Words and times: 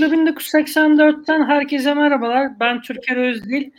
Daktilo 0.00 0.22
1984'ten 0.24 1.44
herkese 1.44 1.94
merhabalar. 1.94 2.60
Ben 2.60 2.82
Türker 2.82 3.16
Özdil. 3.16 3.70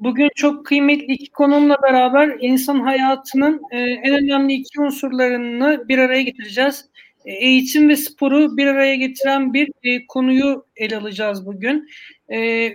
Bugün 0.00 0.30
çok 0.34 0.66
kıymetli 0.66 1.12
iki 1.12 1.30
konumla 1.30 1.82
beraber 1.82 2.36
insan 2.40 2.80
hayatının 2.80 3.62
e, 3.70 3.78
en 3.78 4.14
önemli 4.14 4.52
iki 4.52 4.80
unsurlarını 4.80 5.88
bir 5.88 5.98
araya 5.98 6.22
getireceğiz. 6.22 6.84
E, 7.24 7.32
eğitim 7.32 7.88
ve 7.88 7.96
sporu 7.96 8.56
bir 8.56 8.66
araya 8.66 8.94
getiren 8.94 9.54
bir 9.54 9.68
e, 9.82 10.06
konuyu 10.06 10.66
ele 10.76 10.96
alacağız 10.96 11.46
bugün. 11.46 11.88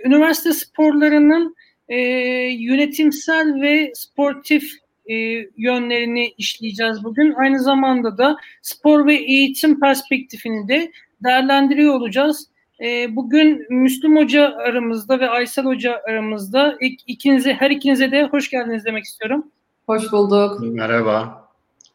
Üniversite 0.04 0.52
sporlarının 0.52 1.56
yönetimsel 2.58 3.60
ve 3.60 3.92
sportif 3.94 4.72
e, 5.06 5.14
yönlerini 5.56 6.34
işleyeceğiz 6.38 7.04
bugün. 7.04 7.32
Aynı 7.32 7.62
zamanda 7.62 8.18
da 8.18 8.36
spor 8.62 9.06
ve 9.06 9.14
eğitim 9.14 9.80
perspektifini 9.80 10.68
de 10.68 10.92
değerlendiriyor 11.24 11.94
olacağız. 11.94 12.48
E, 12.80 13.16
bugün 13.16 13.66
Müslüm 13.70 14.16
Hoca 14.16 14.56
aramızda 14.56 15.20
ve 15.20 15.28
Aysel 15.28 15.64
Hoca 15.64 16.02
aramızda. 16.08 16.76
İk, 16.80 17.00
ikinize, 17.06 17.54
her 17.54 17.70
ikinize 17.70 18.10
de 18.12 18.24
hoş 18.24 18.50
geldiniz 18.50 18.84
demek 18.84 19.04
istiyorum. 19.04 19.46
Hoş 19.86 20.12
bulduk. 20.12 20.60
Merhaba. 20.60 21.48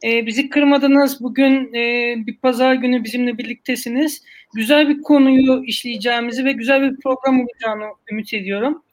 E, 0.03 0.25
bizi 0.25 0.49
kırmadınız. 0.49 1.23
Bugün 1.23 1.73
e, 1.73 2.15
bir 2.27 2.37
pazar 2.37 2.73
günü 2.73 3.03
bizimle 3.03 3.37
birliktesiniz. 3.37 4.23
Güzel 4.53 4.89
bir 4.89 5.01
konuyu 5.01 5.63
işleyeceğimizi 5.63 6.45
ve 6.45 6.51
güzel 6.51 6.81
bir 6.81 6.99
program 6.99 7.41
olacağını 7.41 7.93
ümit 8.11 8.33
ediyorum. 8.33 8.83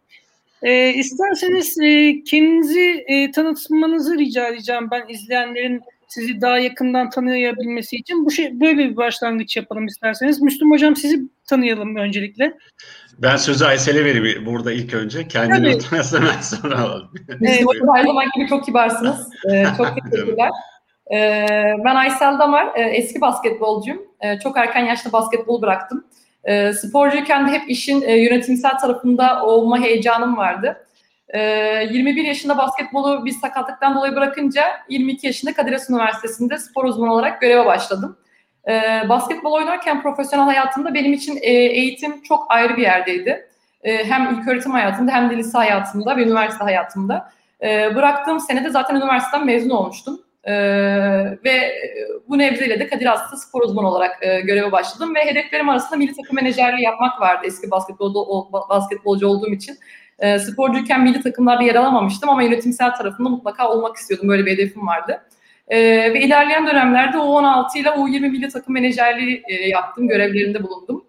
E, 0.63 0.95
isterseniz 0.95 1.79
e, 1.79 2.23
kendinizi 2.25 3.05
e, 3.07 3.31
tanıtmanızı 3.31 4.19
rica 4.19 4.49
edeceğim 4.49 4.89
ben 4.91 5.09
izleyenlerin 5.09 5.83
sizi 6.11 6.41
daha 6.41 6.59
yakından 6.59 7.11
tanıyabilmesi 7.11 7.97
için 7.97 8.27
bu 8.27 8.31
şey 8.31 8.61
böyle 8.61 8.79
bir 8.79 8.97
başlangıç 8.97 9.57
yapalım 9.57 9.87
isterseniz. 9.87 10.43
Müslüm 10.43 10.71
Hocam 10.73 10.97
sizi 10.97 11.21
tanıyalım 11.49 11.97
öncelikle. 11.97 12.55
Ben 13.19 13.37
sözü 13.37 13.65
Aysel'e 13.65 14.05
vereyim 14.05 14.47
burada 14.47 14.73
ilk 14.73 14.95
önce. 14.95 15.29
Kendini 15.29 15.79
tanısın 15.79 16.25
ben 16.37 16.41
sonra 16.41 16.79
alalım. 16.79 17.11
Hocam 17.65 17.97
her 17.97 18.05
zaman 18.05 18.27
gibi 18.37 18.49
çok 18.49 18.65
kibarsınız. 18.65 19.29
Ee, 19.53 19.65
çok 19.77 19.87
teşekkürler. 20.11 20.51
Ee, 21.13 21.47
ben 21.85 21.95
Aysel 21.95 22.39
Damar, 22.39 22.73
ee, 22.77 22.83
eski 22.83 23.21
basketbolcuyum. 23.21 24.03
Ee, 24.21 24.39
çok 24.39 24.57
erken 24.57 24.85
yaşta 24.85 25.13
basketbol 25.13 25.63
bıraktım. 25.63 26.05
Ee, 26.45 26.73
sporcuyken 26.73 27.49
de 27.49 27.53
hep 27.53 27.71
işin 27.71 28.03
e, 28.03 28.17
yönetimsel 28.17 28.79
tarafında 28.79 29.45
olma 29.45 29.81
heyecanım 29.81 30.37
vardı. 30.37 30.87
21 31.35 32.25
ee, 32.25 32.27
yaşında 32.27 32.59
basketbolu 32.59 33.25
bir 33.25 33.33
sakatlıktan 33.33 33.95
dolayı 33.95 34.17
bırakınca 34.17 34.65
22 34.89 35.27
yaşında 35.27 35.53
Kadir 35.53 35.73
Has 35.73 35.91
Üniversitesi'nde 35.91 36.59
spor 36.59 36.85
uzmanı 36.85 37.13
olarak 37.13 37.41
göreve 37.41 37.67
başladım. 37.67 38.17
Ee, 38.69 39.09
basketbol 39.09 39.53
oynarken 39.53 40.03
profesyonel 40.03 40.45
hayatımda 40.45 40.95
benim 40.95 41.13
için 41.13 41.37
e, 41.43 41.51
eğitim 41.51 42.23
çok 42.23 42.47
ayrı 42.49 42.77
bir 42.77 42.83
yerdeydi. 42.83 43.49
Ee, 43.83 44.05
hem 44.05 44.35
ilk 44.35 44.49
öğretim 44.49 44.73
hayatımda 44.73 45.13
hem 45.13 45.31
de 45.31 45.37
lise 45.37 45.59
hayatımda 45.59 46.17
ve 46.17 46.23
üniversite 46.23 46.65
hayatımda. 46.65 47.33
Bıraktığım 47.95 48.41
senede 48.41 48.71
zaten 48.71 48.95
üniversiteden 48.95 49.47
mezun 49.47 49.71
olmuştum. 49.71 50.21
ve 51.45 51.75
bu 52.29 52.39
nebzeyle 52.39 52.81
de 52.81 52.89
Kadir 52.89 53.07
Has'ta 53.07 53.37
spor 53.37 53.63
uzmanı 53.63 53.89
olarak 53.89 54.21
göreve 54.21 54.73
başladım 54.73 55.15
ve 55.15 55.25
hedeflerim 55.25 55.69
arasında 55.69 55.97
milli 55.97 56.17
takım 56.17 56.37
menajerliği 56.37 56.85
yapmak 56.85 57.21
vardı 57.21 57.43
eski 57.47 57.71
basketbolda 57.71 58.19
basketbolcu 58.69 59.27
olduğum 59.29 59.53
için. 59.53 59.79
E, 60.21 60.39
sporcuyken 60.39 61.03
milli 61.03 61.23
takımlarda 61.23 61.63
yer 61.63 61.75
alamamıştım 61.75 62.29
ama 62.29 62.43
yönetimsel 62.43 62.95
tarafında 62.95 63.29
mutlaka 63.29 63.71
olmak 63.71 63.97
istiyordum. 63.97 64.29
Böyle 64.29 64.47
bir 64.47 64.53
hedefim 64.53 64.87
vardı. 64.87 65.21
E, 65.69 65.79
ve 66.15 66.21
ilerleyen 66.21 66.67
dönemlerde 66.67 67.17
U16 67.17 67.79
ile 67.79 67.89
U20 67.89 68.31
milli 68.31 68.49
takım 68.49 68.75
menajerliği 68.75 69.43
e, 69.49 69.55
yaptım, 69.69 70.09
görevlerinde 70.09 70.63
bulundum. 70.63 71.05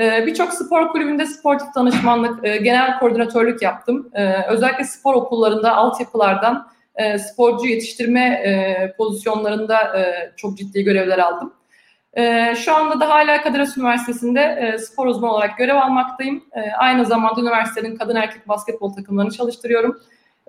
E, 0.00 0.26
Birçok 0.26 0.52
spor 0.52 0.88
kulübünde 0.88 1.26
sportif 1.26 1.74
danışmanlık, 1.74 2.46
e, 2.46 2.56
genel 2.56 2.98
koordinatörlük 2.98 3.62
yaptım. 3.62 4.10
E, 4.12 4.46
özellikle 4.48 4.84
spor 4.84 5.14
okullarında, 5.14 5.76
altyapılardan 5.76 6.68
e, 6.94 7.18
sporcu 7.18 7.66
yetiştirme 7.66 8.20
e, 8.20 8.94
pozisyonlarında 8.96 9.98
e, 9.98 10.32
çok 10.36 10.58
ciddi 10.58 10.84
görevler 10.84 11.18
aldım. 11.18 11.52
E, 12.16 12.54
şu 12.56 12.74
anda 12.74 13.00
da 13.00 13.08
hala 13.08 13.42
Kadir 13.42 13.58
Has 13.58 13.78
Üniversitesi'nde 13.78 14.40
e, 14.40 14.78
spor 14.78 15.06
uzmanı 15.06 15.32
olarak 15.32 15.58
görev 15.58 15.76
almaktayım. 15.76 16.44
E, 16.52 16.60
aynı 16.60 17.06
zamanda 17.06 17.40
üniversitenin 17.40 17.96
kadın 17.96 18.16
erkek 18.16 18.48
basketbol 18.48 18.94
takımlarını 18.94 19.30
çalıştırıyorum. 19.30 20.00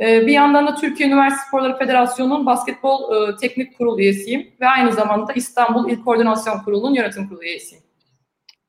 E, 0.01 0.27
bir 0.27 0.31
yandan 0.31 0.67
da 0.67 0.75
Türkiye 0.75 1.09
Üniversite 1.09 1.47
Sporları 1.47 1.77
Federasyonu'nun 1.77 2.45
basketbol 2.45 3.29
e, 3.29 3.35
teknik 3.35 3.77
kurulu 3.77 3.99
üyesiyim 3.99 4.47
ve 4.61 4.67
aynı 4.67 4.91
zamanda 4.91 5.33
İstanbul 5.33 5.89
İl 5.89 6.03
Koordinasyon 6.03 6.59
Kurulu'nun 6.59 6.93
yönetim 6.93 7.29
kurulu 7.29 7.43
üyesiyim. 7.43 7.83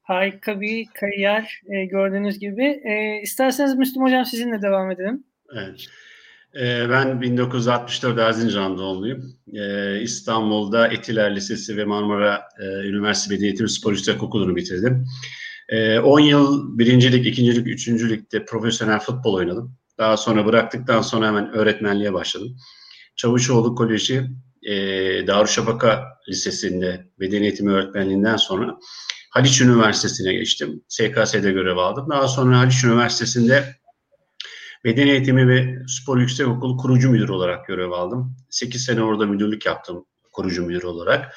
Harika 0.03 0.61
bir 0.61 0.87
kariyer 0.87 1.61
e, 1.67 1.85
gördüğünüz 1.85 2.39
gibi. 2.39 2.81
E, 2.85 3.21
isterseniz 3.23 3.75
Müslüm 3.75 4.03
Hocam 4.03 4.25
sizinle 4.25 4.63
devam 4.63 4.91
edelim. 4.91 5.25
Evet. 5.57 5.87
Ee, 6.61 6.91
ben 6.91 7.21
1964 7.21 8.19
Erzincan 8.19 8.79
doğumluyum. 8.79 9.37
Ee, 9.55 10.01
İstanbul'da 10.01 10.89
Etiler 10.89 11.37
Lisesi 11.37 11.77
ve 11.77 11.85
Marmara 11.85 12.43
e, 12.61 12.65
Üniversitesi 12.65 13.31
Beden 13.31 13.45
Eğitimi 13.45 13.71
Spor 13.71 13.93
Yüksek 13.93 14.23
Okulu'nu 14.23 14.57
bitirdim. 14.57 15.07
10 16.05 16.21
ee, 16.21 16.27
yıl 16.27 16.79
birincilik, 16.79 17.27
ikincilik, 17.27 17.67
üçüncülükte 17.67 18.45
profesyonel 18.45 19.01
futbol 19.01 19.35
oynadım. 19.35 19.77
Daha 19.99 20.17
sonra 20.17 20.47
bıraktıktan 20.47 21.03
sonra 21.03 21.27
hemen 21.27 21.53
öğretmenliğe 21.53 22.13
başladım. 22.13 22.57
Çavuşoğlu 23.17 23.75
Koleji 23.75 24.23
e, 24.63 24.75
Darüşşafaka 25.27 26.05
Lisesi'nde 26.29 27.07
beden 27.21 27.43
eğitimi 27.43 27.73
öğretmenliğinden 27.73 28.37
sonra 28.37 28.79
Haliç 29.31 29.61
Üniversitesi'ne 29.61 30.35
geçtim. 30.35 30.83
SKS'de 30.89 31.53
görev 31.53 31.77
aldım. 31.77 32.07
Daha 32.11 32.29
sonra 32.29 32.59
Haliç 32.59 32.85
Üniversitesi'nde 32.85 33.75
Beden 34.85 35.07
Eğitimi 35.07 35.49
ve 35.49 35.79
Spor 35.89 36.19
Yüksek 36.19 36.49
Okulu 36.49 36.77
kurucu 36.77 37.11
müdür 37.11 37.29
olarak 37.29 37.67
görev 37.67 37.91
aldım. 37.91 38.37
8 38.51 38.85
sene 38.85 39.03
orada 39.03 39.27
müdürlük 39.27 39.67
yaptım 39.67 40.05
kurucu 40.33 40.67
müdür 40.67 40.83
olarak. 40.83 41.35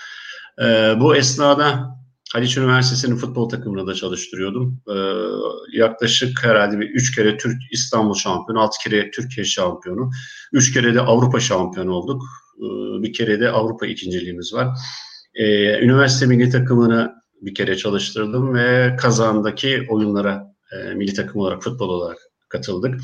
Ee, 0.62 0.96
bu 1.00 1.16
esnada 1.16 1.97
Haliç 2.34 2.58
Üniversitesi'nin 2.58 3.16
futbol 3.16 3.50
takımında 3.50 3.88
da 3.88 3.94
çalıştırıyordum. 3.94 4.81
Ee, 4.90 5.78
yaklaşık 5.78 6.44
herhalde 6.44 6.80
bir 6.80 6.90
3 6.90 7.16
kere 7.16 7.38
Türk 7.38 7.58
İstanbul 7.72 8.14
şampiyonu, 8.14 8.61
6 8.61 8.78
kere 8.84 9.11
Türkiye 9.11 9.46
şampiyonu, 9.46 10.11
3 10.53 10.73
kere 10.73 10.96
de 10.96 11.02
Avrupa 11.02 11.40
şampiyonu 11.40 11.91
olduk. 11.91 12.23
Ee, 12.58 13.03
bir 13.03 13.14
kere 13.14 13.40
de 13.40 13.50
Avrupa 13.50 13.88
ikinciliğimiz 13.88 14.53
var. 14.53 14.67
Ee, 15.35 15.79
üniversite 15.79 16.26
milli 16.26 16.50
takımını 16.50 17.14
bir 17.41 17.55
kere 17.55 17.78
çalıştırdım 17.78 18.53
ve 18.53 18.96
Kazan'daki 18.96 19.85
oyunlara 19.90 20.55
e, 20.72 20.93
milli 20.93 21.14
takım 21.14 21.41
olarak, 21.41 21.64
futbol 21.64 21.90
olarak 21.90 22.17
katıldık. 22.49 23.02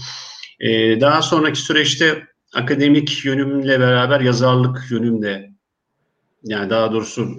Ee, 0.60 1.02
daha 1.02 1.22
sonraki 1.22 1.60
süreçte 1.60 2.28
akademik 2.54 3.26
yönümle 3.26 3.80
beraber 3.80 4.22
yazarlık 4.22 4.86
yönüm 4.92 5.22
de 5.22 5.50
yani 6.44 6.70
daha 6.70 6.92
doğrusu 6.92 7.38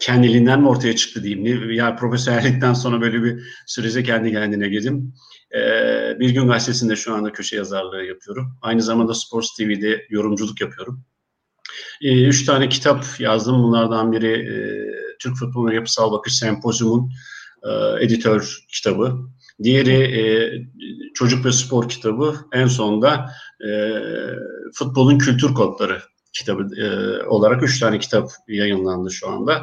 kendiliğinden 0.00 0.60
mi 0.60 0.68
ortaya 0.68 0.96
çıktı 0.96 1.22
diyeyim. 1.22 1.70
Yani 1.70 1.96
profesyonellikten 1.96 2.74
sonra 2.74 3.00
böyle 3.00 3.22
bir 3.22 3.42
sürece 3.66 4.02
kendi 4.02 4.32
kendine 4.32 4.68
girdim. 4.68 5.14
Ee, 5.54 6.20
bir 6.20 6.30
gün 6.30 6.48
gazetesinde 6.48 6.96
şu 6.96 7.14
anda 7.14 7.32
köşe 7.32 7.56
yazarlığı 7.56 8.04
yapıyorum. 8.04 8.58
Aynı 8.62 8.82
zamanda 8.82 9.14
Sports 9.14 9.56
TV'de 9.56 10.06
yorumculuk 10.10 10.60
yapıyorum. 10.60 11.04
Ee, 12.02 12.24
üç 12.24 12.44
tane 12.44 12.68
kitap 12.68 13.04
yazdım. 13.18 13.62
Bunlardan 13.62 14.12
biri 14.12 14.32
e, 14.32 14.56
Türk 15.18 15.36
Futbolu 15.36 15.74
Yapısal 15.74 16.12
Bakış 16.12 16.36
Sempozyum'un 16.36 17.12
e, 17.62 18.04
editör 18.04 18.64
kitabı. 18.68 19.18
Diğeri 19.62 20.20
e, 20.20 20.22
çocuk 21.14 21.44
ve 21.44 21.52
spor 21.52 21.88
kitabı. 21.88 22.36
En 22.52 22.66
sonunda 22.66 23.30
e, 23.66 23.70
futbolun 24.74 25.18
kültür 25.18 25.54
kodları 25.54 26.02
kitabı 26.32 26.68
e, 26.80 26.86
olarak 27.26 27.62
üç 27.62 27.80
tane 27.80 27.98
kitap 27.98 28.30
yayınlandı 28.48 29.10
şu 29.10 29.28
anda. 29.28 29.62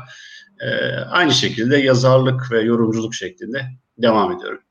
E, 0.59 0.69
aynı 0.95 1.31
şekilde 1.31 1.77
yazarlık 1.77 2.51
ve 2.51 2.61
yorumculuk 2.61 3.15
şeklinde 3.15 3.65
devam 3.97 4.31
ediyorum. 4.31 4.61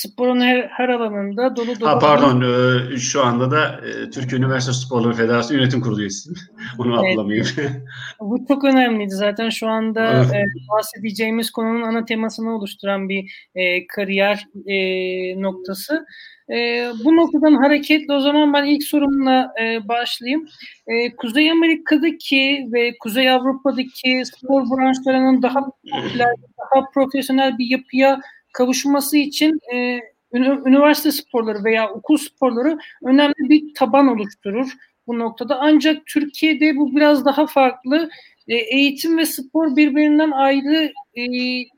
Sporun 0.00 0.40
her, 0.40 0.68
her 0.68 0.88
alanında 0.88 1.56
dolu 1.56 1.80
dolu. 1.80 1.88
Ha, 1.88 1.98
pardon 1.98 2.40
e, 2.40 2.96
şu 2.96 3.24
anda 3.24 3.50
da 3.50 3.80
e, 3.86 4.10
Türkiye 4.10 4.40
Üniversite 4.40 4.72
Sporları 4.72 5.12
Federasyonu 5.12 5.60
Yönetim 5.60 5.80
Kurulu 5.80 6.00
üyesiyim. 6.00 6.38
Onu 6.78 7.00
evet. 7.04 7.12
atlamayayım. 7.12 7.46
Bu 8.20 8.46
çok 8.48 8.64
önemliydi 8.64 9.14
zaten 9.14 9.48
şu 9.48 9.68
anda 9.68 10.12
evet. 10.12 10.34
e, 10.34 10.44
bahsedeceğimiz 10.72 11.50
konunun 11.50 11.82
ana 11.82 12.04
temasını 12.04 12.56
oluşturan 12.56 13.08
bir 13.08 13.48
e, 13.54 13.86
kariyer 13.86 14.46
e, 14.66 14.76
noktası. 15.42 16.06
E, 16.50 16.88
bu 17.04 17.16
noktadan 17.16 17.54
hareketle 17.54 18.14
o 18.14 18.20
zaman 18.20 18.52
ben 18.52 18.64
ilk 18.64 18.84
sorumla 18.84 19.52
e, 19.62 19.88
başlayayım. 19.88 20.48
E, 20.86 21.16
Kuzey 21.16 21.50
Amerika'daki 21.50 22.68
ve 22.72 22.92
Kuzey 23.00 23.30
Avrupa'daki 23.30 24.22
spor 24.24 24.62
branşlarının 24.62 25.42
daha 25.42 25.60
popüler, 25.92 26.34
daha 26.58 26.90
profesyonel 26.94 27.58
bir 27.58 27.66
yapıya 27.66 28.20
kavuşması 28.52 29.16
için 29.16 29.60
e, 29.74 30.00
üniversite 30.66 31.12
sporları 31.12 31.64
veya 31.64 31.90
okul 31.90 32.16
sporları 32.16 32.78
önemli 33.04 33.34
bir 33.38 33.74
taban 33.74 34.08
oluşturur 34.08 34.70
bu 35.06 35.18
noktada. 35.18 35.58
Ancak 35.60 36.06
Türkiye'de 36.06 36.76
bu 36.76 36.96
biraz 36.96 37.24
daha 37.24 37.46
farklı. 37.46 38.10
e, 38.48 38.54
eğitim 38.56 39.18
ve 39.18 39.26
spor 39.26 39.76
birbirinden 39.76 40.30
ayrı 40.30 40.92
e, 41.14 41.22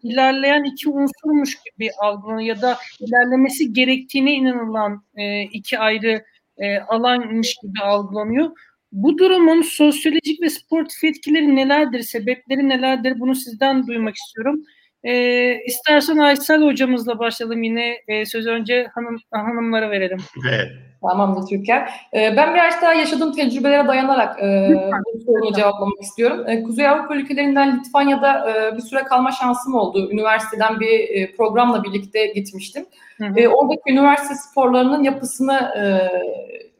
ilerleyen 0.02 0.64
iki 0.64 0.88
unsurmuş 0.88 1.58
gibi 1.64 1.90
algılanıyor 2.00 2.56
ya 2.56 2.62
da 2.62 2.76
ilerlemesi 3.00 3.72
gerektiğine 3.72 4.32
inanılan 4.32 5.04
e, 5.16 5.42
iki 5.42 5.78
ayrı 5.78 6.24
e, 6.58 6.78
alanmış 6.78 7.56
gibi 7.62 7.80
algılanıyor. 7.80 8.50
Bu 8.92 9.18
durumun 9.18 9.62
sosyolojik 9.62 10.42
ve 10.42 10.50
sportif 10.50 11.04
etkileri 11.04 11.56
nelerdir, 11.56 12.02
sebepleri 12.02 12.68
nelerdir 12.68 13.20
bunu 13.20 13.34
sizden 13.34 13.86
duymak 13.86 14.16
istiyorum. 14.16 14.64
E, 15.04 15.54
istersen 15.66 16.18
Aysel 16.18 16.62
hocamızla 16.62 17.18
başlayalım 17.18 17.62
yine 17.62 17.96
e, 18.08 18.26
söz 18.26 18.46
önce 18.46 18.86
hanım 18.94 19.16
hanımlara 19.30 19.90
verelim. 19.90 20.18
Evet. 20.50 20.68
Tamamdır 21.02 21.48
Türker. 21.48 21.90
Ee, 22.14 22.36
ben 22.36 22.54
biraz 22.54 22.82
daha 22.82 22.94
yaşadığım 22.94 23.32
tecrübelere 23.32 23.88
dayanarak 23.88 24.42
e, 24.42 24.68
bu 25.14 25.20
soruyu 25.20 25.54
cevaplamak 25.54 26.02
istiyorum. 26.02 26.44
E, 26.48 26.62
Kuzey 26.62 26.88
Avrupa 26.88 27.16
ülkelerinden 27.16 27.80
Litvanya'da 27.80 28.50
e, 28.50 28.76
bir 28.76 28.82
süre 28.82 29.02
kalma 29.02 29.32
şansım 29.32 29.74
oldu. 29.74 30.10
Üniversiteden 30.12 30.80
bir 30.80 31.08
e, 31.08 31.32
programla 31.36 31.84
birlikte 31.84 32.26
gitmiştim. 32.26 32.86
Hı 33.18 33.26
hı. 33.26 33.40
E, 33.40 33.48
oradaki 33.48 33.92
üniversite 33.92 34.34
sporlarının 34.34 35.02
yapısını 35.02 35.72
e, 35.78 35.82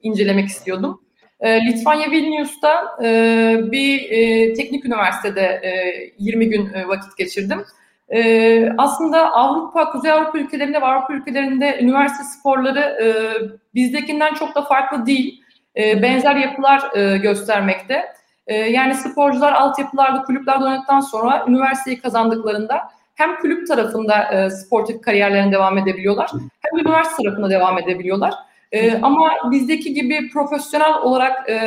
incelemek 0.02 0.48
istiyordum. 0.48 1.00
E, 1.40 1.66
Litvanya 1.66 2.10
Vilnius'ta 2.10 2.96
e, 3.02 3.60
bir 3.72 4.10
e, 4.10 4.52
teknik 4.54 4.84
üniversitede 4.84 5.40
e, 5.40 5.92
20 6.18 6.48
gün 6.48 6.74
e, 6.74 6.88
vakit 6.88 7.16
geçirdim. 7.18 7.64
Ee, 8.12 8.72
aslında 8.78 9.32
Avrupa, 9.32 9.90
Kuzey 9.92 10.12
Avrupa 10.12 10.38
ülkelerinde 10.38 10.80
ve 10.80 10.84
Avrupa 10.84 11.14
ülkelerinde 11.14 11.78
üniversite 11.80 12.24
sporları 12.24 12.80
e, 12.80 13.06
bizdekinden 13.74 14.34
çok 14.34 14.54
da 14.54 14.62
farklı 14.62 15.06
değil. 15.06 15.42
E, 15.76 16.02
benzer 16.02 16.36
yapılar 16.36 16.96
e, 16.96 17.18
göstermekte. 17.18 18.04
E, 18.46 18.54
yani 18.54 18.94
sporcular 18.94 19.52
altyapılarda, 19.52 20.22
kulüplerde 20.22 20.64
oynadıktan 20.64 21.00
sonra 21.00 21.44
üniversiteyi 21.48 22.00
kazandıklarında 22.00 22.82
hem 23.14 23.38
kulüp 23.38 23.66
tarafında 23.68 24.24
e, 24.24 24.50
sportif 24.50 25.00
kariyerlerine 25.02 25.52
devam 25.52 25.78
edebiliyorlar 25.78 26.30
hem 26.60 26.80
üniversite 26.80 27.22
tarafında 27.22 27.50
devam 27.50 27.78
edebiliyorlar. 27.78 28.34
E, 28.72 29.00
ama 29.02 29.30
bizdeki 29.50 29.94
gibi 29.94 30.30
profesyonel 30.30 30.94
olarak 31.02 31.50
e, 31.50 31.60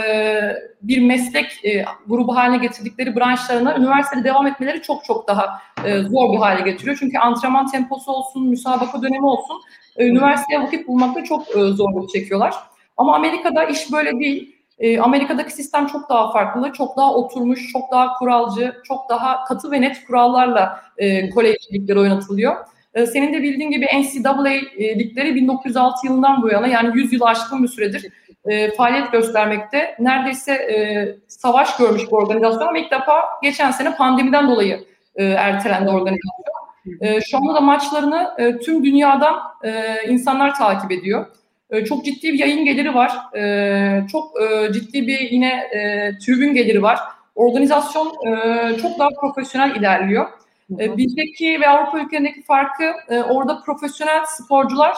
bir 0.82 1.02
meslek 1.02 1.66
e, 1.66 1.86
grubu 2.08 2.36
haline 2.36 2.58
getirdikleri 2.58 3.16
branşlarına 3.16 3.78
üniversitede 3.78 4.24
devam 4.24 4.48
etmeleri 4.48 4.82
çok 4.82 5.06
çok 5.06 5.28
daha 5.28 5.62
e, 5.86 6.00
zor 6.00 6.34
bir 6.34 6.38
hale 6.38 6.72
getiriyor. 6.72 6.98
Çünkü 7.00 7.18
antrenman 7.18 7.68
temposu 7.72 8.12
olsun, 8.12 8.48
müsabaka 8.48 9.02
dönemi 9.02 9.26
olsun, 9.26 9.62
e, 9.96 10.08
üniversiteye 10.08 10.62
vakit 10.62 10.88
bulmakta 10.88 11.24
çok 11.24 11.50
e, 11.50 11.54
zorluk 11.54 12.10
çekiyorlar. 12.10 12.54
Ama 12.98 13.16
Amerika'da 13.16 13.64
iş 13.64 13.92
böyle 13.92 14.20
değil. 14.20 14.56
E, 14.80 15.00
Amerika'daki 15.00 15.54
sistem 15.54 15.88
çok 15.88 16.10
daha 16.10 16.32
farklı, 16.32 16.74
çok 16.74 16.98
daha 16.98 17.14
oturmuş, 17.14 17.72
çok 17.72 17.92
daha 17.92 18.14
kuralcı, 18.14 18.74
çok 18.84 19.10
daha 19.10 19.44
katı 19.44 19.72
ve 19.72 19.82
net 19.82 20.06
kurallarla 20.08 20.82
e, 20.98 21.30
kolej 21.30 21.56
ligleri 21.74 22.00
oynatılıyor. 22.00 22.56
Ee, 22.96 23.06
senin 23.06 23.34
de 23.34 23.44
bildiğin 23.44 23.72
gibi 23.72 23.86
NCAA 23.86 24.54
e, 24.54 25.00
ligleri 25.00 25.36
1906 25.36 26.08
yılından 26.08 26.42
bu 26.42 26.50
yana 26.50 26.68
yani 26.68 26.98
100 26.98 27.14
yıl 27.14 27.22
aşkın 27.22 27.64
bir 27.64 27.68
süredir 27.68 28.06
e, 28.46 28.72
faaliyet 28.72 29.12
göstermekte. 29.12 29.96
Neredeyse 30.00 30.54
e, 30.54 31.08
savaş 31.28 31.78
görmüş 31.78 32.04
bu 32.12 32.16
organizasyon 32.16 32.68
ama 32.68 32.78
ilk 32.78 32.92
defa 32.92 33.24
geçen 33.44 33.72
sene 33.72 33.96
pandemiden 33.96 34.50
dolayı 34.50 34.80
ertelendi 35.18 35.90
organizasyon. 35.90 37.20
Şu 37.30 37.38
anda 37.38 37.56
da 37.56 37.62
maçlarını 37.62 38.38
tüm 38.66 38.84
dünyadan 38.84 39.36
insanlar 40.08 40.56
takip 40.56 40.92
ediyor. 40.92 41.26
Çok 41.88 42.06
ciddi 42.06 42.34
bir 42.34 42.40
yayın 42.40 42.66
geliri 42.66 42.96
var. 42.96 43.12
Çok 44.12 44.34
ciddi 44.74 45.08
bir 45.08 45.20
yine 45.20 45.52
e, 45.52 46.12
tribün 46.18 46.54
geliri 46.54 46.82
var. 46.82 47.00
Organizasyon 47.36 48.14
çok 48.82 49.00
daha 49.00 49.10
profesyonel 49.22 49.76
ilerliyor. 49.76 50.28
E, 50.80 50.98
bizdeki 50.98 51.62
ve 51.62 51.70
Avrupa 51.70 52.00
ülkelerindeki 52.00 52.44
farkı 52.44 52.84
e, 53.10 53.22
orada 53.22 53.62
profesyonel 53.62 54.26
sporcular 54.26 54.96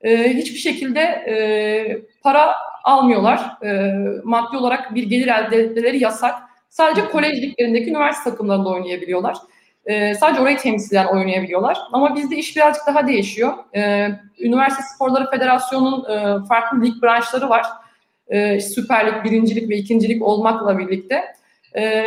e, 0.00 0.34
hiçbir 0.34 0.58
şekilde 0.58 1.24
para 2.22 2.54
almıyorlar. 2.84 3.58
Maddi 4.24 4.56
olarak 4.56 4.94
bir 4.94 5.02
gelir 5.02 5.28
elde 5.28 5.56
etmeleri 5.56 6.02
yasak. 6.02 6.34
Sadece 6.68 7.04
kolej 7.08 7.42
liglerindeki 7.42 7.90
üniversite 7.90 8.30
takımlarında 8.30 8.68
oynayabiliyorlar. 8.68 9.36
Sadece 10.20 10.40
orayı 10.40 10.58
temsilen 10.58 11.06
oynayabiliyorlar. 11.06 11.78
Ama 11.92 12.16
bizde 12.16 12.36
iş 12.36 12.56
birazcık 12.56 12.86
daha 12.86 13.08
değişiyor. 13.08 13.52
Üniversite 14.38 14.82
Sporları 14.94 15.30
Federasyonu'nun 15.30 16.44
farklı 16.44 16.82
lig 16.82 17.02
branşları 17.02 17.48
var. 17.48 17.66
E, 18.28 18.60
Süper 18.60 19.06
Lig, 19.06 19.24
birincilik 19.24 19.70
ve 19.70 19.76
ikincilik 19.76 20.22
olmakla 20.22 20.78
birlikte. 20.78 21.24
E, 21.76 22.04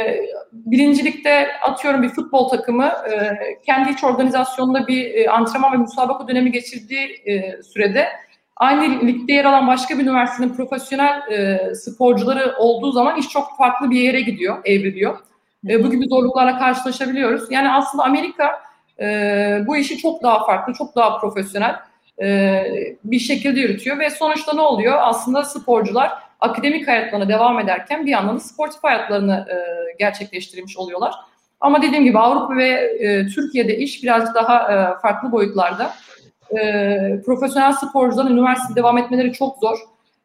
birincilikte 0.51 1.47
atıyorum 1.61 2.03
bir 2.03 2.09
futbol 2.09 2.49
takımı 2.49 2.85
e, 2.85 3.37
kendi 3.65 3.91
iç 3.91 4.03
organizasyonunda 4.03 4.87
bir 4.87 5.13
e, 5.13 5.29
antrenman 5.29 5.73
ve 5.73 5.77
müsabaka 5.77 6.27
dönemi 6.27 6.51
geçirdiği 6.51 7.21
e, 7.25 7.63
sürede 7.63 8.07
aynı 8.55 9.07
ligde 9.07 9.33
yer 9.33 9.45
alan 9.45 9.67
başka 9.67 9.97
bir 9.97 10.03
üniversitenin 10.03 10.53
profesyonel 10.53 11.31
e, 11.31 11.75
sporcuları 11.75 12.55
olduğu 12.57 12.91
zaman 12.91 13.17
iş 13.17 13.29
çok 13.29 13.57
farklı 13.57 13.91
bir 13.91 13.99
yere 13.99 14.21
gidiyor, 14.21 14.57
evriliyor. 14.65 15.19
E, 15.69 15.83
bu 15.83 15.91
gibi 15.91 16.05
zorluklarla 16.07 16.59
karşılaşabiliyoruz. 16.59 17.51
Yani 17.51 17.71
aslında 17.71 18.03
Amerika 18.03 18.61
e, 18.99 19.07
bu 19.67 19.77
işi 19.77 19.97
çok 19.97 20.23
daha 20.23 20.45
farklı, 20.45 20.73
çok 20.73 20.95
daha 20.95 21.19
profesyonel 21.19 21.75
e, 22.21 22.63
bir 23.03 23.19
şekilde 23.19 23.59
yürütüyor 23.59 23.99
ve 23.99 24.09
sonuçta 24.09 24.53
ne 24.53 24.61
oluyor? 24.61 24.97
Aslında 25.01 25.43
sporcular 25.43 26.11
akademik 26.43 26.87
hayatlarına 26.87 27.29
devam 27.29 27.59
ederken 27.59 28.05
bir 28.05 28.11
yandan 28.11 28.35
da 28.35 28.39
sportif 28.39 28.83
hayatlarını 28.83 29.47
e, 29.49 29.55
gerçekleştirmiş 29.99 30.77
oluyorlar. 30.77 31.13
Ama 31.59 31.81
dediğim 31.81 32.03
gibi 32.03 32.19
Avrupa 32.19 32.55
ve 32.55 32.69
e, 32.69 33.27
Türkiye'de 33.27 33.77
iş 33.77 34.03
biraz 34.03 34.35
daha 34.35 34.73
e, 34.73 35.01
farklı 35.01 35.31
boyutlarda. 35.31 35.93
E, 36.57 37.21
profesyonel 37.25 37.71
sporcuların 37.73 38.33
üniversitede 38.37 38.75
devam 38.75 38.97
etmeleri 38.97 39.33
çok 39.33 39.57
zor. 39.57 39.77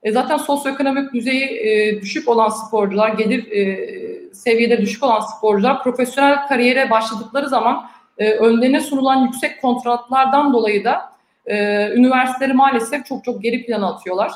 E, 0.03 0.13
zaten 0.13 0.37
sosyoekonomik 0.37 1.13
düzeyi 1.13 1.45
e, 1.45 2.01
düşük 2.01 2.29
olan 2.29 2.49
sporcular, 2.49 3.09
gelir 3.09 3.53
e, 3.53 4.35
seviyede 4.35 4.81
düşük 4.81 5.03
olan 5.03 5.21
sporcular 5.21 5.83
profesyonel 5.83 6.49
kariyere 6.49 6.91
başladıkları 6.91 7.49
zaman 7.49 7.89
e, 8.19 8.33
önlerine 8.33 8.81
sunulan 8.81 9.17
yüksek 9.17 9.63
kontratlardan 9.63 10.53
dolayı 10.53 10.85
da 10.85 11.13
e, 11.47 11.89
üniversiteleri 11.93 12.53
maalesef 12.53 13.07
çok 13.07 13.25
çok 13.25 13.43
geri 13.43 13.67
plana 13.67 13.95
atıyorlar. 13.95 14.33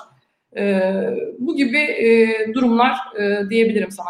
E, 0.56 0.92
bu 1.38 1.56
gibi 1.56 1.78
e, 1.78 2.28
durumlar 2.54 2.96
e, 3.18 3.50
diyebilirim 3.50 3.90
sana. 3.90 4.08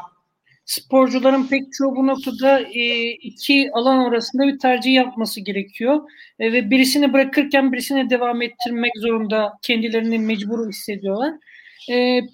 Sporcuların 0.65 1.47
pek 1.47 1.63
çoğu 1.73 1.97
bu 1.97 2.07
noktada 2.07 2.61
e, 2.61 3.11
iki 3.11 3.71
alan 3.73 3.99
arasında 3.99 4.47
bir 4.47 4.59
tercih 4.59 4.93
yapması 4.93 5.41
gerekiyor. 5.41 6.01
Ve 6.41 6.71
birisini 6.71 7.13
bırakırken 7.13 7.73
birisine 7.73 8.11
devam 8.11 8.43
ettirmek 8.43 8.93
zorunda 8.97 9.53
kendilerini 9.63 10.19
mecbur 10.19 10.69
hissediyorlar. 10.69 11.33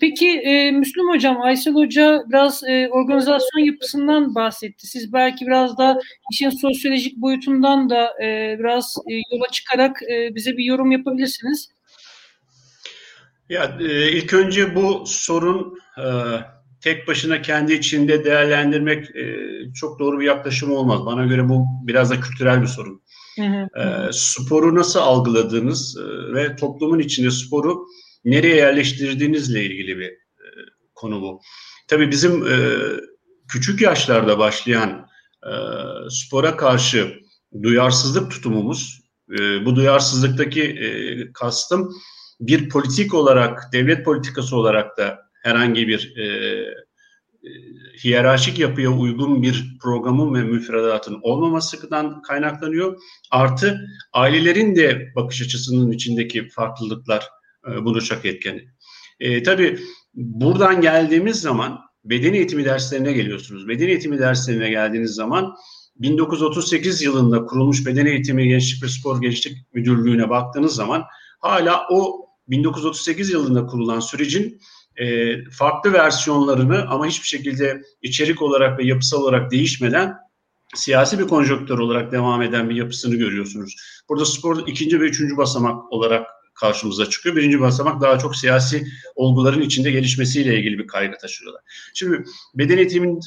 Peki 0.01 0.43
Müslüm 0.75 1.09
Hocam, 1.09 1.43
Aysel 1.43 1.75
Hoca 1.75 2.25
biraz 2.29 2.63
organizasyon 2.91 3.65
yapısından 3.65 4.35
bahsetti. 4.35 4.87
Siz 4.87 5.13
belki 5.13 5.47
biraz 5.47 5.79
da 5.79 6.01
işin 6.33 6.51
sosyolojik 6.51 7.17
boyutundan 7.17 7.91
da 7.91 8.15
biraz 8.59 8.97
yola 9.33 9.49
çıkarak 9.53 10.01
bize 10.35 10.57
bir 10.57 10.65
yorum 10.65 10.93
yapabilirsiniz. 10.93 11.69
Ya 13.49 13.79
e, 13.81 14.13
ilk 14.13 14.35
önce 14.35 14.75
bu 14.75 15.05
sorun 15.07 15.79
e, 15.99 16.07
tek 16.81 17.09
başına 17.09 17.43
kendi 17.43 17.73
içinde 17.73 18.25
değerlendirmek 18.25 19.17
e, 19.17 19.37
çok 19.75 19.99
doğru 19.99 20.21
bir 20.21 20.27
yaklaşım 20.27 20.73
olmaz. 20.73 21.07
Bana 21.07 21.27
göre 21.27 21.49
bu 21.49 21.67
biraz 21.83 22.11
da 22.11 22.21
kültürel 22.21 22.63
bir 22.63 22.67
sorun. 22.67 23.03
Hı 23.37 23.43
hı. 23.43 23.81
E, 23.81 24.13
sporu 24.13 24.75
nasıl 24.75 25.01
algıladığınız 25.01 25.97
e, 25.97 26.35
ve 26.35 26.57
toplumun 26.57 26.99
içinde 26.99 27.31
sporu 27.31 27.87
nereye 28.25 28.57
yerleştirdiğinizle 28.57 29.65
ilgili 29.65 29.99
bir 29.99 30.09
e, 30.09 30.47
konu 30.95 31.23
bu. 31.23 31.41
Tabii 31.89 32.11
bizim 32.11 32.47
e, 32.47 32.57
küçük 33.49 33.81
yaşlarda 33.81 34.39
başlayan 34.39 35.07
e, 35.43 35.53
spora 36.11 36.57
karşı 36.57 37.15
duyarsızlık 37.63 38.31
tutumumuz, 38.31 39.01
e, 39.39 39.65
bu 39.65 39.77
duyarsızlıktaki 39.77 40.63
e, 40.63 40.89
kastım 41.33 41.91
bir 42.41 42.69
politik 42.69 43.15
olarak, 43.15 43.73
devlet 43.73 44.05
politikası 44.05 44.57
olarak 44.57 44.99
da 44.99 45.19
herhangi 45.43 45.89
bir 45.89 46.17
e, 46.17 46.25
e, 46.25 47.51
hiyerarşik 48.05 48.59
yapıya 48.59 48.91
uygun 48.91 49.43
bir 49.43 49.79
programın 49.83 50.35
ve 50.35 50.43
müfredatın 50.43 51.19
olmamasından 51.23 52.23
kaynaklanıyor. 52.23 52.99
Artı 53.31 53.81
ailelerin 54.13 54.77
de 54.77 55.13
bakış 55.17 55.43
açısının 55.43 55.93
içindeki 55.93 56.49
farklılıklar 56.49 57.29
e, 57.71 57.85
bunu 57.85 58.03
çok 58.03 58.25
etken. 58.25 58.61
E, 59.21 59.43
tabii 59.43 59.79
buradan 60.15 60.81
geldiğimiz 60.81 61.41
zaman 61.41 61.79
beden 62.05 62.35
eğitimi 62.35 62.65
derslerine 62.65 63.13
geliyorsunuz. 63.13 63.69
Beden 63.69 63.89
eğitimi 63.89 64.19
derslerine 64.19 64.71
geldiğiniz 64.71 65.11
zaman 65.11 65.55
1938 65.97 67.03
yılında 67.03 67.45
kurulmuş 67.45 67.87
Beden 67.87 68.07
Eğitimi 68.07 68.49
Gençlik 68.49 68.83
ve 68.83 68.89
Spor 68.89 69.21
Gençlik 69.21 69.75
Müdürlüğü'ne 69.75 70.31
baktığınız 70.31 70.75
zaman 70.75 71.05
hala 71.41 71.87
o 71.91 72.28
1938 72.49 73.31
yılında 73.31 73.67
kurulan 73.67 74.01
sürecin 74.01 74.61
e, 74.97 75.37
farklı 75.51 75.93
versiyonlarını 75.93 76.87
ama 76.89 77.07
hiçbir 77.07 77.27
şekilde 77.27 77.83
içerik 78.03 78.43
olarak 78.43 78.79
ve 78.79 78.85
yapısal 78.85 79.23
olarak 79.23 79.51
değişmeden 79.51 80.15
siyasi 80.75 81.19
bir 81.19 81.29
konjonktör 81.29 81.79
olarak 81.79 82.13
devam 82.13 82.43
eden 82.43 82.71
bir 82.71 82.75
yapısını 82.75 83.15
görüyorsunuz. 83.15 83.77
Burada 84.09 84.25
spor 84.25 84.67
ikinci 84.67 85.01
ve 85.01 85.05
üçüncü 85.05 85.37
basamak 85.37 85.93
olarak 85.93 86.27
karşımıza 86.61 87.07
çıkıyor. 87.07 87.37
Birinci 87.37 87.61
basamak 87.61 88.01
daha 88.01 88.19
çok 88.19 88.37
siyasi 88.37 88.87
olguların 89.15 89.61
içinde 89.61 89.91
gelişmesiyle 89.91 90.59
ilgili 90.59 90.79
bir 90.79 90.87
kaygı 90.87 91.17
taşıyorlar. 91.19 91.63
Şimdi 91.95 92.25
beden 92.55 92.79
eğitimin 92.79 93.21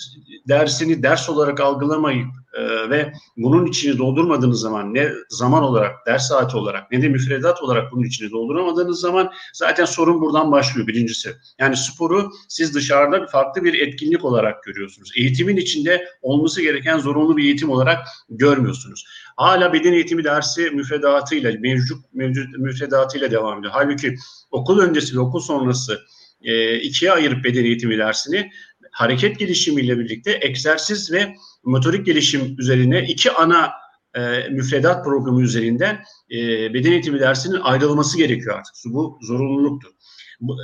dersini 0.48 1.04
ders 1.04 1.30
olarak 1.30 1.60
algılamayıp 1.60 2.28
e, 2.54 2.90
ve 2.90 3.14
bunun 3.38 3.66
içini 3.66 3.98
doldurmadığınız 3.98 4.62
zaman 4.62 4.94
ne 4.94 5.12
zaman 5.30 5.64
olarak, 5.64 6.06
ders 6.08 6.28
saati 6.28 6.58
olarak 6.58 6.92
ne 6.92 7.02
de 7.02 7.10
müfredat 7.10 7.64
olarak 7.64 7.92
bunun 7.92 8.04
içini 8.04 8.32
dolduramadığınız 8.32 9.00
zaman 9.00 9.32
zaten 9.54 9.86
sorun 9.86 10.22
buradan 10.22 10.52
başlıyor 10.52 10.88
birincisi. 10.88 11.36
Yani 11.60 11.78
sporu 11.78 12.32
siz 12.50 12.76
dışarıda 12.76 13.28
farklı 13.28 13.64
bir 13.64 13.88
etkinlik 13.88 14.26
olarak 14.26 14.64
görüyorsunuz. 14.64 15.12
Eğitimin 15.18 15.58
içinde 15.58 16.06
olması 16.22 16.62
gereken 16.62 16.98
zorunlu 16.98 17.38
bir 17.38 17.44
eğitim 17.44 17.70
olarak 17.70 18.08
görmüyorsunuz. 18.30 19.06
Hala 19.38 19.74
beden 19.74 19.94
eğitimi 19.94 20.24
dersi 20.24 20.70
müfredatıyla, 20.70 21.52
mevcut, 21.60 22.14
mevcut 22.14 22.58
müfredatıyla 22.58 23.32
devam 23.32 23.60
ediyor. 23.60 23.74
Halbuki 23.76 24.16
okul 24.52 24.80
öncesi 24.80 25.16
ve 25.16 25.20
okul 25.20 25.40
sonrası 25.40 26.00
e, 26.42 26.80
ikiye 26.80 27.12
ayırıp 27.12 27.44
beden 27.44 27.66
eğitimi 27.66 27.98
dersini 27.98 28.52
hareket 28.92 29.40
gelişimiyle 29.40 30.00
birlikte 30.00 30.40
egzersiz 30.42 31.12
ve 31.12 31.36
motorik 31.64 32.06
gelişim 32.06 32.56
üzerine 32.58 33.06
iki 33.08 33.32
ana 33.32 33.72
e, 34.16 34.50
müfredat 34.50 35.06
programı 35.06 35.42
üzerinden 35.42 36.04
e, 36.32 36.38
beden 36.74 36.92
eğitimi 36.92 37.20
dersinin 37.20 37.60
ayrılması 37.62 38.18
gerekiyor 38.18 38.58
artık. 38.58 38.76
Bu 38.86 39.20
zorunluluktur. 39.22 39.90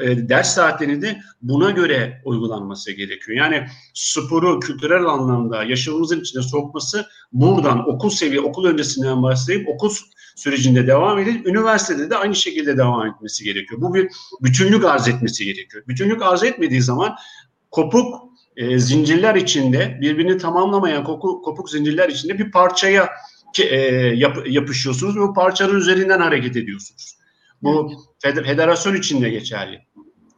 E, 0.03 0.29
ders 0.29 0.55
saatlerinde 0.55 1.21
buna 1.41 1.71
göre 1.71 2.21
uygulanması 2.25 2.91
gerekiyor. 2.91 3.37
Yani 3.37 3.67
sporu 3.93 4.59
kültürel 4.59 5.05
anlamda 5.05 5.63
yaşamımızın 5.63 6.21
içine 6.21 6.41
sokması 6.41 7.05
buradan 7.31 7.89
okul 7.89 8.09
seviye, 8.09 8.41
okul 8.41 8.65
öncesinden 8.65 9.23
başlayıp 9.23 9.69
okul 9.69 9.91
sürecinde 10.35 10.87
devam 10.87 11.19
edip 11.19 11.47
üniversitede 11.47 12.09
de 12.09 12.15
aynı 12.15 12.35
şekilde 12.35 12.77
devam 12.77 13.07
etmesi 13.07 13.43
gerekiyor. 13.43 13.81
Bu 13.81 13.93
bir 13.93 14.09
bütünlük 14.41 14.85
arz 14.85 15.07
etmesi 15.07 15.45
gerekiyor. 15.45 15.83
Bütünlük 15.87 16.21
arz 16.21 16.43
etmediği 16.43 16.81
zaman 16.81 17.15
kopuk 17.71 18.27
e, 18.55 18.79
zincirler 18.79 19.35
içinde 19.35 19.97
birbirini 20.01 20.37
tamamlamayan 20.37 21.03
koku, 21.03 21.41
kopuk 21.41 21.69
zincirler 21.69 22.09
içinde 22.09 22.39
bir 22.39 22.51
parçaya 22.51 23.09
e, 23.59 23.75
yap, 24.15 24.37
yapışıyorsunuz 24.47 25.17
ve 25.17 25.21
bu 25.21 25.33
parçanın 25.33 25.75
üzerinden 25.75 26.19
hareket 26.19 26.55
ediyorsunuz. 26.55 27.16
Bu 27.61 27.91
feder, 28.19 28.43
federasyon 28.43 28.95
içinde 28.95 29.29
geçerli. 29.29 29.81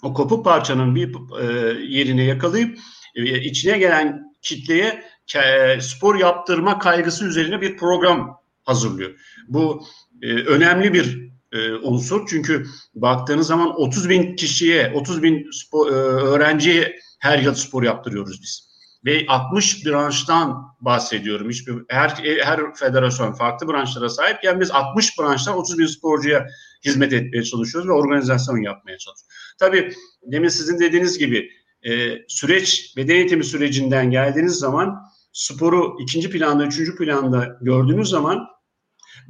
O 0.04 0.14
kopuk 0.14 0.46
parçanın 0.46 0.96
bir 0.96 1.16
e, 1.42 1.46
yerine 1.82 2.24
yakalayıp 2.24 2.80
e, 3.16 3.42
içine 3.42 3.78
gelen 3.78 4.34
kitleye 4.42 5.04
e, 5.36 5.82
spor 5.82 6.16
yaptırma 6.16 6.80
kaygısı 6.80 7.26
üzerine 7.26 7.62
bir 7.62 7.78
program 7.78 8.40
hazırlıyor. 8.64 9.20
Bu 9.48 9.84
e, 10.22 10.34
önemli 10.34 10.94
bir 10.94 11.30
e, 11.52 11.74
unsur 11.74 12.28
çünkü 12.30 12.66
baktığınız 12.96 13.48
zaman 13.48 13.82
30 13.82 14.10
bin 14.10 14.36
kişiye, 14.36 14.92
30 14.96 15.24
bin 15.24 15.52
spor, 15.52 15.88
e, 15.88 15.92
öğrenciye 15.92 17.00
her 17.20 17.40
yıl 17.40 17.54
spor 17.54 17.84
yaptırıyoruz 17.84 18.42
biz. 18.42 18.69
Ve 19.06 19.25
60 19.27 19.86
branştan 19.86 20.70
bahsediyorum. 20.82 21.50
Hiçbir, 21.50 21.75
her, 21.89 22.10
her 22.44 22.75
federasyon 22.75 23.34
farklı 23.34 23.68
branşlara 23.68 24.10
sahipken 24.10 24.60
biz 24.60 24.72
60 24.72 25.20
branştan 25.20 25.58
30 25.58 25.79
bin 25.79 25.86
sporcuya 25.86 26.48
hizmet 26.86 27.13
etmeye 27.13 27.44
çalışıyoruz 27.44 27.89
ve 27.89 27.94
organizasyon 27.94 28.58
yapmaya 28.58 28.98
çalışıyoruz. 28.98 29.56
Tabii 29.60 29.94
demin 30.24 30.48
sizin 30.48 30.79
dediğiniz 30.79 31.18
gibi 31.18 31.50
e, 31.84 32.18
süreç, 32.27 32.94
beden 32.98 33.15
eğitimi 33.15 33.44
sürecinden 33.44 34.12
geldiğiniz 34.12 34.53
zaman 34.53 34.96
sporu 35.34 35.98
ikinci 36.01 36.29
planda, 36.29 36.65
üçüncü 36.65 36.96
planda 36.96 37.58
gördüğünüz 37.62 38.10
zaman 38.10 38.48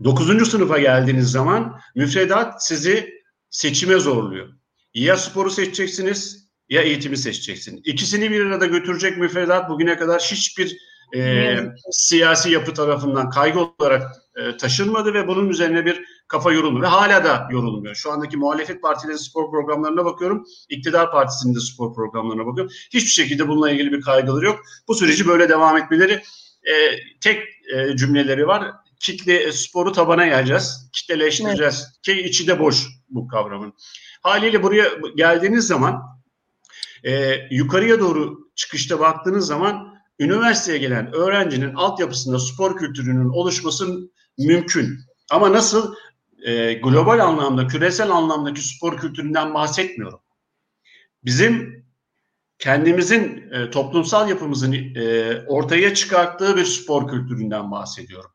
dokuzuncu 0.04 0.46
sınıfa 0.46 0.80
geldiğiniz 0.80 1.32
zaman 1.32 1.80
müfredat 1.96 2.66
sizi 2.66 3.10
seçime 3.50 4.00
zorluyor. 4.00 4.48
Ya 4.94 5.18
sporu 5.18 5.50
seçeceksiniz 5.50 6.49
ya 6.70 6.82
eğitimi 6.82 7.18
seçeceksin. 7.18 7.82
İkisini 7.86 8.32
bir 8.32 8.46
arada 8.46 8.66
götürecek 8.66 9.18
müfredat 9.18 9.70
bugüne 9.70 9.98
kadar 9.98 10.22
hiçbir 10.22 10.78
e, 11.16 11.56
siyasi 11.92 12.52
yapı 12.52 12.74
tarafından 12.74 13.30
kaygı 13.30 13.60
olarak 13.60 14.12
e, 14.36 14.58
taşınmadı 14.58 15.14
ve 15.14 15.28
bunun 15.28 15.50
üzerine 15.50 15.86
bir 15.86 16.06
kafa 16.28 16.52
yorulmuyor 16.52 16.84
ve 16.84 16.88
hala 16.88 17.24
da 17.24 17.48
yorulmuyor. 17.52 17.96
Şu 17.96 18.12
andaki 18.12 18.38
muhalefet 18.38 18.82
partileri 18.82 19.20
spor 19.20 19.52
programlarına 19.52 20.06
bakıyorum, 20.06 20.46
iktidar 20.70 21.12
partisinin 21.12 21.56
de 21.56 21.60
spor 21.60 21.94
programlarına 21.94 22.46
bakıyorum. 22.46 22.74
Hiçbir 22.94 23.12
şekilde 23.12 23.48
bununla 23.48 23.72
ilgili 23.72 23.92
bir 23.92 24.02
kaygıları 24.02 24.46
yok. 24.46 24.60
Bu 24.88 24.96
süreci 24.96 25.28
böyle 25.28 25.50
devam 25.50 25.78
etmeleri 25.78 26.22
e, 26.64 26.74
tek 27.22 27.44
e, 27.74 27.98
cümleleri 27.98 28.48
var. 28.48 28.72
Kitle 29.00 29.44
e, 29.44 29.52
sporu 29.52 29.92
tabana 29.92 30.26
yayacağız, 30.26 30.90
kitleleştireceğiz 30.94 31.84
evet. 31.86 32.02
ki 32.02 32.28
içi 32.28 32.48
de 32.48 32.60
boş 32.60 32.88
bu 33.10 33.28
kavramın. 33.28 33.74
Haliyle 34.22 34.64
buraya 34.64 34.90
geldiğiniz 35.16 35.68
zaman 35.68 36.19
e, 37.04 37.36
yukarıya 37.52 38.00
doğru 38.00 38.50
çıkışta 38.56 39.00
baktığınız 39.00 39.48
zaman 39.48 40.00
üniversiteye 40.20 40.78
gelen 40.78 41.14
öğrencinin 41.14 41.74
altyapısında 41.74 42.40
spor 42.40 42.78
kültürünün 42.78 43.30
oluşması 43.30 44.10
mümkün. 44.38 45.00
Ama 45.32 45.54
nasıl 45.54 45.96
e, 46.46 46.74
global 46.74 47.20
anlamda, 47.20 47.68
küresel 47.68 48.12
anlamdaki 48.12 48.62
spor 48.62 48.98
kültüründen 48.98 49.54
bahsetmiyorum. 49.54 50.20
Bizim 51.24 51.86
kendimizin 52.60 53.52
e, 53.52 53.70
toplumsal 53.70 54.30
yapımızın 54.30 54.74
e, 54.74 55.38
ortaya 55.48 55.94
çıkarttığı 55.94 56.58
bir 56.58 56.66
spor 56.66 57.08
kültüründen 57.08 57.72
bahsediyorum. 57.72 58.32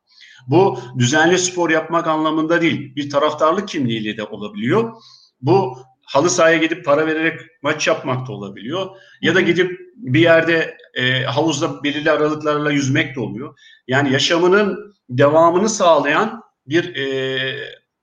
Bu 0.47 0.79
düzenli 0.99 1.39
spor 1.39 1.71
yapmak 1.71 2.07
anlamında 2.07 2.61
değil, 2.61 2.97
bir 2.97 3.11
taraftarlık 3.11 3.69
kimliğiyle 3.69 4.17
de 4.17 4.25
olabiliyor. 4.25 4.93
Bu 5.41 5.79
halı 6.07 6.31
sahaya 6.31 6.57
gidip 6.57 6.85
para 6.85 7.07
vererek 7.07 7.41
maç 7.63 7.87
yapmak 7.87 8.29
da 8.29 8.33
olabiliyor. 8.33 8.87
Ya 9.21 9.35
da 9.35 9.41
gidip 9.41 9.81
bir 9.97 10.21
yerde 10.21 10.77
e, 10.95 11.23
havuzda 11.23 11.85
belirli 11.85 12.11
aralıklarla 12.11 12.71
yüzmek 12.71 13.17
de 13.17 13.21
oluyor. 13.21 13.59
Yani 13.89 14.13
yaşamının 14.13 14.95
devamını 15.09 15.69
sağlayan 15.69 16.43
bir 16.67 16.97
e, 16.97 17.41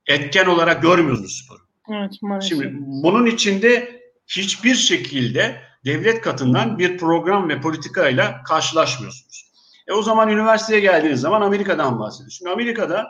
etken 0.08 0.46
olarak 0.46 0.82
görmüyoruz 0.82 1.44
sporu. 1.46 1.60
Evet, 1.90 2.12
maalesef. 2.22 2.50
Şimdi 2.50 2.74
bunun 2.80 3.26
içinde 3.26 4.02
hiçbir 4.28 4.76
şekilde 4.76 5.62
devlet 5.86 6.22
katından 6.22 6.80
bir 6.80 6.98
program 6.98 7.50
ve 7.50 7.62
politikayla 7.62 8.44
karşılaşmıyorsunuz. 8.44 9.52
E 9.88 9.94
o 9.94 10.02
zaman 10.02 10.30
üniversiteye 10.30 10.80
geldiğiniz 10.80 11.22
zaman 11.22 11.42
Amerika'dan 11.42 12.00
bahsediyoruz. 12.00 12.38
Şimdi 12.38 12.52
Amerika'da 12.52 13.08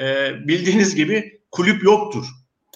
e, 0.00 0.32
bildiğiniz 0.48 0.94
gibi 0.94 1.40
kulüp 1.50 1.82
yoktur. 1.82 2.26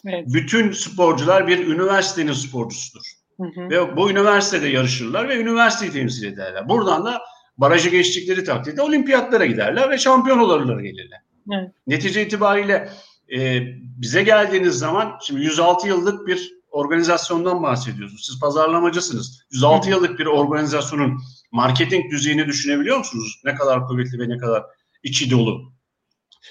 Evet. 0.06 0.24
Bütün 0.26 0.72
sporcular 0.72 1.46
bir 1.46 1.66
üniversitenin 1.66 2.32
sporcusudur. 2.32 3.02
Hı 3.40 3.46
hı. 3.46 3.70
Ve 3.70 3.96
bu 3.96 4.10
üniversitede 4.10 4.68
yarışırlar 4.68 5.28
ve 5.28 5.36
üniversiteyi 5.36 5.92
temsil 5.92 6.24
ederler. 6.24 6.68
Buradan 6.68 7.04
da 7.04 7.22
barajı 7.58 7.90
geçtikleri 7.90 8.44
takdirde 8.44 8.82
olimpiyatlara 8.82 9.46
giderler 9.46 9.90
ve 9.90 9.98
şampiyon 9.98 10.38
olurlar 10.38 10.80
gelirler. 10.80 11.20
Evet. 11.52 11.70
Netice 11.86 12.26
itibariyle 12.26 12.90
e, 13.36 13.62
bize 13.76 14.22
geldiğiniz 14.22 14.78
zaman 14.78 15.18
şimdi 15.22 15.42
106 15.42 15.88
yıllık 15.88 16.26
bir 16.26 16.60
organizasyondan 16.70 17.62
bahsediyorsunuz. 17.62 18.26
Siz 18.26 18.40
pazarlamacısınız. 18.40 19.42
106 19.50 19.86
Hı. 19.86 19.90
yıllık 19.90 20.18
bir 20.18 20.26
organizasyonun 20.26 21.20
marketing 21.52 22.10
düzeyini 22.10 22.46
düşünebiliyor 22.46 22.98
musunuz? 22.98 23.40
Ne 23.44 23.54
kadar 23.54 23.86
kuvvetli 23.86 24.18
ve 24.18 24.28
ne 24.28 24.38
kadar 24.38 24.62
içi 25.02 25.30
dolu. 25.30 25.72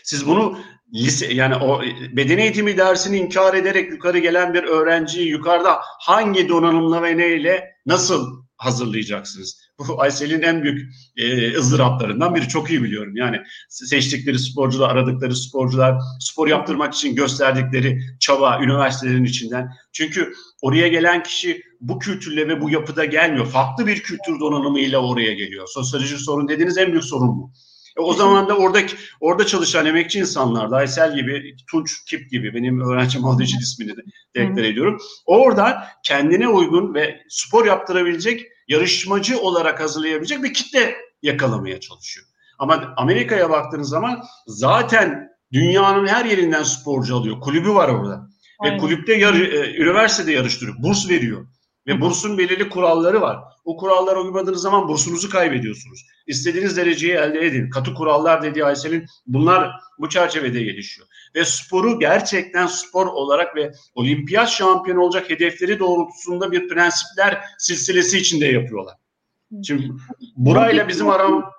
Siz 0.03 0.27
bunu 0.27 0.60
lise 0.93 1.34
yani 1.34 1.55
o 1.55 1.81
beden 2.12 2.38
eğitimi 2.38 2.77
dersini 2.77 3.17
inkar 3.17 3.53
ederek 3.53 3.91
yukarı 3.91 4.19
gelen 4.19 4.53
bir 4.53 4.63
öğrenciyi 4.63 5.29
yukarıda 5.29 5.79
hangi 6.00 6.50
donanımla 6.50 7.03
ve 7.03 7.17
neyle 7.17 7.72
nasıl 7.86 8.43
hazırlayacaksınız? 8.58 9.62
Bu 9.79 10.01
Aysel'in 10.01 10.41
en 10.41 10.63
büyük 10.63 10.93
e, 11.17 11.58
ızdıraplarından 11.58 12.36
biri. 12.36 12.48
Çok 12.48 12.69
iyi 12.69 12.84
biliyorum. 12.84 13.15
Yani 13.15 13.38
seçtikleri 13.69 14.39
sporcular, 14.39 14.89
aradıkları 14.89 15.36
sporcular, 15.36 15.96
spor 16.19 16.48
yaptırmak 16.48 16.93
için 16.93 17.15
gösterdikleri 17.15 18.01
çaba 18.19 18.60
üniversitelerin 18.63 19.24
içinden. 19.24 19.69
Çünkü 19.91 20.34
oraya 20.62 20.88
gelen 20.88 21.24
kişi 21.24 21.62
bu 21.81 22.00
kültürle 22.00 22.48
ve 22.48 22.62
bu 22.62 22.69
yapıda 22.69 23.05
gelmiyor. 23.05 23.46
Farklı 23.46 23.88
bir 23.88 24.00
kültür 24.00 24.39
donanımıyla 24.39 25.00
oraya 25.00 25.34
geliyor. 25.34 25.67
Sosyolojik 25.67 26.19
sorun 26.19 26.48
dediğiniz 26.48 26.77
en 26.77 26.91
büyük 26.91 27.05
sorun 27.05 27.38
bu. 27.38 27.51
E 27.98 28.01
o 28.01 28.13
zaman 28.13 28.50
da 28.50 28.58
oradaki 28.58 28.96
orada 29.19 29.46
çalışan 29.46 29.86
emekçi 29.86 30.19
insanlar, 30.19 30.72
Aysel 30.72 31.15
gibi, 31.15 31.55
Tunç 31.72 32.05
Kip 32.05 32.31
gibi 32.31 32.53
benim 32.53 32.81
öğrencim 32.81 33.24
olduğu 33.24 33.43
için 33.43 33.60
ismini 33.60 33.98
de 33.98 34.01
deklar 34.36 34.63
ediyorum. 34.63 34.98
Orada 35.25 35.84
kendine 36.03 36.48
uygun 36.48 36.93
ve 36.93 37.22
spor 37.29 37.65
yaptırabilecek, 37.65 38.48
yarışmacı 38.67 39.39
olarak 39.39 39.79
hazırlayabilecek 39.79 40.43
bir 40.43 40.53
kitle 40.53 40.96
yakalamaya 41.22 41.79
çalışıyor. 41.79 42.27
Ama 42.60 42.93
Amerika'ya 42.98 43.50
baktığınız 43.50 43.89
zaman 43.89 44.24
zaten 44.48 45.29
dünyanın 45.53 46.08
her 46.08 46.25
yerinden 46.25 46.63
sporcu 46.63 47.15
alıyor. 47.15 47.39
Kulübü 47.41 47.69
var 47.69 47.89
orada. 47.89 48.29
Aynen. 48.60 48.75
Ve 48.75 48.79
kulüpte 48.81 49.13
yarı, 49.13 49.46
e, 49.46 49.75
üniversitede 49.75 50.31
yarıştırıyor. 50.31 50.77
Burs 50.84 51.10
veriyor. 51.10 51.48
Ve 51.89 52.01
bursun 52.01 52.38
belirli 52.38 52.69
kuralları 52.69 53.22
var. 53.22 53.39
O 53.65 53.77
kurallara 53.77 54.22
uymadığınız 54.22 54.62
zaman 54.62 54.88
bursunuzu 54.88 55.29
kaybediyorsunuz. 55.29 56.05
İstediğiniz 56.27 56.77
dereceyi 56.77 57.13
elde 57.13 57.46
edin. 57.46 57.69
Katı 57.69 57.93
kurallar 57.93 58.41
dediği 58.41 58.65
Aysel'in 58.65 59.05
bunlar 59.27 59.72
bu 60.00 60.10
çerçevede 60.10 60.63
gelişiyor. 60.63 61.08
Ve 61.36 61.46
sporu 61.46 62.00
gerçekten 62.00 62.67
spor 62.67 63.08
olarak 63.08 63.55
ve 63.55 63.72
olimpiyat 63.96 64.50
şampiyonu 64.50 65.01
olacak 65.01 65.29
hedefleri 65.29 65.79
doğrultusunda 65.79 66.51
bir 66.51 66.67
prensipler 66.67 67.41
silsilesi 67.58 68.17
içinde 68.17 68.46
yapıyorlar. 68.46 68.96
Şimdi 69.63 69.91
burayla 70.36 70.88
bizim 70.88 71.10
aram... 71.10 71.51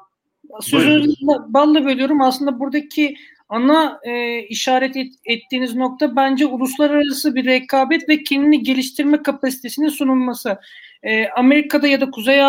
Sözünüzü 0.60 1.16
balla 1.48 1.84
bölüyorum. 1.84 2.20
Aslında 2.20 2.60
buradaki 2.60 3.14
ana 3.50 4.00
e, 4.04 4.42
işaret 4.42 4.96
et, 4.96 5.12
ettiğiniz 5.24 5.76
nokta 5.76 6.16
bence 6.16 6.46
uluslararası 6.46 7.34
bir 7.34 7.44
rekabet 7.44 8.08
ve 8.08 8.22
kendini 8.22 8.62
geliştirme 8.62 9.22
kapasitesinin 9.22 9.88
sunulması. 9.88 10.58
E, 11.02 11.28
Amerika'da 11.28 11.86
ya 11.86 12.00
da 12.00 12.10
Kuzey 12.10 12.40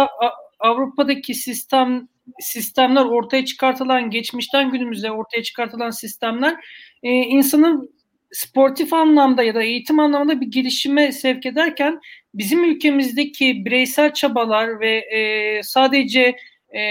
Avrupa'daki 0.60 1.34
sistem 1.34 2.08
sistemler 2.39 3.05
ortaya 3.05 3.46
çıkartılan 3.46 4.10
geçmişten 4.10 4.72
günümüze 4.72 5.12
ortaya 5.12 5.43
çıkartılan 5.43 5.89
sistemler 5.89 6.55
e, 7.03 7.10
insanın 7.12 7.89
sportif 8.31 8.93
anlamda 8.93 9.43
ya 9.43 9.55
da 9.55 9.63
eğitim 9.63 10.00
anlamında 10.00 10.41
bir 10.41 10.48
gelişime 10.48 11.12
sevk 11.12 11.46
ederken 11.46 12.00
bizim 12.34 12.63
ülkemizdeki 12.63 13.65
bireysel 13.65 14.13
çabalar 14.13 14.79
ve 14.79 14.96
e, 14.96 15.63
sadece 15.63 16.36
e, 16.75 16.81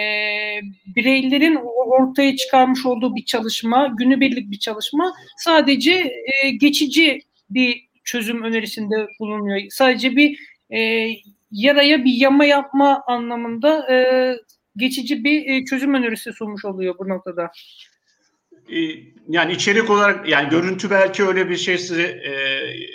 bireylerin 0.96 1.58
ortaya 1.86 2.36
çıkarmış 2.36 2.86
olduğu 2.86 3.16
bir 3.16 3.24
çalışma, 3.24 3.94
günübirlik 3.98 4.50
bir 4.50 4.58
çalışma 4.58 5.12
sadece 5.38 5.92
e, 6.42 6.50
geçici 6.50 7.20
bir 7.50 7.88
çözüm 8.04 8.42
önerisinde 8.42 9.06
bulunuyor. 9.20 9.60
Sadece 9.70 10.16
bir 10.16 10.38
e, 10.70 11.08
yaraya 11.50 12.04
bir 12.04 12.12
yama 12.12 12.44
yapma 12.44 13.02
anlamında 13.06 13.94
e, 13.94 13.96
geçici 14.76 15.24
bir 15.24 15.46
e, 15.46 15.64
çözüm 15.64 15.94
önerisi 15.94 16.32
sunmuş 16.32 16.64
oluyor 16.64 16.94
bu 16.98 17.08
noktada. 17.08 17.50
E, 18.72 18.78
yani 19.28 19.52
içerik 19.52 19.90
olarak 19.90 20.28
yani 20.28 20.48
görüntü 20.48 20.90
belki 20.90 21.24
öyle 21.24 21.50
bir 21.50 21.56
şey 21.56 21.78
size 21.78 22.02
e, 22.02 22.32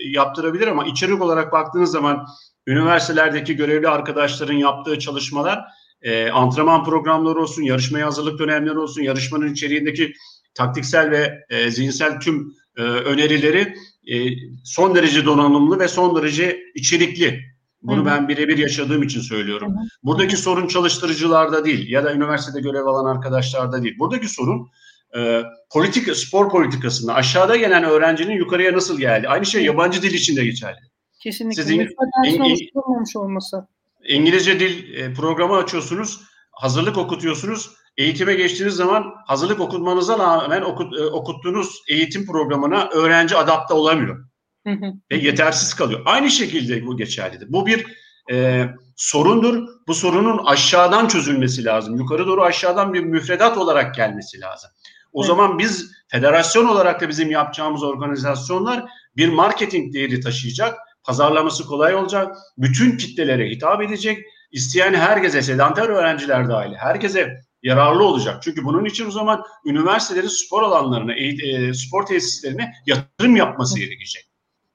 yaptırabilir 0.10 0.68
ama 0.68 0.86
içerik 0.86 1.22
olarak 1.22 1.52
baktığınız 1.52 1.92
zaman 1.92 2.28
üniversitelerdeki 2.68 3.56
görevli 3.56 3.88
arkadaşların 3.88 4.54
yaptığı 4.54 5.00
çalışmalar 5.00 5.66
e, 6.06 6.30
antrenman 6.30 6.84
programları 6.84 7.40
olsun, 7.40 7.64
yarışmaya 7.64 8.06
hazırlık 8.06 8.40
dönemleri 8.40 8.78
olsun, 8.80 9.02
yarışmanın 9.02 9.54
içeriğindeki 9.54 10.14
taktiksel 10.54 11.12
ve 11.12 11.46
e, 11.50 11.72
zihinsel 11.72 12.20
tüm 12.20 12.54
e, 12.78 12.82
önerileri 12.82 13.76
e, 14.08 14.16
son 14.64 14.96
derece 14.96 15.26
donanımlı 15.26 15.80
ve 15.80 15.88
son 15.88 16.16
derece 16.16 16.60
içerikli. 16.76 17.42
Bunu 17.82 17.98
Hı-hı. 17.98 18.06
ben 18.06 18.28
birebir 18.28 18.58
yaşadığım 18.58 19.04
için 19.04 19.22
söylüyorum. 19.22 19.72
Hı-hı. 19.72 19.86
Buradaki 20.04 20.38
sorun 20.38 20.68
çalıştırıcılarda 20.68 21.66
değil 21.66 21.90
ya 21.90 22.04
da 22.04 22.14
üniversitede 22.14 22.62
görev 22.62 22.86
alan 22.86 23.16
arkadaşlarda 23.16 23.84
değil. 23.84 23.96
Buradaki 24.00 24.28
sorun 24.28 24.68
e, 25.18 25.44
politik 25.74 26.16
spor 26.16 26.50
politikasında 26.50 27.14
aşağıda 27.14 27.56
gelen 27.56 27.84
öğrencinin 27.84 28.36
yukarıya 28.36 28.74
nasıl 28.74 29.00
geldi? 29.00 29.28
Aynı 29.28 29.46
şey 29.46 29.66
yabancı 29.66 30.02
dil 30.02 30.14
için 30.14 30.36
de 30.36 30.46
geçerli. 30.46 30.80
Kesinlikle. 31.20 31.64
Sizin 31.64 31.80
in, 31.80 32.44
in, 32.44 33.20
olması. 33.20 33.68
İngilizce 34.08 34.60
dil 34.60 34.94
e, 34.94 35.14
programı 35.14 35.56
açıyorsunuz, 35.56 36.22
hazırlık 36.52 36.98
okutuyorsunuz. 36.98 37.72
Eğitime 37.98 38.34
geçtiğiniz 38.34 38.76
zaman 38.76 39.14
hazırlık 39.28 39.60
okutmanıza 39.60 40.20
rağmen 40.20 40.62
okut, 40.62 41.00
e, 41.00 41.04
okuttuğunuz 41.04 41.82
eğitim 41.90 42.26
programına 42.26 42.90
öğrenci 42.90 43.38
adapte 43.38 43.74
olamıyor. 43.74 44.26
Ve 45.12 45.16
yetersiz 45.18 45.74
kalıyor. 45.74 46.02
Aynı 46.06 46.32
şekilde 46.32 46.86
bu 46.86 46.98
geçerlidir. 46.98 47.48
Bu 47.52 47.66
bir 47.66 47.86
e, 48.32 48.66
sorundur. 48.96 49.68
Bu 49.88 49.94
sorunun 49.94 50.46
aşağıdan 50.46 51.08
çözülmesi 51.08 51.66
lazım. 51.66 51.98
Yukarı 51.98 52.28
doğru 52.28 52.44
aşağıdan 52.44 52.94
bir 52.94 53.02
müfredat 53.02 53.58
olarak 53.58 53.96
gelmesi 53.96 54.40
lazım. 54.40 54.70
O 55.14 55.22
evet. 55.22 55.28
zaman 55.28 55.60
biz 55.60 55.92
federasyon 56.08 56.66
olarak 56.66 57.02
da 57.02 57.10
bizim 57.10 57.32
yapacağımız 57.32 57.84
organizasyonlar 57.84 58.86
bir 59.18 59.30
marketing 59.30 59.94
değeri 59.94 60.22
taşıyacak 60.22 60.78
pazarlaması 61.06 61.66
kolay 61.66 61.96
olacak, 61.96 62.38
bütün 62.58 62.98
kitlelere 62.98 63.50
hitap 63.50 63.82
edecek, 63.82 64.18
isteyen 64.52 64.94
herkese, 64.94 65.42
sedanter 65.42 65.90
öğrenciler 65.90 66.50
dahil, 66.50 66.74
herkese 66.74 67.34
yararlı 67.64 68.04
olacak. 68.04 68.44
Çünkü 68.44 68.64
bunun 68.64 68.86
için 68.86 69.08
o 69.08 69.12
zaman 69.12 69.44
üniversitelerin 69.66 70.28
spor 70.28 70.64
alanlarına, 70.64 71.14
e, 71.14 71.74
spor 71.74 72.06
tesislerine 72.06 72.74
yatırım 72.86 73.36
yapması 73.36 73.80
gerekecek. 73.80 74.26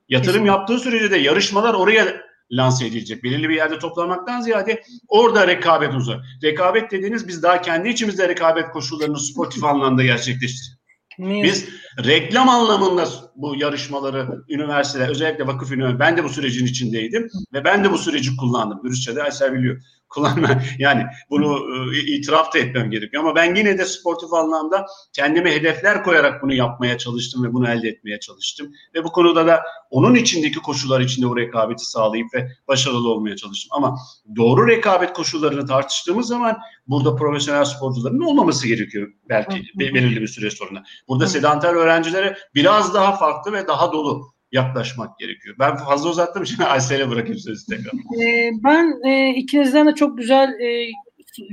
Yatırım 0.08 0.46
yaptığı 0.46 0.78
sürece 0.78 1.10
de 1.10 1.16
yarışmalar 1.16 1.74
oraya 1.74 2.20
lanse 2.52 2.86
edilecek. 2.86 3.24
Belirli 3.24 3.48
bir 3.48 3.56
yerde 3.56 3.78
toplamaktan 3.78 4.40
ziyade 4.40 4.82
orada 5.08 5.46
rekabet 5.46 5.94
uzar. 5.94 6.20
Rekabet 6.42 6.90
dediğiniz 6.90 7.28
biz 7.28 7.42
daha 7.42 7.62
kendi 7.62 7.88
içimizde 7.88 8.28
rekabet 8.28 8.70
koşullarını 8.70 9.20
sportif 9.20 9.64
anlamda 9.64 10.02
gerçekleştireceğiz. 10.02 10.80
Biz 11.18 11.68
reklam 11.98 12.48
anlamında 12.48 13.08
bu 13.36 13.56
yarışmaları 13.56 14.28
üniversiteler, 14.48 15.08
özellikle 15.08 15.46
vakıf 15.46 15.72
üniversite, 15.72 16.00
ben 16.00 16.16
de 16.16 16.24
bu 16.24 16.28
sürecin 16.28 16.66
içindeydim 16.66 17.28
ve 17.52 17.64
ben 17.64 17.84
de 17.84 17.92
bu 17.92 17.98
süreci 17.98 18.36
kullandım. 18.36 18.80
Dürüstçe 18.84 19.16
de 19.16 19.22
Aysel 19.22 19.54
biliyor. 19.54 19.82
Kullanma, 20.10 20.62
yani 20.78 21.06
bunu 21.30 21.58
e, 21.94 21.98
itiraf 21.98 22.54
da 22.54 22.58
etmem 22.58 22.90
gerekiyor. 22.90 23.22
Ama 23.22 23.34
ben 23.34 23.54
yine 23.54 23.78
de 23.78 23.84
sportif 23.84 24.32
anlamda 24.32 24.86
kendime 25.12 25.54
hedefler 25.54 26.04
koyarak 26.04 26.42
bunu 26.42 26.54
yapmaya 26.54 26.98
çalıştım 26.98 27.44
ve 27.44 27.52
bunu 27.52 27.68
elde 27.68 27.88
etmeye 27.88 28.20
çalıştım. 28.20 28.72
Ve 28.94 29.04
bu 29.04 29.12
konuda 29.12 29.46
da 29.46 29.62
onun 29.90 30.14
içindeki 30.14 30.58
koşullar 30.58 31.00
içinde 31.00 31.26
o 31.26 31.36
rekabeti 31.36 31.84
sağlayıp 31.84 32.34
ve 32.34 32.48
başarılı 32.68 33.08
olmaya 33.08 33.36
çalıştım. 33.36 33.70
Ama 33.72 33.98
doğru 34.36 34.68
rekabet 34.68 35.12
koşullarını 35.12 35.66
tartıştığımız 35.66 36.26
zaman 36.26 36.58
burada 36.86 37.16
profesyonel 37.16 37.64
sporcuların 37.64 38.20
olmaması 38.20 38.68
gerekiyor 38.68 39.08
belki 39.28 39.62
belirli 39.74 40.20
bir 40.20 40.28
süre 40.28 40.50
sonra. 40.50 40.82
Burada 41.08 41.26
sedanter 41.26 41.74
öğrencilere 41.80 42.36
biraz 42.54 42.94
daha 42.94 43.16
farklı 43.16 43.52
ve 43.52 43.66
daha 43.68 43.92
dolu 43.92 44.22
yaklaşmak 44.52 45.18
gerekiyor. 45.18 45.56
Ben 45.58 45.76
fazla 45.76 46.10
uzattım 46.10 46.46
şimdi 46.46 46.64
Aysel'e 46.68 47.10
bırakayım 47.10 47.38
sözü 47.38 47.66
tekrar. 47.66 47.92
Ee, 48.22 48.50
ben 48.64 49.08
e, 49.08 49.34
ikinizden 49.34 49.86
de 49.86 49.94
çok 49.94 50.18
güzel 50.18 50.48
e, 50.48 50.88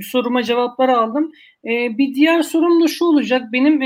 soruma 0.02 0.44
cevaplar 0.44 0.90
aldım. 0.90 1.32
E, 1.66 1.98
bir 1.98 2.16
diğer 2.16 2.42
sorum 2.42 2.84
da 2.84 2.88
şu 2.88 3.06
olacak. 3.06 3.44
Benim 3.54 3.82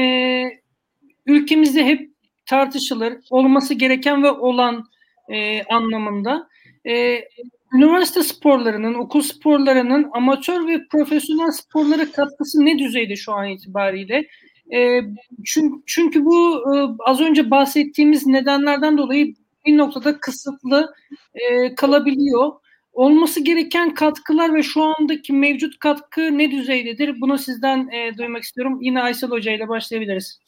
ülkemizde 1.25 1.85
hep 1.85 2.11
tartışılır, 2.45 3.13
olması 3.29 3.73
gereken 3.73 4.23
ve 4.23 4.31
olan 4.31 4.85
anlamında. 5.69 6.47
Üniversite 7.75 8.23
sporlarının, 8.23 8.93
okul 8.93 9.21
sporlarının 9.21 10.09
amatör 10.13 10.67
ve 10.67 10.87
profesyonel 10.91 11.51
sporlara 11.51 12.11
katkısı 12.11 12.65
ne 12.65 12.79
düzeyde 12.79 13.15
şu 13.15 13.33
an 13.33 13.47
itibariyle? 13.47 14.27
E, 14.73 15.01
çünkü, 15.45 15.83
çünkü 15.85 16.25
bu 16.25 16.57
e, 16.75 16.75
az 17.05 17.21
önce 17.21 17.51
bahsettiğimiz 17.51 18.27
nedenlerden 18.27 18.97
dolayı 18.97 19.33
bir 19.65 19.77
noktada 19.77 20.19
kısıtlı 20.19 20.93
e, 21.33 21.75
kalabiliyor. 21.75 22.51
Olması 22.93 23.39
gereken 23.39 23.93
katkılar 23.93 24.53
ve 24.53 24.63
şu 24.63 24.83
andaki 24.83 25.33
mevcut 25.33 25.79
katkı 25.79 26.21
ne 26.37 26.51
düzeydedir? 26.51 27.21
Bunu 27.21 27.37
sizden 27.37 27.87
e, 27.87 28.17
duymak 28.17 28.43
istiyorum. 28.43 28.77
Yine 28.81 29.01
Aysel 29.01 29.29
Hoca 29.29 29.51
ile 29.51 29.67
başlayabiliriz. 29.67 30.39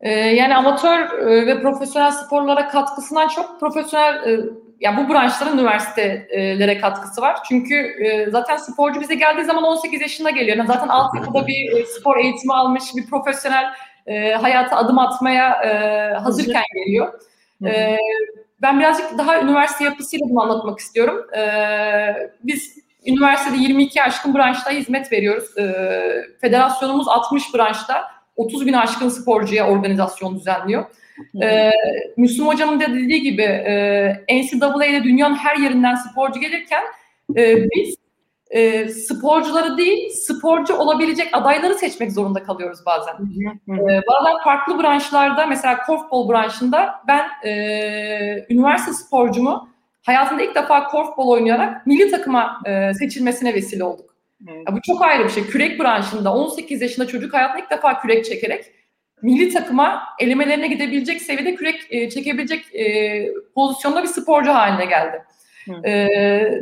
E, 0.00 0.10
yani 0.10 0.56
amatör 0.56 1.18
e, 1.18 1.46
ve 1.46 1.62
profesyonel 1.62 2.10
sporlara 2.10 2.68
katkısından 2.68 3.28
çok 3.28 3.60
profesyonel 3.60 4.28
e, 4.28 4.40
yani 4.80 4.96
bu 4.96 5.12
branşların 5.12 5.58
üniversitelere 5.58 6.78
katkısı 6.78 7.20
var. 7.20 7.38
Çünkü 7.48 7.74
e, 7.74 8.30
zaten 8.30 8.56
sporcu 8.56 9.00
bize 9.00 9.14
geldiği 9.14 9.44
zaman 9.44 9.64
18 9.64 10.00
yaşında 10.00 10.30
geliyor. 10.30 10.56
Yani 10.56 10.66
zaten 10.66 10.88
altyapıda 10.88 11.46
bir 11.46 11.72
e, 11.72 11.86
spor 11.86 12.16
eğitimi 12.16 12.54
almış, 12.54 12.84
bir 12.96 13.06
profesyonel 13.06 13.64
e, 14.06 14.32
hayata 14.32 14.76
adım 14.76 14.98
atmaya 14.98 15.62
e, 15.62 16.14
hazırken 16.14 16.62
geliyor. 16.74 17.20
Ben 18.62 18.80
birazcık 18.80 19.18
daha 19.18 19.40
üniversite 19.40 19.84
yapısıyla 19.84 20.26
bunu 20.30 20.42
anlatmak 20.42 20.78
istiyorum. 20.78 21.26
Biz 22.42 22.78
üniversitede 23.06 23.56
22 23.56 24.02
aşkın 24.02 24.34
branşta 24.34 24.70
hizmet 24.70 25.12
veriyoruz. 25.12 25.54
Federasyonumuz 26.40 27.08
60 27.08 27.54
branşta 27.54 28.04
30 28.36 28.66
bin 28.66 28.72
aşkın 28.72 29.08
sporcuya 29.08 29.68
organizasyon 29.68 30.36
düzenliyor. 30.36 30.84
Ee, 31.42 31.70
Müslüm 32.16 32.46
Hocam'ın 32.46 32.80
da 32.80 32.86
dediği 32.94 33.22
gibi 33.22 33.42
e, 33.42 34.24
NCAA'de 34.30 35.04
dünyanın 35.04 35.34
her 35.34 35.56
yerinden 35.56 35.94
sporcu 35.94 36.40
gelirken 36.40 36.82
e, 37.36 37.56
biz 37.56 37.96
e, 38.50 38.88
sporcuları 38.88 39.78
değil 39.78 40.10
sporcu 40.10 40.74
olabilecek 40.74 41.28
adayları 41.32 41.74
seçmek 41.74 42.12
zorunda 42.12 42.42
kalıyoruz 42.42 42.78
bazen. 42.86 43.12
e, 43.68 44.02
bazen 44.06 44.44
farklı 44.44 44.82
branşlarda 44.82 45.46
mesela 45.46 45.82
korfbol 45.86 46.28
branşında 46.28 46.94
ben 47.08 47.48
e, 47.48 48.46
üniversite 48.50 48.92
sporcumu 48.92 49.68
hayatında 50.06 50.42
ilk 50.42 50.54
defa 50.54 50.86
korfbol 50.86 51.28
oynayarak 51.28 51.86
milli 51.86 52.10
takıma 52.10 52.60
e, 52.66 52.94
seçilmesine 52.94 53.54
vesile 53.54 53.84
olduk. 53.84 54.16
Evet. 54.48 54.68
Ya 54.68 54.76
bu 54.76 54.82
çok 54.82 55.02
ayrı 55.02 55.24
bir 55.24 55.30
şey. 55.30 55.46
Kürek 55.46 55.80
branşında 55.80 56.34
18 56.34 56.82
yaşında 56.82 57.06
çocuk 57.06 57.34
hayatında 57.34 57.62
ilk 57.62 57.70
defa 57.70 58.00
kürek 58.00 58.24
çekerek 58.24 58.64
milli 59.22 59.52
takıma 59.52 60.02
elemelerine 60.18 60.68
gidebilecek 60.68 61.22
seviyede 61.22 61.54
kürek 61.54 61.80
e, 61.90 62.10
çekebilecek 62.10 62.74
e, 62.74 63.28
pozisyonda 63.54 64.02
bir 64.02 64.08
sporcu 64.08 64.50
haline 64.50 64.84
geldi. 64.84 65.22
E, 65.84 66.08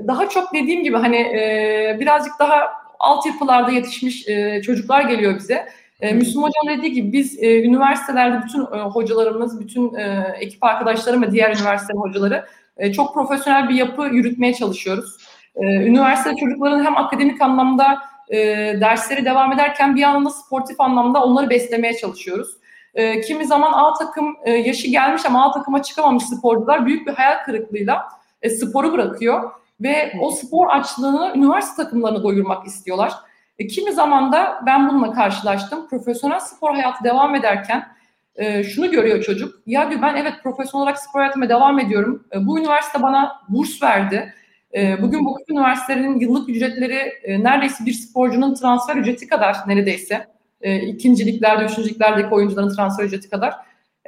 daha 0.07 0.29
çok 0.29 0.55
dediğim 0.55 0.85
gibi 0.85 0.97
hani 0.97 1.17
e, 1.17 1.97
birazcık 2.01 2.33
daha 2.39 2.73
altyapılarda 2.99 3.71
yetişmiş 3.71 4.29
e, 4.29 4.63
çocuklar 4.63 5.03
geliyor 5.03 5.37
bize. 5.39 5.67
E, 6.01 6.13
Müslüm 6.13 6.43
Hocam 6.43 6.79
dediği 6.79 6.93
gibi 6.93 7.13
biz 7.13 7.43
e, 7.43 7.63
üniversitelerde 7.63 8.45
bütün 8.47 8.61
e, 8.61 8.81
hocalarımız, 8.81 9.61
bütün 9.61 9.95
e, 9.95 10.35
ekip 10.41 10.65
arkadaşlarım 10.65 11.23
ve 11.23 11.31
diğer 11.33 11.57
üniversite 11.57 11.93
hocaları 11.97 12.45
e, 12.77 12.93
çok 12.93 13.15
profesyonel 13.15 13.69
bir 13.69 13.75
yapı 13.75 14.03
yürütmeye 14.03 14.55
çalışıyoruz. 14.55 15.17
E, 15.57 15.67
üniversite 15.67 16.37
çocukların 16.37 16.85
hem 16.85 16.97
akademik 16.97 17.43
anlamda 17.43 17.99
e, 18.29 18.37
dersleri 18.81 19.25
devam 19.25 19.53
ederken 19.53 19.97
bir 19.97 20.01
yandan 20.01 20.25
da 20.25 20.31
sportif 20.31 20.81
anlamda 20.81 21.25
onları 21.25 21.51
beslemeye 21.51 21.97
çalışıyoruz. 21.97 22.57
E, 22.95 23.21
kimi 23.21 23.47
zaman 23.47 23.73
A 23.73 23.95
takım 23.95 24.37
e, 24.45 24.53
yaşı 24.53 24.89
gelmiş 24.89 25.23
ama 25.27 25.49
A 25.49 25.53
takıma 25.53 25.83
çıkamamış 25.83 26.25
sporcular 26.25 26.87
büyük 26.87 27.07
bir 27.07 27.13
hayal 27.13 27.45
kırıklığıyla 27.45 28.09
e, 28.43 28.51
sporu 28.51 28.93
bırakıyor 28.93 29.51
ve 29.81 30.13
o 30.21 30.31
spor 30.31 30.67
açlığını 30.69 31.33
üniversite 31.37 31.83
takımlarına 31.83 32.23
doyurmak 32.23 32.67
istiyorlar. 32.67 33.13
E, 33.59 33.67
kimi 33.67 33.93
zaman 33.93 34.33
da 34.33 34.63
ben 34.67 34.89
bununla 34.89 35.13
karşılaştım. 35.13 35.89
Profesyonel 35.89 36.41
spor 36.41 36.75
hayatı 36.75 37.05
devam 37.05 37.35
ederken 37.35 37.89
e, 38.37 38.65
şunu 38.65 38.91
görüyor 38.91 39.23
çocuk. 39.23 39.55
Ya 39.67 39.91
diyor 39.91 40.03
ben 40.03 40.17
evet 40.17 40.35
profesyonel 40.43 40.83
olarak 40.83 40.99
spor 40.99 41.21
hayatıma 41.21 41.49
devam 41.49 41.79
ediyorum. 41.79 42.27
E, 42.33 42.47
bu 42.47 42.59
üniversite 42.59 43.03
bana 43.03 43.41
burs 43.49 43.83
verdi. 43.83 44.35
E, 44.75 45.03
bugün 45.03 45.25
bu 45.25 45.39
üniversitelerinin 45.49 46.21
yıllık 46.21 46.49
ücretleri 46.49 47.13
e, 47.25 47.45
neredeyse 47.45 47.87
bir 47.87 47.93
sporcunun 47.93 48.55
transfer 48.55 48.97
ücreti 48.97 49.29
kadar 49.29 49.57
neredeyse. 49.67 50.27
E, 50.61 50.77
ikinciliklerde, 50.81 51.65
üçüncülüklerdeki 51.65 52.35
oyuncuların 52.35 52.75
transfer 52.77 53.05
ücreti 53.05 53.31
kadar. 53.31 53.55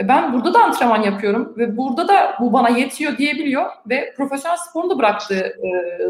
E, 0.00 0.08
ben 0.08 0.32
burada 0.32 0.54
da 0.54 0.64
antrenman 0.64 1.02
yapıyorum 1.02 1.54
ve 1.56 1.76
burada 1.76 2.08
da 2.08 2.36
bu 2.40 2.52
bana 2.52 2.68
yetiyor 2.68 3.18
diyebiliyor 3.18 3.70
ve 3.90 4.14
profesyonel 4.16 4.56
sporunu 4.56 4.90
da 4.90 4.98
bıraktığı 4.98 5.56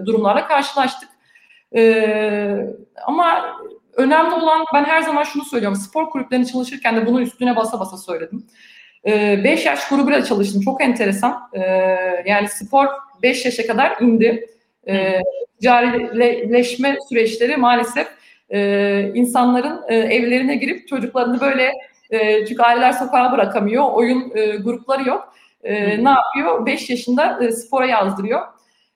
durumlarla 0.07 0.49
karşılaştık. 0.49 1.09
Ama 3.07 3.45
önemli 3.97 4.35
olan 4.35 4.64
ben 4.75 4.85
her 4.85 5.03
zaman 5.03 5.23
şunu 5.23 5.45
söylüyorum. 5.45 5.79
Spor 5.79 6.11
kulüplerinde 6.11 6.47
çalışırken 6.47 6.97
de 6.97 7.07
bunun 7.07 7.23
üstüne 7.23 7.57
basa 7.57 7.81
basa 7.81 7.97
söyledim. 7.97 8.47
5 9.05 9.66
yaş 9.66 9.88
grubuyla 9.88 10.25
çalıştım. 10.25 10.62
Çok 10.62 10.83
enteresan. 10.83 11.51
yani 12.27 12.49
spor 12.49 12.87
5 13.22 13.44
yaşa 13.44 13.66
kadar 13.66 14.00
indi. 14.00 14.46
E, 14.88 15.20
ticarileşme 15.59 16.96
süreçleri 17.09 17.57
maalesef 17.57 18.07
insanların 19.14 19.83
evlerine 19.88 20.57
girip 20.57 20.88
çocuklarını 20.88 21.40
böyle 21.40 21.72
e, 22.11 22.46
çünkü 22.46 22.62
aileler 22.62 22.92
sokağa 22.92 23.33
bırakamıyor. 23.33 23.92
Oyun 23.92 24.33
e, 24.35 24.57
grupları 24.57 25.09
yok. 25.09 25.35
E, 25.64 26.05
ne 26.05 26.09
yapıyor? 26.09 26.66
5 26.66 26.90
yaşında 26.90 27.44
e, 27.44 27.52
spora 27.52 27.87
yazdırıyor. 27.87 28.42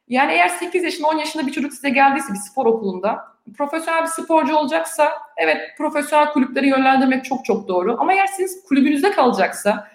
Yani 0.09 0.33
eğer 0.33 0.49
8 0.49 0.85
yaşında 0.85 1.09
10 1.09 1.19
yaşında 1.19 1.47
bir 1.47 1.53
çocuk 1.53 1.73
size 1.73 1.91
geldiyse 1.91 2.33
bir 2.33 2.39
spor 2.39 2.67
okulunda 2.67 3.19
profesyonel 3.59 4.03
bir 4.03 4.09
sporcu 4.09 4.57
olacaksa 4.57 5.13
evet 5.37 5.61
profesyonel 5.79 6.33
kulüpleri 6.33 6.69
yönlendirmek 6.69 7.25
çok 7.25 7.45
çok 7.45 7.69
doğru. 7.69 7.97
Ama 7.99 8.13
eğer 8.13 8.27
siz 8.27 8.65
kulübünüzde 8.65 9.11
kalacaksa 9.11 9.89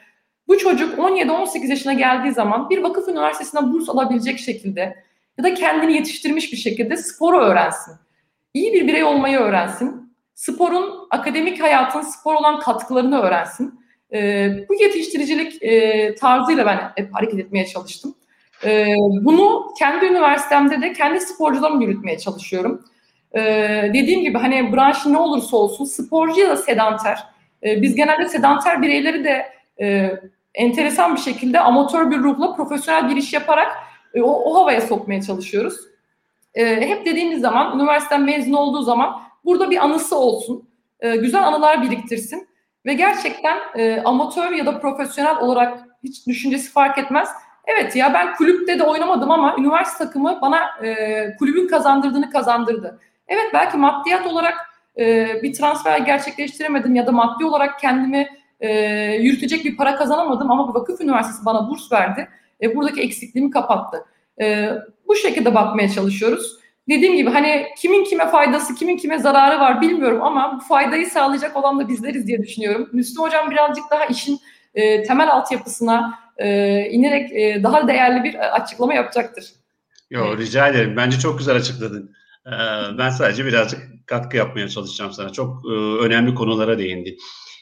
bu 0.47 0.57
çocuk 0.57 0.99
17-18 0.99 1.67
yaşına 1.67 1.93
geldiği 1.93 2.31
zaman 2.31 2.69
bir 2.69 2.83
vakıf 2.83 3.07
üniversitesinden 3.07 3.73
burs 3.73 3.89
alabilecek 3.89 4.39
şekilde 4.39 5.03
ya 5.37 5.43
da 5.43 5.53
kendini 5.53 5.93
yetiştirmiş 5.93 6.51
bir 6.51 6.57
şekilde 6.57 6.97
sporu 6.97 7.37
öğrensin. 7.37 7.93
İyi 8.53 8.73
bir 8.73 8.87
birey 8.87 9.03
olmayı 9.03 9.37
öğrensin 9.37 10.05
sporun 10.35 11.07
akademik 11.11 11.63
hayatın 11.63 12.01
spor 12.01 12.35
olan 12.35 12.59
katkılarını 12.59 13.21
öğrensin. 13.21 13.79
E, 14.13 14.49
bu 14.69 14.73
yetiştiricilik 14.73 15.63
e, 15.63 16.15
tarzıyla 16.15 16.65
ben 16.65 16.91
hep 16.95 17.15
hareket 17.15 17.39
etmeye 17.39 17.65
çalıştım. 17.65 18.15
E, 18.63 18.95
bunu 19.21 19.73
kendi 19.79 20.05
üniversitemde 20.05 20.81
de 20.81 20.93
kendi 20.93 21.19
sporcularımı 21.19 21.83
yürütmeye 21.83 22.17
çalışıyorum. 22.17 22.85
E, 23.33 23.41
dediğim 23.93 24.21
gibi 24.21 24.37
hani 24.37 24.73
branş 24.73 25.05
ne 25.05 25.17
olursa 25.17 25.57
olsun 25.57 25.85
sporcu 25.85 26.41
ya 26.41 26.49
da 26.49 26.57
sedanter. 26.57 27.23
E, 27.63 27.81
biz 27.81 27.95
genelde 27.95 28.29
sedanter 28.29 28.81
bireyleri 28.81 29.23
de 29.23 29.45
e, 29.81 30.11
enteresan 30.55 31.15
bir 31.15 31.21
şekilde 31.21 31.59
amatör 31.59 32.11
bir 32.11 32.17
ruhla 32.17 32.55
profesyonel 32.55 33.09
bir 33.09 33.15
iş 33.15 33.33
yaparak 33.33 33.71
e, 34.13 34.21
o, 34.21 34.31
o 34.31 34.55
havaya 34.55 34.81
sokmaya 34.81 35.21
çalışıyoruz. 35.21 35.79
E, 36.53 36.89
hep 36.89 37.05
dediğimiz 37.05 37.41
zaman 37.41 37.79
üniversiteden 37.79 38.21
mezun 38.21 38.53
olduğu 38.53 38.81
zaman 38.81 39.21
burada 39.45 39.71
bir 39.71 39.83
anısı 39.85 40.17
olsun. 40.17 40.69
E, 40.99 41.15
güzel 41.15 41.43
anılar 41.47 41.81
biriktirsin 41.81 42.47
ve 42.85 42.93
gerçekten 42.93 43.57
e, 43.75 44.01
amatör 44.05 44.51
ya 44.51 44.65
da 44.65 44.79
profesyonel 44.79 45.37
olarak 45.37 45.79
hiç 46.03 46.27
düşüncesi 46.27 46.71
fark 46.71 46.97
etmez. 46.97 47.29
Evet 47.67 47.95
ya 47.95 48.13
ben 48.13 48.35
kulüpte 48.35 48.79
de 48.79 48.83
oynamadım 48.83 49.31
ama 49.31 49.55
üniversite 49.59 50.05
takımı 50.05 50.39
bana 50.41 50.59
e, 50.83 51.35
kulübün 51.39 51.67
kazandırdığını 51.67 52.29
kazandırdı. 52.29 52.99
Evet 53.27 53.45
belki 53.53 53.77
maddiyat 53.77 54.27
olarak 54.27 54.53
e, 54.97 55.27
bir 55.43 55.53
transfer 55.53 55.97
gerçekleştiremedim 55.97 56.95
ya 56.95 57.07
da 57.07 57.11
maddi 57.11 57.45
olarak 57.45 57.79
kendimi 57.79 58.27
e, 58.59 58.69
yürütecek 59.13 59.65
bir 59.65 59.77
para 59.77 59.95
kazanamadım 59.95 60.51
ama 60.51 60.73
vakıf 60.73 61.01
üniversitesi 61.01 61.45
bana 61.45 61.69
burs 61.69 61.91
verdi. 61.91 62.29
E, 62.61 62.75
buradaki 62.75 63.01
eksikliğimi 63.01 63.51
kapattı. 63.51 64.05
E, 64.41 64.69
bu 65.07 65.15
şekilde 65.15 65.55
bakmaya 65.55 65.89
çalışıyoruz 65.89 66.59
dediğim 66.89 67.15
gibi 67.15 67.29
hani 67.29 67.65
kimin 67.77 68.03
kime 68.03 68.27
faydası, 68.27 68.75
kimin 68.75 68.97
kime 68.97 69.19
zararı 69.19 69.59
var 69.59 69.81
bilmiyorum 69.81 70.23
ama 70.23 70.59
bu 70.59 70.67
faydayı 70.67 71.07
sağlayacak 71.07 71.57
olan 71.57 71.79
da 71.79 71.87
bizleriz 71.87 72.27
diye 72.27 72.41
düşünüyorum. 72.43 72.89
Müslüm 72.93 73.23
Hocam 73.23 73.51
birazcık 73.51 73.83
daha 73.91 74.05
işin 74.05 74.39
e, 74.75 75.03
temel 75.03 75.31
altyapısına 75.31 76.19
e, 76.37 76.79
inerek 76.89 77.31
e, 77.31 77.63
daha 77.63 77.87
değerli 77.87 78.23
bir 78.23 78.55
açıklama 78.55 78.93
yapacaktır. 78.93 79.45
Yo 80.09 80.37
rica 80.37 80.67
ederim. 80.67 80.93
Bence 80.97 81.19
çok 81.19 81.37
güzel 81.37 81.55
açıkladın. 81.55 82.15
Ee, 82.47 82.51
ben 82.97 83.09
sadece 83.09 83.45
birazcık 83.45 84.07
katkı 84.07 84.37
yapmaya 84.37 84.69
çalışacağım 84.69 85.13
sana. 85.13 85.29
Çok 85.29 85.65
e, 85.65 85.73
önemli 85.75 86.35
konulara 86.35 86.77
değindin. 86.77 87.17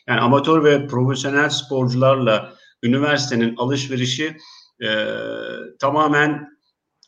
Yani 0.08 0.20
amatör 0.20 0.64
ve 0.64 0.88
profesyonel 0.88 1.50
sporcularla 1.50 2.54
üniversitenin 2.84 3.56
alışverişi 3.58 4.38
e, 4.84 4.88
tamamen 5.80 6.48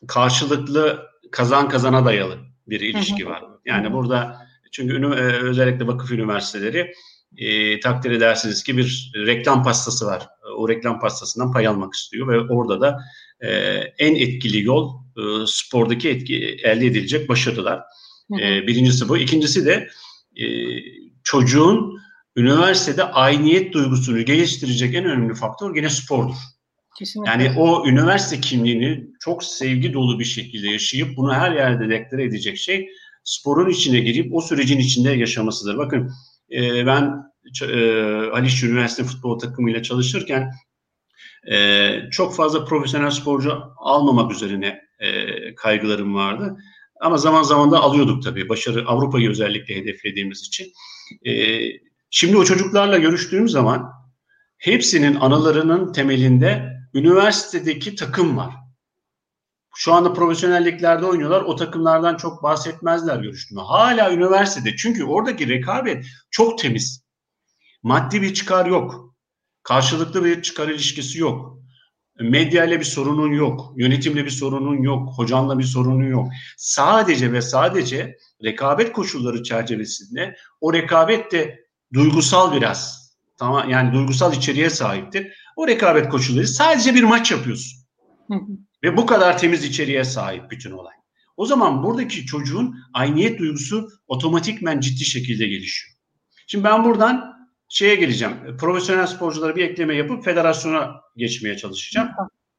karşılıklı 0.08 1.06
kazan 1.32 1.68
kazana 1.68 2.04
dayalı 2.04 2.38
bir 2.66 2.80
ilişki 2.80 3.26
var. 3.26 3.44
Yani 3.64 3.92
burada 3.92 4.46
çünkü 4.72 4.94
e, 4.94 5.22
özellikle 5.42 5.86
vakıf 5.86 6.12
üniversiteleri 6.12 6.92
e, 7.36 7.80
takdir 7.80 8.10
edersiniz 8.10 8.62
ki 8.62 8.76
bir 8.76 9.12
reklam 9.16 9.62
pastası 9.62 10.06
var. 10.06 10.26
O 10.56 10.68
reklam 10.68 11.00
pastasından 11.00 11.52
pay 11.52 11.66
almak 11.66 11.94
istiyor 11.94 12.28
ve 12.28 12.40
orada 12.54 12.80
da 12.80 12.98
e, 13.40 13.50
en 13.98 14.14
etkili 14.14 14.64
yol 14.64 14.94
e, 15.16 15.22
spordaki 15.46 16.08
etki 16.08 16.56
elde 16.62 16.86
edilecek 16.86 17.28
başarılar. 17.28 17.82
E, 18.40 18.66
birincisi 18.66 19.08
bu. 19.08 19.16
İkincisi 19.18 19.66
de 19.66 19.88
e, 20.36 20.46
çocuğun 21.24 21.98
üniversitede 22.36 23.04
ayniyet 23.04 23.72
duygusunu 23.72 24.24
geliştirecek 24.24 24.94
en 24.94 25.04
önemli 25.04 25.34
faktör 25.34 25.74
gene 25.74 25.90
spordur. 25.90 26.36
Kesinlikle. 26.98 27.30
Yani 27.30 27.58
o 27.58 27.88
üniversite 27.88 28.40
kimliğini 28.40 29.06
çok 29.20 29.44
sevgi 29.44 29.92
dolu 29.92 30.18
bir 30.18 30.24
şekilde 30.24 30.70
yaşayıp 30.70 31.16
bunu 31.16 31.34
her 31.34 31.52
yerde 31.52 31.88
deklare 31.88 32.24
edecek 32.24 32.58
şey 32.58 32.88
sporun 33.24 33.70
içine 33.70 34.00
girip 34.00 34.34
o 34.34 34.40
sürecin 34.40 34.78
içinde 34.78 35.10
yaşamasıdır. 35.10 35.78
Bakın 35.78 36.10
e, 36.52 36.86
ben 36.86 37.12
e, 37.62 37.76
Haliç 38.32 38.62
Üniversite 38.62 39.04
futbol 39.04 39.38
takımıyla 39.38 39.82
çalışırken 39.82 40.50
e, 41.52 41.90
çok 42.10 42.36
fazla 42.36 42.64
profesyonel 42.64 43.10
sporcu 43.10 43.62
almamak 43.76 44.32
üzerine 44.32 44.80
e, 44.98 45.54
kaygılarım 45.54 46.14
vardı. 46.14 46.56
Ama 47.00 47.18
zaman 47.18 47.42
zaman 47.42 47.70
da 47.70 47.80
alıyorduk 47.80 48.22
tabii. 48.22 48.48
Başarı 48.48 48.86
Avrupa'yı 48.86 49.30
özellikle 49.30 49.76
hedeflediğimiz 49.76 50.46
için. 50.46 50.72
E, 51.24 51.32
şimdi 52.16 52.36
o 52.36 52.44
çocuklarla 52.44 52.98
görüştüğüm 52.98 53.48
zaman 53.48 53.92
hepsinin 54.58 55.14
anılarının 55.14 55.92
temelinde 55.92 56.72
üniversitedeki 56.94 57.94
takım 57.94 58.36
var. 58.36 58.54
Şu 59.74 59.92
anda 59.92 60.12
profesyonelliklerde 60.12 61.06
oynuyorlar. 61.06 61.42
O 61.42 61.56
takımlardan 61.56 62.16
çok 62.16 62.42
bahsetmezler 62.42 63.16
görüştüğümde. 63.16 63.62
Hala 63.62 64.12
üniversitede. 64.12 64.76
Çünkü 64.76 65.04
oradaki 65.04 65.48
rekabet 65.48 66.06
çok 66.30 66.58
temiz. 66.58 67.04
Maddi 67.82 68.22
bir 68.22 68.34
çıkar 68.34 68.66
yok. 68.66 69.14
Karşılıklı 69.62 70.24
bir 70.24 70.42
çıkar 70.42 70.68
ilişkisi 70.68 71.18
yok. 71.18 71.58
Medya 72.20 72.64
ile 72.64 72.80
bir 72.80 72.84
sorunun 72.84 73.32
yok. 73.32 73.72
Yönetimle 73.76 74.24
bir 74.24 74.30
sorunun 74.30 74.82
yok. 74.82 75.08
Hocanla 75.16 75.58
bir 75.58 75.64
sorunun 75.64 76.10
yok. 76.10 76.28
Sadece 76.56 77.32
ve 77.32 77.42
sadece 77.42 78.16
rekabet 78.44 78.92
koşulları 78.92 79.42
çerçevesinde 79.42 80.36
o 80.60 80.72
rekabet 80.72 81.32
de 81.32 81.65
duygusal 81.96 82.56
biraz. 82.56 83.06
Tamam 83.38 83.70
yani 83.70 83.92
duygusal 83.92 84.34
içeriğe 84.34 84.70
sahiptir. 84.70 85.32
O 85.56 85.66
rekabet 85.66 86.08
koşulları 86.08 86.48
sadece 86.48 86.94
bir 86.94 87.02
maç 87.02 87.30
yapıyorsun. 87.30 87.78
Ve 88.82 88.96
bu 88.96 89.06
kadar 89.06 89.38
temiz 89.38 89.64
içeriğe 89.64 90.04
sahip 90.04 90.50
bütün 90.50 90.70
olay. 90.70 90.94
O 91.36 91.46
zaman 91.46 91.82
buradaki 91.82 92.26
çocuğun 92.26 92.76
ayniyet 92.94 93.38
duygusu 93.38 93.88
otomatikmen 94.08 94.80
ciddi 94.80 95.04
şekilde 95.04 95.46
gelişiyor. 95.46 95.96
Şimdi 96.46 96.64
ben 96.64 96.84
buradan 96.84 97.36
şeye 97.68 97.94
geleceğim. 97.94 98.56
Profesyonel 98.60 99.06
sporculara 99.06 99.56
bir 99.56 99.64
ekleme 99.64 99.94
yapıp 99.94 100.24
federasyona 100.24 100.90
geçmeye 101.16 101.56
çalışacağım. 101.56 102.08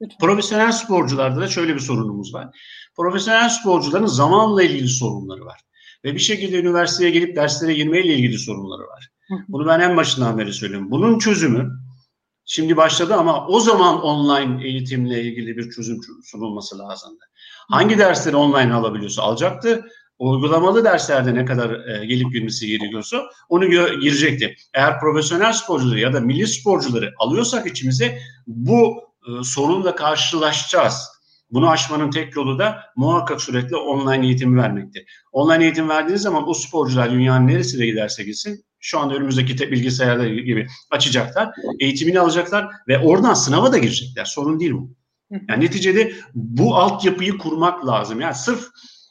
Lütfen. 0.02 0.18
Profesyonel 0.20 0.72
sporcularda 0.72 1.42
da 1.42 1.48
şöyle 1.48 1.76
bir 1.76 1.80
sorunumuz 1.80 2.34
var. 2.34 2.48
Profesyonel 2.96 3.50
sporcuların 3.50 4.06
zamanla 4.06 4.64
ilgili 4.64 4.88
sorunları 4.88 5.46
var. 5.46 5.60
Ve 6.04 6.14
bir 6.14 6.20
şekilde 6.20 6.60
üniversiteye 6.60 7.10
gelip 7.10 7.36
derslere 7.36 7.74
girmeyle 7.74 8.14
ilgili 8.14 8.40
sorunları 8.40 8.88
var. 8.88 9.10
Bunu 9.48 9.68
ben 9.68 9.80
en 9.80 9.98
başından 9.98 10.38
beri 10.38 10.54
söylüyorum. 10.54 10.92
Bunun 10.92 11.20
çözümü 11.20 11.72
şimdi 12.46 12.78
başladı 12.78 13.16
ama 13.16 13.48
o 13.48 13.60
zaman 13.60 14.02
online 14.02 14.68
eğitimle 14.68 15.24
ilgili 15.24 15.58
bir 15.58 15.70
çözüm 15.70 16.00
sunulması 16.24 16.80
lazımdı. 16.80 17.24
Hangi 17.70 17.98
dersleri 17.98 18.36
online 18.36 18.74
alabiliyorsa 18.74 19.22
alacaktı. 19.22 19.86
Uygulamalı 20.20 20.84
derslerde 20.84 21.36
ne 21.36 21.46
kadar 21.46 21.88
e, 21.88 22.06
gelip 22.06 22.34
girmesi 22.34 22.68
gerekiyorsa 22.68 23.24
onu 23.50 23.70
girecekti. 24.02 24.56
Eğer 24.74 25.00
profesyonel 25.00 25.54
sporcuları 25.54 26.00
ya 26.00 26.14
da 26.14 26.20
milli 26.20 26.48
sporcuları 26.48 27.14
alıyorsak 27.18 27.68
içimize 27.68 28.20
bu 28.48 29.04
e, 29.28 29.44
sorunla 29.44 29.96
karşılaşacağız. 29.96 31.08
Bunu 31.52 31.70
aşmanın 31.70 32.12
tek 32.12 32.36
yolu 32.36 32.60
da 32.60 32.84
muhakkak 32.96 33.42
sürekli 33.42 33.76
online 33.76 34.26
eğitimi 34.26 34.62
vermektir. 34.62 35.06
Online 35.32 35.64
eğitim 35.64 35.90
verdiğiniz 35.90 36.22
zaman 36.22 36.50
o 36.50 36.54
sporcular 36.54 37.12
dünyanın 37.12 37.48
neresine 37.48 37.86
giderse 37.86 38.24
gitsin 38.24 38.67
şu 38.80 39.00
anda 39.00 39.16
önümüzdeki 39.16 39.72
bilgisayarda 39.72 40.28
gibi 40.28 40.68
açacaklar, 40.92 41.50
eğitimini 41.80 42.20
alacaklar 42.20 42.68
ve 42.88 43.00
oradan 43.00 43.34
sınava 43.34 43.72
da 43.72 43.78
girecekler. 43.78 44.26
Sorun 44.26 44.60
değil 44.60 44.74
bu. 44.74 44.96
Yani 45.50 45.66
neticede 45.66 46.14
bu 46.34 46.76
altyapıyı 46.76 47.38
kurmak 47.38 47.88
lazım. 47.88 48.22
Yani 48.22 48.36
sırf 48.36 48.68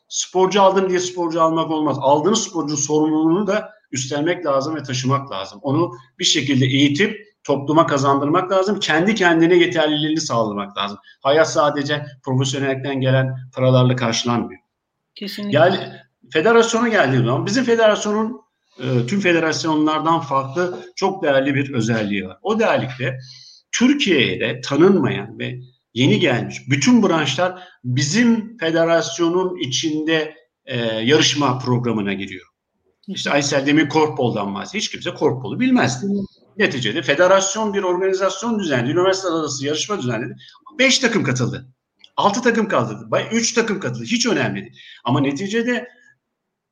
sporcu 0.08 0.62
aldım 0.62 0.88
diye 0.88 1.00
sporcu 1.00 1.42
almak 1.42 1.70
olmaz. 1.70 1.96
Aldığınız 2.00 2.42
sporcunun 2.42 2.80
sorumluluğunu 2.80 3.46
da 3.46 3.72
üstlenmek 3.92 4.46
lazım 4.46 4.74
ve 4.74 4.82
taşımak 4.82 5.30
lazım. 5.30 5.58
Onu 5.62 5.92
bir 6.18 6.24
şekilde 6.24 6.66
eğitip 6.66 7.26
topluma 7.44 7.86
kazandırmak 7.86 8.50
lazım. 8.50 8.80
Kendi 8.80 9.14
kendine 9.14 9.56
yeterliliğini 9.56 10.20
sağlamak 10.20 10.76
lazım. 10.78 10.98
Hayat 11.22 11.52
sadece 11.52 12.06
profesyonellikten 12.24 13.00
gelen 13.00 13.36
paralarla 13.54 13.96
karşılanmıyor. 13.96 14.60
Kesinlikle. 15.14 15.58
Yani 15.58 15.78
federasyona 16.32 16.88
geldiği 16.88 17.24
zaman 17.24 17.46
bizim 17.46 17.64
federasyonun 17.64 18.40
e, 18.78 19.06
tüm 19.06 19.20
federasyonlardan 19.20 20.20
farklı 20.20 20.92
çok 20.96 21.22
değerli 21.22 21.54
bir 21.54 21.74
özelliği 21.74 22.26
var. 22.26 22.38
O 22.42 22.58
değerlikle 22.58 23.18
Türkiye'de 23.72 24.60
tanınmayan 24.60 25.38
ve 25.38 25.60
yeni 25.94 26.20
gelmiş 26.20 26.56
bütün 26.70 27.02
branşlar 27.02 27.62
bizim 27.84 28.58
federasyonun 28.58 29.58
içinde 29.58 30.34
e, 30.64 30.76
yarışma 30.86 31.58
programına 31.58 32.12
giriyor. 32.12 32.46
İşte 33.08 33.30
Aysel 33.30 33.66
Demir 33.66 33.88
Korpol'dan 33.88 34.54
bahsediyor. 34.54 34.82
Hiç 34.82 34.90
kimse 34.90 35.14
Korpol'u 35.14 35.60
bilmezdi. 35.60 36.06
Neticede 36.58 37.02
federasyon 37.02 37.74
bir 37.74 37.82
organizasyon 37.82 38.58
düzenledi. 38.58 38.92
Üniversite 38.92 39.28
arası 39.28 39.66
yarışma 39.66 39.98
düzenledi. 39.98 40.36
Beş 40.78 40.98
takım 40.98 41.24
katıldı. 41.24 41.68
Altı 42.16 42.42
takım 42.42 42.68
kaldı. 42.68 43.08
Üç 43.32 43.52
takım 43.52 43.80
katıldı. 43.80 44.04
Hiç 44.04 44.26
önemli 44.26 44.60
değil. 44.60 44.76
Ama 45.04 45.20
neticede 45.20 45.88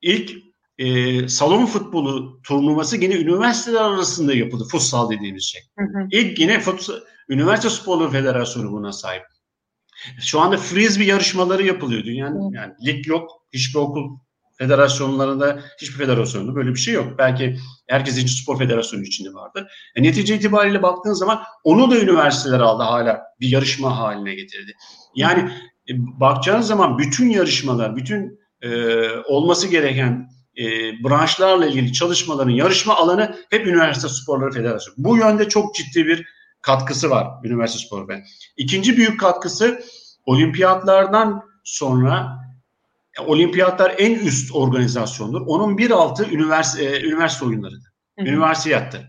ilk 0.01 0.31
e, 0.77 1.27
salon 1.27 1.65
futbolu 1.65 2.41
turnuvası 2.41 2.97
yine 2.97 3.15
üniversiteler 3.15 3.81
arasında 3.81 4.33
yapıldı. 4.33 4.63
Futsal 4.71 5.09
dediğimiz 5.09 5.43
şey. 5.43 5.61
Hı 5.77 5.83
hı. 5.83 6.07
İlk 6.11 6.39
yine 6.39 6.59
futsal, 6.59 6.93
Üniversite 7.29 7.69
Sporları 7.69 8.09
Federasyonu 8.09 8.71
buna 8.71 8.93
sahip. 8.93 9.23
Şu 10.19 10.39
anda 10.39 10.57
frisbee 10.57 11.05
yarışmaları 11.05 11.63
yapılıyor 11.63 12.03
dünyanın. 12.03 12.51
Yani 12.51 12.73
lig 12.85 13.07
yok. 13.07 13.29
Hiçbir 13.53 13.79
okul 13.79 14.17
federasyonlarında 14.57 15.59
hiçbir 15.81 15.95
federasyonda 15.95 16.55
böyle 16.55 16.69
bir 16.69 16.79
şey 16.79 16.93
yok. 16.93 17.07
Belki 17.17 17.57
herkes 17.89 18.17
için 18.17 18.43
spor 18.43 18.59
federasyonu 18.59 19.03
içinde 19.03 19.33
vardır. 19.33 19.67
E, 19.95 20.03
netice 20.03 20.35
itibariyle 20.35 20.83
baktığın 20.83 21.13
zaman 21.13 21.43
onu 21.63 21.91
da 21.91 21.99
üniversiteler 21.99 22.59
aldı 22.59 22.83
hala 22.83 23.21
bir 23.39 23.49
yarışma 23.49 23.97
haline 23.97 24.35
getirdi. 24.35 24.73
Yani 25.15 25.51
e, 25.89 25.93
bakacağınız 26.19 26.67
zaman 26.67 26.97
bütün 26.97 27.29
yarışmalar, 27.29 27.95
bütün 27.95 28.39
e, 28.61 28.69
olması 29.09 29.67
gereken 29.67 30.29
e, 30.57 30.63
branşlarla 31.03 31.65
ilgili 31.65 31.93
çalışmaların 31.93 32.51
yarışma 32.51 32.95
alanı 32.95 33.37
hep 33.49 33.67
Üniversite 33.67 34.09
Sporları 34.09 34.51
Federasyonu. 34.51 34.95
Bu 34.97 35.17
yönde 35.17 35.49
çok 35.49 35.75
ciddi 35.75 36.05
bir 36.05 36.25
katkısı 36.61 37.09
var 37.09 37.27
Üniversite 37.43 37.87
Spor 37.87 38.07
Federasyonu. 38.07 38.29
İkinci 38.57 38.97
büyük 38.97 39.19
katkısı 39.19 39.83
olimpiyatlardan 40.25 41.43
sonra 41.63 42.45
olimpiyatlar 43.25 43.95
en 43.97 44.19
üst 44.19 44.55
organizasyondur. 44.55 45.41
Onun 45.41 45.77
bir 45.77 45.91
altı 45.91 46.29
üniversite, 46.31 46.85
e, 46.85 47.03
üniversite 47.03 47.45
oyunlarıdır. 47.45 47.89
Üniversiyattır. 48.17 49.01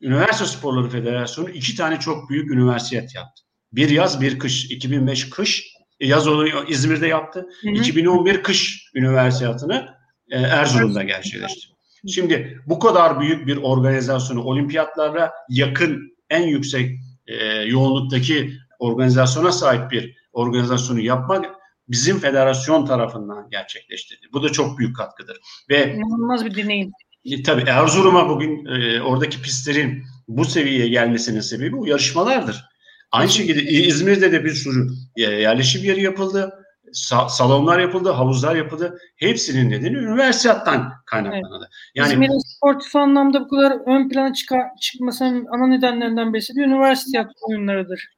Üniversite 0.00 0.46
Sporları 0.46 0.88
Federasyonu 0.88 1.50
iki 1.50 1.76
tane 1.76 2.00
çok 2.00 2.30
büyük 2.30 2.50
üniversiyat 2.50 3.14
yaptı. 3.14 3.42
Bir 3.72 3.90
yaz 3.90 4.20
bir 4.20 4.38
kış. 4.38 4.70
2005 4.70 5.30
kış 5.30 5.72
e, 6.00 6.06
yaz 6.06 6.28
onu 6.28 6.64
İzmir'de 6.68 7.06
yaptı. 7.06 7.46
Hı 7.62 7.68
hı. 7.68 7.72
2011 7.72 8.42
kış 8.42 8.90
üniversiyatını 8.94 10.01
e, 10.32 10.38
Erzurum'da 10.38 11.02
gerçekleştirdi. 11.02 11.74
Şimdi 12.08 12.60
bu 12.66 12.78
kadar 12.78 13.20
büyük 13.20 13.46
bir 13.46 13.56
organizasyonu 13.56 14.42
olimpiyatlara 14.42 15.32
yakın 15.48 16.12
en 16.30 16.42
yüksek 16.42 17.00
e, 17.26 17.44
yoğunluktaki 17.46 18.52
organizasyona 18.78 19.52
sahip 19.52 19.90
bir 19.90 20.16
organizasyonu 20.32 21.00
yapmak 21.00 21.46
bizim 21.88 22.18
federasyon 22.18 22.86
tarafından 22.86 23.48
gerçekleştirildi. 23.50 24.26
Bu 24.32 24.42
da 24.42 24.52
çok 24.52 24.78
büyük 24.78 24.96
katkıdır. 24.96 25.36
Ve 25.70 25.94
inanılmaz 25.94 26.44
bir 26.44 26.54
deneyim. 26.54 26.92
E, 27.24 27.42
tabii 27.42 27.64
Erzurum'a 27.66 28.28
bugün 28.28 28.66
e, 28.66 29.02
oradaki 29.02 29.42
pistlerin 29.42 30.04
bu 30.28 30.44
seviyeye 30.44 30.88
gelmesinin 30.88 31.40
sebebi 31.40 31.72
bu 31.72 31.86
yarışmalardır. 31.86 32.64
Aynı 33.12 33.30
şekilde 33.30 33.62
İzmir'de 33.62 34.32
de 34.32 34.44
bir 34.44 34.54
sürü 34.54 34.88
e, 35.16 35.22
yerleşim 35.22 35.84
yeri 35.84 36.02
yapıldı. 36.02 36.61
Sa- 36.92 37.28
salonlar 37.28 37.78
yapıldı, 37.78 38.10
havuzlar 38.10 38.56
yapıldı. 38.56 38.98
Hepsinin 39.16 39.70
nedeni 39.70 39.96
üniversiteden 39.96 40.92
kaynaklandı. 41.06 41.58
Evet. 41.60 41.70
Yani 41.94 42.12
İzmir'in 42.12 42.56
sportif 42.56 42.96
anlamda 42.96 43.40
bu 43.40 43.48
kadar 43.48 43.72
ön 43.86 44.08
plana 44.08 44.32
çıkar, 44.34 44.62
çıkmasının 44.80 45.46
ana 45.46 45.66
nedenlerinden 45.66 46.34
birisi 46.34 46.56
de 46.56 46.60
üniversite 46.60 47.26
oyunlarıdır. 47.40 48.08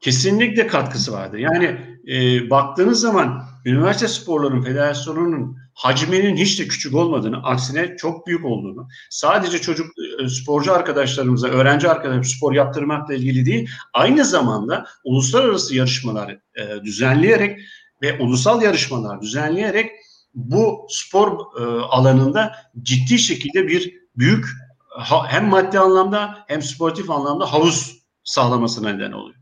Kesinlikle 0.00 0.66
katkısı 0.66 1.12
vardı. 1.12 1.38
Yani 1.38 1.76
e, 2.08 2.50
baktığınız 2.50 3.00
zaman 3.00 3.42
üniversite 3.64 4.08
sporların 4.08 4.62
federasyonunun 4.62 5.56
hacminin 5.74 6.36
hiç 6.36 6.60
de 6.60 6.68
küçük 6.68 6.94
olmadığını, 6.94 7.42
aksine 7.42 7.96
çok 7.96 8.26
büyük 8.26 8.44
olduğunu, 8.44 8.88
sadece 9.10 9.58
çocuk 9.58 9.86
e, 10.22 10.28
sporcu 10.28 10.72
arkadaşlarımıza, 10.72 11.48
öğrenci 11.48 11.88
arkadaşlarımıza 11.88 12.36
spor 12.36 12.52
yaptırmakla 12.52 13.14
ilgili 13.14 13.46
değil, 13.46 13.70
aynı 13.94 14.24
zamanda 14.24 14.86
uluslararası 15.04 15.76
yarışmalar 15.76 16.30
e, 16.30 16.84
düzenleyerek 16.84 17.60
ve 18.02 18.18
ulusal 18.18 18.62
yarışmalar 18.62 19.22
düzenleyerek 19.22 19.90
bu 20.34 20.86
spor 20.88 21.38
e, 21.60 21.62
alanında 21.80 22.52
ciddi 22.82 23.18
şekilde 23.18 23.68
bir 23.68 23.94
büyük 24.16 24.44
hem 25.28 25.46
maddi 25.46 25.78
anlamda 25.78 26.44
hem 26.48 26.62
sportif 26.62 27.10
anlamda 27.10 27.52
havuz 27.52 27.98
sağlamasına 28.24 28.92
neden 28.92 29.12
oluyor. 29.12 29.38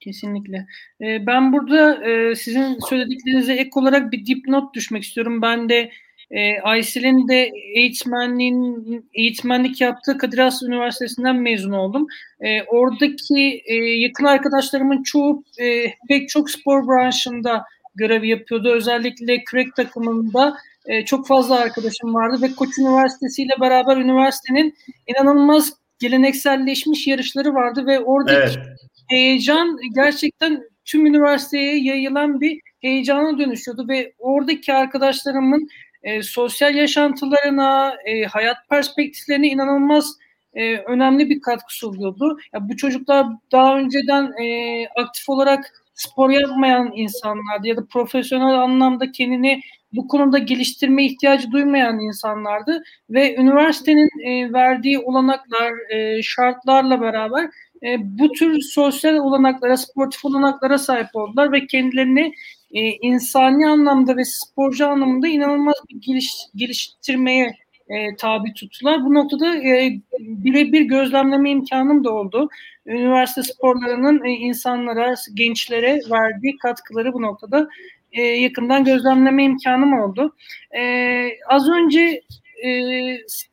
Kesinlikle. 0.00 0.66
Ee, 1.00 1.26
ben 1.26 1.52
burada 1.52 2.10
e, 2.10 2.34
sizin 2.34 2.78
söylediklerinize 2.88 3.52
ek 3.52 3.70
olarak 3.74 4.12
bir 4.12 4.26
dipnot 4.26 4.74
düşmek 4.74 5.02
istiyorum. 5.02 5.42
Ben 5.42 5.68
de 5.68 5.90
e, 6.30 6.60
Aysel'in 6.60 7.28
de 7.28 7.50
eğitmenliğin, 7.74 9.10
eğitmenlik 9.14 9.80
yaptığı 9.80 10.18
Kadir 10.18 10.38
Has 10.38 10.62
Üniversitesi'nden 10.62 11.36
mezun 11.36 11.72
oldum. 11.72 12.06
E, 12.40 12.62
oradaki 12.62 13.62
e, 13.66 13.74
yakın 13.74 14.24
arkadaşlarımın 14.24 15.02
çoğu 15.02 15.44
e, 15.60 15.84
pek 16.08 16.28
çok 16.28 16.50
spor 16.50 16.88
branşında 16.88 17.64
görev 18.00 18.24
yapıyordu. 18.24 18.72
Özellikle 18.72 19.44
kürek 19.44 19.76
takımında 19.76 20.56
e, 20.86 21.04
çok 21.04 21.26
fazla 21.26 21.58
arkadaşım 21.58 22.14
vardı 22.14 22.42
ve 22.42 22.54
Koç 22.54 22.78
Üniversitesi 22.78 23.42
ile 23.42 23.60
beraber 23.60 23.96
üniversitenin 23.96 24.74
inanılmaz 25.06 25.72
gelenekselleşmiş 25.98 27.06
yarışları 27.06 27.54
vardı 27.54 27.86
ve 27.86 28.00
oradaki 28.00 28.58
evet 28.58 28.80
heyecan 29.10 29.78
gerçekten 29.94 30.62
tüm 30.84 31.06
üniversiteye 31.06 31.76
yayılan 31.76 32.40
bir 32.40 32.60
heyecana 32.80 33.38
dönüşüyordu 33.38 33.88
ve 33.88 34.12
oradaki 34.18 34.72
arkadaşlarımın 34.72 35.68
e, 36.02 36.22
sosyal 36.22 36.74
yaşantılarına, 36.74 37.94
e, 38.06 38.24
hayat 38.24 38.56
perspektiflerine 38.70 39.48
inanılmaz 39.48 40.16
e, 40.54 40.76
önemli 40.76 41.30
bir 41.30 41.40
katkı 41.40 41.76
sunuyordu. 41.76 42.38
Ya 42.54 42.68
bu 42.68 42.76
çocuklar 42.76 43.26
daha 43.52 43.78
önceden 43.78 44.42
e, 44.42 44.86
aktif 44.96 45.28
olarak 45.28 45.72
spor 46.00 46.30
yapmayan 46.30 46.90
insanlardı 46.94 47.68
ya 47.68 47.76
da 47.76 47.86
profesyonel 47.86 48.60
anlamda 48.60 49.12
kendini 49.12 49.60
bu 49.92 50.08
konuda 50.08 50.38
geliştirme 50.38 51.04
ihtiyacı 51.04 51.50
duymayan 51.50 51.98
insanlardı. 51.98 52.82
Ve 53.10 53.36
üniversitenin 53.36 54.08
e, 54.24 54.52
verdiği 54.52 54.98
olanaklar, 54.98 55.94
e, 55.94 56.22
şartlarla 56.22 57.00
beraber 57.00 57.50
e, 57.82 57.96
bu 58.00 58.32
tür 58.32 58.60
sosyal 58.60 59.16
olanaklara, 59.16 59.76
sportif 59.76 60.24
olanaklara 60.24 60.78
sahip 60.78 61.08
oldular 61.14 61.52
ve 61.52 61.66
kendilerini 61.66 62.32
e, 62.72 62.80
insani 62.90 63.68
anlamda 63.68 64.16
ve 64.16 64.24
sporcu 64.24 64.88
anlamında 64.88 65.28
inanılmaz 65.28 65.74
bir 65.90 66.00
geliş, 66.00 66.34
geliştirmeye 66.54 67.54
e, 67.90 68.16
tabi 68.16 68.54
tuttular. 68.54 69.04
Bu 69.04 69.14
noktada 69.14 69.56
e, 69.56 70.00
birebir 70.20 70.80
gözlemleme 70.80 71.50
imkanım 71.50 72.04
da 72.04 72.10
oldu. 72.10 72.48
Üniversite 72.86 73.42
sporlarının 73.42 74.24
e, 74.24 74.30
insanlara, 74.30 75.14
gençlere 75.34 76.00
verdiği 76.10 76.56
katkıları 76.58 77.12
bu 77.12 77.22
noktada 77.22 77.68
e, 78.12 78.22
yakından 78.22 78.84
gözlemleme 78.84 79.44
imkanım 79.44 80.00
oldu. 80.00 80.36
E, 80.76 80.82
az 81.48 81.68
önce 81.68 82.22
e, 82.64 82.70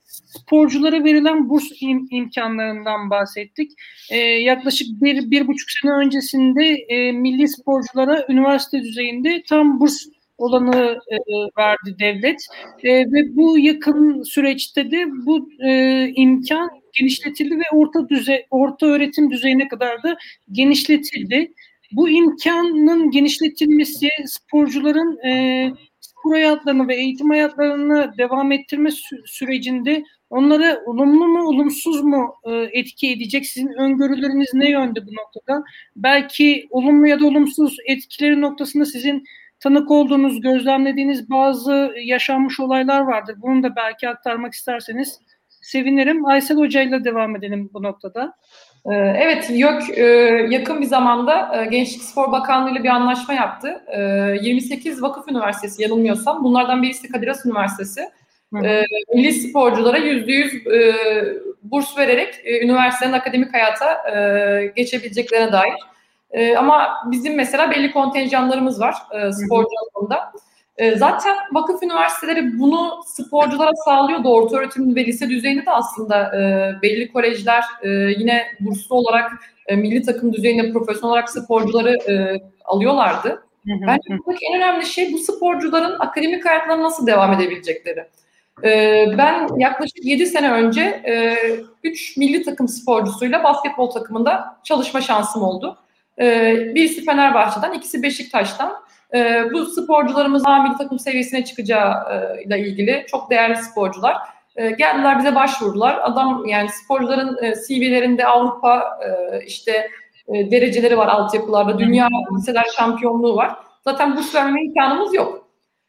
sporculara 0.06 1.04
verilen 1.04 1.50
burs 1.50 1.66
im, 1.82 2.08
imkanlarından 2.12 3.10
bahsettik. 3.10 3.72
E, 4.12 4.18
yaklaşık 4.20 4.88
bir, 5.02 5.32
bir 5.32 5.48
buçuk 5.48 5.70
sene 5.72 5.92
öncesinde 5.92 6.66
e, 6.66 7.12
milli 7.12 7.48
sporculara 7.48 8.26
üniversite 8.30 8.82
düzeyinde 8.82 9.44
tam 9.50 9.80
burs 9.80 10.17
olanı 10.38 11.00
e, 11.12 11.18
verdi 11.58 11.96
devlet 12.00 12.40
e, 12.84 13.12
ve 13.12 13.36
bu 13.36 13.60
yakın 13.60 14.24
süreçte 14.24 14.92
de 14.92 15.06
bu 15.26 15.50
e, 15.66 16.12
imkan 16.16 16.70
genişletildi 17.00 17.56
ve 17.56 17.64
orta 17.74 18.10
düzey 18.10 18.46
orta 18.52 18.86
öğretim 18.86 19.32
düzeyine 19.32 19.68
kadar 19.68 20.04
da 20.04 20.18
genişletildi. 20.52 21.54
Bu 21.92 22.10
imkanın 22.10 23.12
genişletilmesi 23.12 24.08
sporcuların 24.26 25.28
e, 25.28 25.72
spor 26.00 26.32
hayatlarını 26.32 26.88
ve 26.88 26.96
eğitim 26.96 27.30
hayatlarını 27.30 28.14
devam 28.18 28.52
ettirme 28.52 28.90
sü- 28.90 29.28
sürecinde 29.28 30.04
onlara 30.30 30.82
olumlu 30.86 31.28
mu 31.28 31.48
olumsuz 31.48 32.04
mu 32.04 32.34
e, 32.46 32.80
etki 32.80 33.12
edecek? 33.12 33.46
Sizin 33.46 33.74
öngörüleriniz 33.74 34.54
ne 34.54 34.70
yönde 34.70 35.08
bu 35.08 35.12
noktada? 35.12 35.64
Belki 35.96 36.68
olumlu 36.70 37.08
ya 37.08 37.20
da 37.20 37.28
olumsuz 37.28 37.78
etkileri 37.86 38.42
noktasında 38.42 38.86
sizin 38.86 39.24
tanık 39.60 39.92
olduğunuz, 39.92 40.42
gözlemlediğiniz 40.42 41.30
bazı 41.30 41.94
yaşanmış 42.04 42.60
olaylar 42.60 43.02
vardır. 43.02 43.36
Bunu 43.38 43.64
da 43.64 43.76
belki 43.76 44.10
aktarmak 44.10 44.54
isterseniz 44.54 45.20
sevinirim. 45.62 46.26
Aysel 46.26 46.58
Hoca 46.58 46.82
ile 46.82 47.04
devam 47.04 47.36
edelim 47.36 47.70
bu 47.74 47.84
noktada. 47.84 48.34
Ee, 48.86 48.94
evet, 48.96 49.50
YÖK 49.50 49.98
e, 49.98 50.04
yakın 50.50 50.82
bir 50.82 50.86
zamanda 50.86 51.56
e, 51.56 51.66
Gençlik 51.66 52.04
Spor 52.04 52.32
Bakanlığı 52.32 52.72
ile 52.72 52.84
bir 52.84 52.90
anlaşma 52.90 53.34
yaptı. 53.34 53.82
28 54.42 55.02
Vakıf 55.02 55.28
Üniversitesi 55.32 55.84
yanılmıyorsam, 55.84 56.44
bunlardan 56.44 56.84
birisi 56.84 57.12
Kadir 57.12 57.28
Has 57.28 57.46
Üniversitesi. 57.46 58.02
Hı. 58.54 58.84
Milli 59.14 59.34
sporculara 59.34 59.98
%100 59.98 61.42
burs 61.64 61.98
vererek 61.98 62.42
üniversitenin 62.62 63.14
akademik 63.14 63.54
hayata 63.54 64.04
geçebileceklerine 64.76 65.52
dair 65.52 65.74
e, 66.32 66.56
ama 66.56 66.90
bizim 67.12 67.36
mesela 67.36 67.72
belli 67.72 67.92
kontenjanlarımız 67.92 68.80
var 68.80 68.96
e, 69.12 69.32
sporcu 69.32 69.70
alanında. 69.96 70.32
E, 70.78 70.96
zaten 70.96 71.36
vakıf 71.52 71.84
üniversiteleri 71.84 72.60
bunu 72.60 73.04
sporculara 73.06 73.72
sağlıyordu. 73.86 74.30
Orta 74.30 74.58
öğretim 74.58 74.96
ve 74.96 75.06
lise 75.06 75.30
düzeyinde 75.30 75.66
de 75.66 75.72
aslında 75.72 76.36
e, 76.38 76.72
belli 76.82 77.12
kolejler 77.12 77.64
e, 77.82 77.90
yine 77.90 78.44
burslu 78.60 78.96
olarak 78.96 79.32
e, 79.68 79.76
milli 79.76 80.02
takım 80.02 80.34
düzeyinde 80.34 80.74
profesyonel 80.74 81.12
olarak 81.12 81.30
sporcuları 81.30 82.12
e, 82.12 82.42
alıyorlardı. 82.66 83.44
Bence 83.88 84.10
buradaki 84.10 84.46
en 84.46 84.58
önemli 84.58 84.86
şey 84.86 85.14
bu 85.14 85.18
sporcuların 85.18 86.00
akademik 86.00 86.46
hayatlarına 86.46 86.84
nasıl 86.84 87.08
devam 87.08 87.34
edebilecekleri. 87.34 88.06
Ee, 88.64 89.06
ben 89.18 89.48
yaklaşık 89.58 90.06
7 90.06 90.26
sene 90.26 90.52
önce 90.52 91.04
3 91.84 92.18
e, 92.18 92.20
milli 92.20 92.44
takım 92.44 92.68
sporcusuyla 92.68 93.44
basketbol 93.44 93.92
takımında 93.92 94.58
çalışma 94.64 95.02
şansım 95.02 95.44
oldu. 95.44 95.78
E, 96.20 96.56
birisi 96.76 97.06
Fenerbahçe'den, 97.06 97.74
ikisi 97.74 98.04
Beşiktaş'tan. 98.04 98.74
E, 99.14 99.44
bu 99.54 99.66
sporcularımız 99.66 100.44
A 100.46 100.64
milli 100.64 100.78
takım 100.78 101.00
seviyesine 101.00 101.46
çıkacağı 101.46 101.94
ile 102.46 102.60
ilgili 102.60 103.06
çok 103.08 103.30
değerli 103.30 103.58
sporcular. 103.58 104.18
E, 104.56 104.70
geldiler 104.70 105.20
bize 105.20 105.36
başvurdular. 105.36 106.00
Adam 106.04 106.46
yani 106.46 106.70
sporcuların 106.70 107.44
e, 107.44 107.54
CV'lerinde 107.68 108.26
Avrupa 108.26 109.00
e, 109.02 109.40
işte 109.46 109.90
e, 110.28 110.52
dereceleri 110.52 110.98
var 110.98 111.08
altyapılarda. 111.08 111.80
Dünya 111.80 112.08
liseler 112.38 112.66
şampiyonluğu 112.78 113.36
var. 113.36 113.56
Zaten 113.84 114.18
burs 114.18 114.36
verme 114.36 114.64
imkanımız 114.64 115.14
yok. 115.14 115.48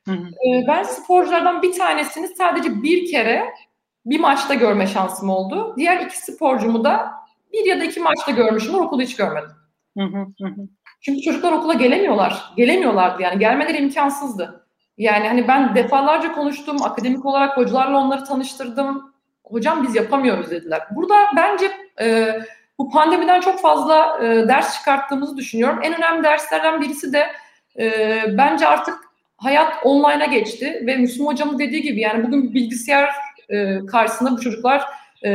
Hı 0.08 0.12
hı. 0.12 0.26
E, 0.26 0.66
ben 0.68 0.82
sporculardan 0.82 1.62
bir 1.62 1.72
tanesini 1.72 2.28
sadece 2.28 2.82
bir 2.82 3.10
kere 3.10 3.44
bir 4.06 4.20
maçta 4.20 4.54
görme 4.54 4.86
şansım 4.86 5.30
oldu. 5.30 5.74
Diğer 5.76 6.00
iki 6.00 6.18
sporcumu 6.18 6.84
da 6.84 7.10
bir 7.52 7.66
ya 7.66 7.80
da 7.80 7.84
iki 7.84 8.00
maçta 8.00 8.30
görmüşüm. 8.30 8.74
Okulda 8.74 9.02
hiç 9.02 9.16
görmedim. 9.16 9.50
Çünkü 11.00 11.20
çocuklar 11.22 11.52
okula 11.52 11.74
gelemiyorlar. 11.74 12.52
Gelemiyorlardı 12.56 13.22
yani. 13.22 13.38
Gelmeleri 13.38 13.78
imkansızdı. 13.78 14.66
Yani 14.98 15.28
hani 15.28 15.48
ben 15.48 15.74
defalarca 15.74 16.32
konuştum. 16.32 16.82
Akademik 16.82 17.26
olarak 17.26 17.56
hocalarla 17.56 17.98
onları 17.98 18.24
tanıştırdım. 18.24 19.14
Hocam 19.44 19.82
biz 19.82 19.94
yapamıyoruz 19.94 20.50
dediler. 20.50 20.82
Burada 20.90 21.14
bence 21.36 21.70
e, 22.00 22.34
bu 22.78 22.90
pandemiden 22.90 23.40
çok 23.40 23.60
fazla 23.60 24.18
e, 24.22 24.48
ders 24.48 24.78
çıkarttığımızı 24.78 25.36
düşünüyorum. 25.36 25.78
En 25.82 25.96
önemli 25.96 26.22
derslerden 26.22 26.80
birisi 26.80 27.12
de 27.12 27.26
e, 27.78 28.22
bence 28.38 28.66
artık 28.66 28.94
hayat 29.36 29.72
online'a 29.84 30.26
geçti 30.26 30.82
ve 30.86 30.96
Müslüm 30.96 31.26
hocamın 31.26 31.58
dediği 31.58 31.82
gibi 31.82 32.00
yani 32.00 32.24
bugün 32.26 32.42
bir 32.42 32.54
bilgisayar 32.54 33.10
e, 33.48 33.86
karşısında 33.86 34.30
bu 34.30 34.40
çocuklar 34.40 34.82
e, 35.24 35.30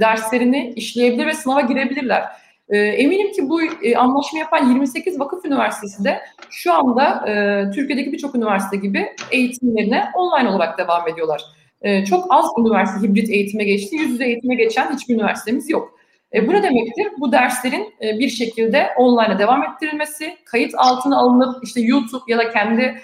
derslerini 0.00 0.72
işleyebilir 0.76 1.26
ve 1.26 1.34
sınava 1.34 1.60
girebilirler. 1.60 2.24
E, 2.68 2.78
eminim 2.78 3.32
ki 3.32 3.48
bu 3.48 3.62
e, 3.62 3.96
anlaşma 3.96 4.38
yapan 4.38 4.68
28 4.68 5.20
vakıf 5.20 5.44
üniversitesi 5.44 6.04
de 6.04 6.20
şu 6.50 6.72
anda 6.72 7.28
e, 7.28 7.64
Türkiye'deki 7.70 8.12
birçok 8.12 8.34
üniversite 8.34 8.76
gibi 8.76 9.06
eğitimlerine 9.30 10.04
online 10.14 10.48
olarak 10.48 10.78
devam 10.78 11.08
ediyorlar. 11.08 11.44
E, 11.84 12.04
çok 12.04 12.26
az 12.30 12.46
üniversite 12.58 13.08
hibrit 13.08 13.30
eğitime 13.30 13.64
geçti. 13.64 13.96
Yüz 13.96 14.10
yüze 14.10 14.24
eğitime 14.24 14.54
geçen 14.54 14.94
hiçbir 14.94 15.14
üniversitemiz 15.14 15.70
yok. 15.70 15.98
E, 16.34 16.48
bu 16.48 16.52
ne 16.52 16.62
demektir? 16.62 17.08
Bu 17.18 17.32
derslerin 17.32 17.94
e, 18.02 18.18
bir 18.18 18.28
şekilde 18.28 18.88
online'a 18.96 19.38
devam 19.38 19.62
ettirilmesi, 19.62 20.36
kayıt 20.44 20.74
altına 20.76 21.18
alınıp 21.18 21.64
işte 21.64 21.80
YouTube 21.80 22.22
ya 22.28 22.38
da 22.38 22.50
kendi 22.50 22.94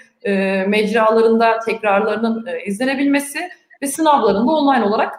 mecralarında 0.66 1.58
tekrarlarının 1.58 2.46
izlenebilmesi 2.66 3.38
ve 3.82 3.86
sınavlarında 3.86 4.52
online 4.52 4.84
olarak 4.84 5.14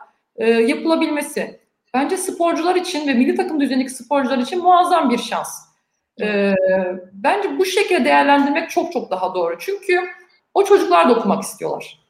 yapılabilmesi. 0.67 1.60
Bence 1.93 2.17
sporcular 2.17 2.75
için 2.75 3.07
ve 3.07 3.13
milli 3.13 3.35
takım 3.35 3.61
düzenindeki 3.61 3.89
sporcular 3.93 4.37
için 4.37 4.61
muazzam 4.63 5.09
bir 5.09 5.17
şans. 5.17 5.65
Ee, 6.21 6.53
bence 7.13 7.57
bu 7.59 7.65
şekilde 7.65 8.05
değerlendirmek 8.05 8.69
çok 8.69 8.91
çok 8.91 9.11
daha 9.11 9.35
doğru. 9.35 9.55
Çünkü 9.59 9.99
o 10.53 10.63
çocuklar 10.65 11.09
da 11.09 11.13
okumak 11.13 11.43
istiyorlar. 11.43 12.01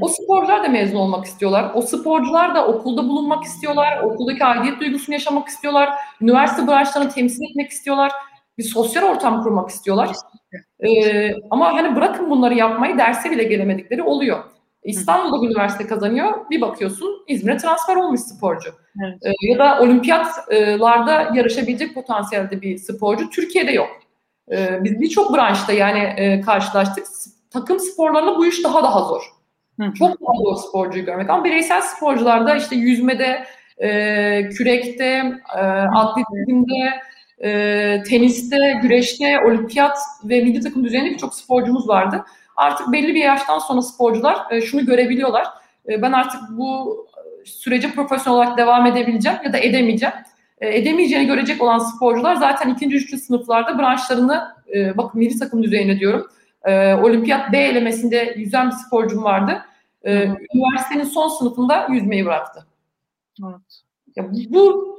O 0.00 0.08
sporcular 0.08 0.64
da 0.64 0.68
mezun 0.68 0.96
olmak 0.96 1.24
istiyorlar. 1.24 1.70
O 1.74 1.82
sporcular 1.82 2.54
da 2.54 2.66
okulda 2.66 3.08
bulunmak 3.08 3.44
istiyorlar. 3.44 4.00
Okuldaki 4.02 4.44
aidiyet 4.44 4.80
duygusunu 4.80 5.14
yaşamak 5.14 5.48
istiyorlar. 5.48 5.90
Üniversite 6.20 6.66
branşlarını 6.66 7.10
temsil 7.10 7.50
etmek 7.50 7.70
istiyorlar. 7.70 8.12
Bir 8.58 8.62
sosyal 8.62 9.04
ortam 9.04 9.42
kurmak 9.42 9.70
istiyorlar. 9.70 10.10
Ee, 10.80 11.32
ama 11.50 11.74
hani 11.74 11.96
bırakın 11.96 12.30
bunları 12.30 12.54
yapmayı 12.54 12.98
derse 12.98 13.30
bile 13.30 13.44
gelemedikleri 13.44 14.02
oluyor. 14.02 14.44
İstanbul'da 14.84 15.42
bir 15.42 15.48
üniversite 15.50 15.86
kazanıyor. 15.86 16.50
Bir 16.50 16.60
bakıyorsun 16.60 17.24
İzmir'e 17.28 17.56
transfer 17.56 17.96
olmuş 17.96 18.20
sporcu. 18.20 18.70
Evet. 19.04 19.26
E, 19.26 19.32
ya 19.50 19.58
da 19.58 19.80
olimpiyatlarda 19.80 21.30
yarışabilecek 21.34 21.94
potansiyelde 21.94 22.62
bir 22.62 22.78
sporcu 22.78 23.30
Türkiye'de 23.30 23.72
yok. 23.72 23.90
E, 24.52 24.84
biz 24.84 25.00
birçok 25.00 25.34
branşta 25.34 25.72
yani 25.72 25.98
e, 25.98 26.40
karşılaştık. 26.40 27.06
Takım 27.50 27.80
sporlarında 27.80 28.36
bu 28.36 28.46
iş 28.46 28.64
daha 28.64 28.82
daha 28.82 29.00
zor. 29.00 29.22
Hı. 29.80 29.92
Çok 29.98 30.20
daha 30.20 30.42
zor 30.44 30.56
sporcuyu 30.68 31.04
görmek. 31.04 31.30
Ama 31.30 31.44
bireysel 31.44 31.80
sporcularda 31.80 32.56
işte 32.56 32.76
yüzmede, 32.76 33.44
e, 33.78 34.48
kürekte, 34.48 35.32
e, 35.56 35.60
atletizmde, 35.94 37.00
e, 37.44 38.02
teniste, 38.02 38.80
güreşte, 38.82 39.40
olimpiyat 39.46 39.98
ve 40.24 40.40
milli 40.40 40.60
takım 40.60 40.84
düzeyinde 40.84 41.10
birçok 41.10 41.34
sporcumuz 41.34 41.88
vardı. 41.88 42.24
Artık 42.56 42.92
belli 42.92 43.14
bir 43.14 43.20
yaştan 43.20 43.58
sonra 43.58 43.82
sporcular 43.82 44.46
e, 44.50 44.60
şunu 44.60 44.86
görebiliyorlar. 44.86 45.46
E, 45.88 46.02
ben 46.02 46.12
artık 46.12 46.40
bu 46.50 46.98
sürece 47.44 47.90
profesyonel 47.90 48.38
olarak 48.38 48.58
devam 48.58 48.86
edebileceğim 48.86 49.38
ya 49.44 49.52
da 49.52 49.58
edemeyeceğim. 49.58 50.14
E, 50.60 50.78
edemeyeceğini 50.78 51.26
görecek 51.26 51.62
olan 51.62 51.78
sporcular 51.78 52.34
zaten 52.34 52.68
ikinci, 52.68 52.96
üçüncü 52.96 53.22
sınıflarda 53.22 53.78
branşlarını, 53.78 54.54
e, 54.74 54.96
bakın 54.96 55.18
milli 55.18 55.38
takım 55.38 55.62
düzeyine 55.62 55.98
diyorum, 55.98 56.28
e, 56.64 56.94
olimpiyat 56.94 57.52
B 57.52 57.58
elemesinde 57.58 58.34
yüzen 58.36 58.70
bir 58.70 58.74
sporcum 58.74 59.24
vardı. 59.24 59.64
E, 60.02 60.12
üniversitenin 60.54 61.04
son 61.04 61.28
sınıfında 61.28 61.86
yüzmeyi 61.90 62.26
bıraktı. 62.26 62.66
Evet. 63.44 63.82
Ya 64.16 64.24
bu 64.48 64.94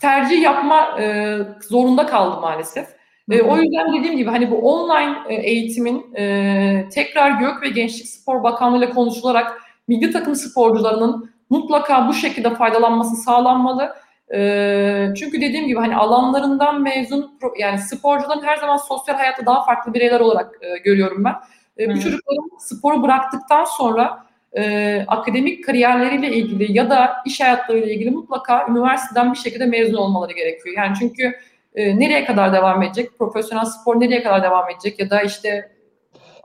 tercih 0.00 0.42
yapma 0.42 1.00
e, 1.00 1.38
zorunda 1.68 2.06
kaldı 2.06 2.40
maalesef. 2.40 2.93
E, 3.30 3.42
o 3.42 3.56
yüzden 3.56 3.92
dediğim 3.98 4.16
gibi 4.16 4.30
hani 4.30 4.50
bu 4.50 4.56
online 4.56 5.16
e, 5.28 5.34
eğitimin 5.34 6.14
e, 6.16 6.88
tekrar 6.92 7.30
Gök 7.30 7.62
ve 7.62 7.68
Gençlik 7.68 8.08
Spor 8.08 8.42
Bakanlığı 8.42 8.78
ile 8.78 8.90
konuşularak 8.90 9.62
milli 9.88 10.12
takım 10.12 10.34
sporcularının 10.34 11.30
mutlaka 11.50 12.08
bu 12.08 12.12
şekilde 12.14 12.54
faydalanması 12.54 13.16
sağlanmalı. 13.16 13.94
E, 14.34 15.08
çünkü 15.16 15.40
dediğim 15.40 15.66
gibi 15.66 15.78
hani 15.78 15.96
alanlarından 15.96 16.82
mezun 16.82 17.38
yani 17.58 17.78
sporcuların 17.78 18.42
her 18.42 18.56
zaman 18.56 18.76
sosyal 18.76 19.14
hayatta 19.14 19.46
daha 19.46 19.64
farklı 19.64 19.94
bireyler 19.94 20.20
olarak 20.20 20.58
e, 20.62 20.78
görüyorum 20.78 21.24
ben. 21.24 21.34
E, 21.78 21.88
bu 21.88 22.00
çocukların 22.00 22.50
sporu 22.58 23.02
bıraktıktan 23.02 23.64
sonra 23.64 24.24
e, 24.56 25.04
akademik 25.08 25.64
kariyerleriyle 25.64 26.36
ilgili 26.36 26.78
ya 26.78 26.90
da 26.90 27.16
iş 27.26 27.40
hayatlarıyla 27.40 27.92
ilgili 27.92 28.10
mutlaka 28.10 28.66
üniversiteden 28.70 29.32
bir 29.32 29.38
şekilde 29.38 29.66
mezun 29.66 29.96
olmaları 29.96 30.32
gerekiyor. 30.32 30.76
Yani 30.78 30.96
çünkü 30.98 31.34
e, 31.74 31.98
nereye 31.98 32.24
kadar 32.24 32.52
devam 32.52 32.82
edecek, 32.82 33.18
profesyonel 33.18 33.64
spor 33.64 34.00
nereye 34.00 34.22
kadar 34.22 34.42
devam 34.42 34.70
edecek 34.70 34.98
ya 34.98 35.10
da 35.10 35.22
işte 35.22 35.70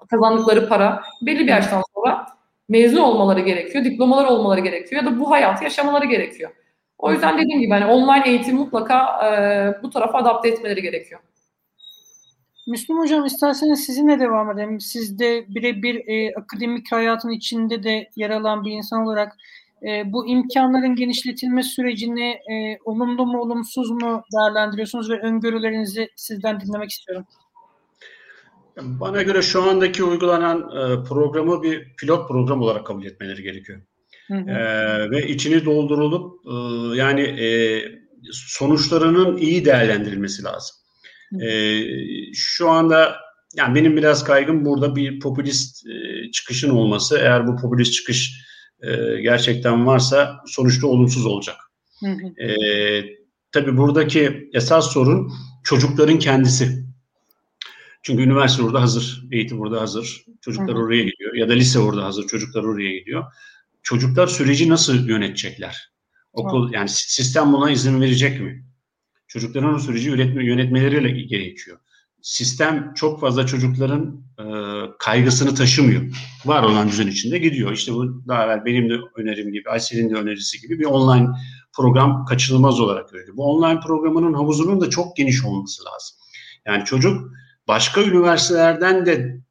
kazandıkları 0.10 0.70
para 0.70 1.04
belli 1.22 1.40
bir 1.40 1.48
yaştan 1.48 1.84
sonra 1.96 2.28
mezun 2.70 2.98
olmaları 2.98 3.40
gerekiyor, 3.40 3.86
diplomalar 3.86 4.26
olmaları 4.26 4.60
gerekiyor 4.60 5.04
ya 5.04 5.12
da 5.12 5.20
bu 5.20 5.32
hayatı 5.32 5.64
yaşamaları 5.64 6.06
gerekiyor. 6.06 6.52
O 6.98 7.12
yüzden 7.12 7.38
dediğim 7.38 7.62
gibi 7.62 7.72
hani 7.72 7.86
online 7.86 8.30
eğitim 8.30 8.56
mutlaka 8.56 9.28
e, 9.28 9.84
bu 9.84 9.90
tarafa 9.90 10.18
adapte 10.18 10.50
etmeleri 10.50 10.82
gerekiyor. 10.82 11.22
Müslüm 12.68 13.00
Hocam 13.00 13.26
isterseniz 13.26 13.86
sizinle 13.86 14.20
devam 14.20 14.52
edelim. 14.52 14.80
Siz 14.80 15.20
de 15.20 15.46
birebir 15.48 16.08
e, 16.08 16.36
akademik 16.36 16.92
hayatın 16.92 17.30
içinde 17.30 17.84
de 17.84 18.10
yer 18.16 18.30
alan 18.30 18.66
bir 18.66 18.72
insan 18.72 19.06
olarak 19.06 19.38
e, 19.88 20.14
bu 20.14 20.28
imkanların 20.28 20.96
genişletilme 20.96 21.64
sürecini 21.64 22.30
e, 22.30 22.78
olumlu 22.86 23.26
mu 23.26 23.42
olumsuz 23.42 23.92
mu 23.92 24.24
değerlendiriyorsunuz 24.34 25.10
ve 25.10 25.20
öngörülerinizi 25.20 26.10
sizden 26.16 26.60
dinlemek 26.60 26.90
istiyorum. 26.90 27.26
Bana 28.82 29.22
göre 29.22 29.42
şu 29.42 29.64
andaki 29.64 30.04
uygulanan 30.04 30.60
e, 30.60 31.04
programı 31.04 31.64
bir 31.64 31.96
pilot 31.96 32.28
program 32.28 32.62
olarak 32.62 32.86
kabul 32.86 33.06
etmeleri 33.06 33.44
gerekiyor. 33.44 33.82
Hı 34.28 34.34
hı. 34.34 34.50
E, 34.50 35.12
ve 35.12 35.28
içini 35.28 35.66
doldurulup 35.66 36.46
e, 36.46 36.98
yani 36.98 37.22
e, 37.22 37.82
sonuçlarının 38.32 39.38
iyi 39.38 39.66
değerlendirilmesi 39.66 40.44
lazım. 40.44 40.76
E, 41.42 41.82
şu 42.34 42.70
anda 42.70 43.16
yani 43.56 43.76
benim 43.76 43.98
biraz 43.98 44.24
kaygım 44.24 44.66
burada 44.66 44.96
bir 44.96 45.20
popülist 45.20 45.88
e, 45.88 46.32
çıkışın 46.32 46.70
olması. 46.70 47.18
Eğer 47.18 47.48
bu 47.48 47.56
popülist 47.56 47.94
çıkış 47.94 48.49
e, 48.82 49.22
gerçekten 49.22 49.86
varsa 49.86 50.44
sonuçta 50.46 50.88
olumsuz 50.88 51.26
olacak. 51.26 51.56
Hı 52.00 52.08
hı. 52.08 52.44
E, 52.44 52.50
tabii 53.52 53.78
buradaki 53.78 54.50
esas 54.54 54.94
sorun 54.94 55.32
çocukların 55.64 56.20
kendisi. 56.20 56.86
Çünkü 58.04 58.24
üniversite 58.24 58.64
orada 58.64 58.82
hazır, 58.82 59.24
eğitim 59.32 59.60
orada 59.60 59.82
hazır, 59.82 60.26
çocuklar 60.42 60.76
hı 60.76 60.80
hı. 60.80 60.84
oraya 60.84 61.04
gidiyor 61.04 61.34
ya 61.34 61.50
da 61.50 61.54
lise 61.54 61.80
orada 61.80 62.06
hazır, 62.06 62.28
çocuklar 62.28 62.64
oraya 62.64 62.98
gidiyor. 63.00 63.24
Çocuklar 63.84 64.28
süreci 64.28 64.70
nasıl 64.70 65.08
yönetecekler? 65.08 65.92
Okul 66.34 66.70
hı. 66.70 66.74
yani 66.74 66.90
sistem 66.90 67.54
buna 67.54 67.72
izin 67.72 68.02
verecek 68.02 68.42
mi? 68.42 68.66
Çocukların 69.28 69.74
o 69.74 69.80
süreci 69.80 70.10
yönetme, 70.10 70.46
yönetmeleri 70.46 71.28
gerekiyor. 71.28 71.80
Sistem 72.22 72.94
çok 72.96 73.20
fazla 73.20 73.46
çocukların 73.46 74.24
e, 74.40 74.44
kaygısını 75.00 75.56
taşımıyor. 75.56 76.02
Var 76.46 76.64
olan 76.64 76.90
düzen 76.90 77.08
içinde 77.08 77.38
gidiyor. 77.38 77.72
İşte 77.72 77.94
bu 77.94 78.28
daha 78.28 78.46
evvel 78.46 78.66
benim 78.66 78.90
de 78.90 78.94
önerim 79.16 79.52
gibi, 79.52 79.70
Aysel'in 79.70 80.10
de 80.10 80.16
önerisi 80.16 80.62
gibi 80.62 80.80
bir 80.80 80.86
online 80.86 81.28
program 81.74 82.26
kaçınılmaz 82.26 82.80
olarak 82.80 83.14
öyle. 83.14 83.38
Bu 83.38 83.44
online 83.44 83.80
programının 83.80 84.34
havuzunun 84.34 84.82
da 84.82 84.90
çok 84.90 85.18
geniş 85.18 85.46
olması 85.46 85.86
lazım. 85.86 86.18
Yani 86.66 86.86
çocuk 86.86 87.32
başka 87.68 88.02
üniversitelerden 88.02 89.06
de 89.06 89.42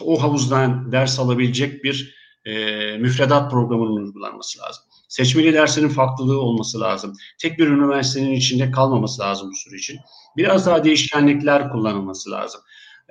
o 0.00 0.22
havuzdan 0.22 0.92
ders 0.92 1.18
alabilecek 1.18 1.84
bir 1.84 2.16
e, 2.44 2.52
müfredat 2.98 3.50
programının 3.50 4.06
uygulanması 4.06 4.58
lazım. 4.58 4.84
Seçmeli 5.08 5.54
dersinin 5.54 5.88
farklılığı 5.88 6.40
olması 6.40 6.80
lazım. 6.80 7.12
Tek 7.38 7.58
bir 7.58 7.68
üniversitenin 7.68 8.32
içinde 8.32 8.70
kalmaması 8.70 9.22
lazım 9.22 9.50
bu 9.50 9.54
sürecin. 9.54 9.98
Biraz 10.36 10.66
daha 10.66 10.84
değişkenlikler 10.84 11.70
kullanılması 11.70 12.30
lazım. 12.30 12.60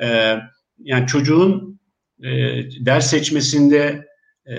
Ee, 0.01 0.38
yani 0.78 1.07
çocuğun 1.07 1.80
e, 2.23 2.30
ders 2.86 3.09
seçmesinde 3.09 4.05
e, 4.45 4.55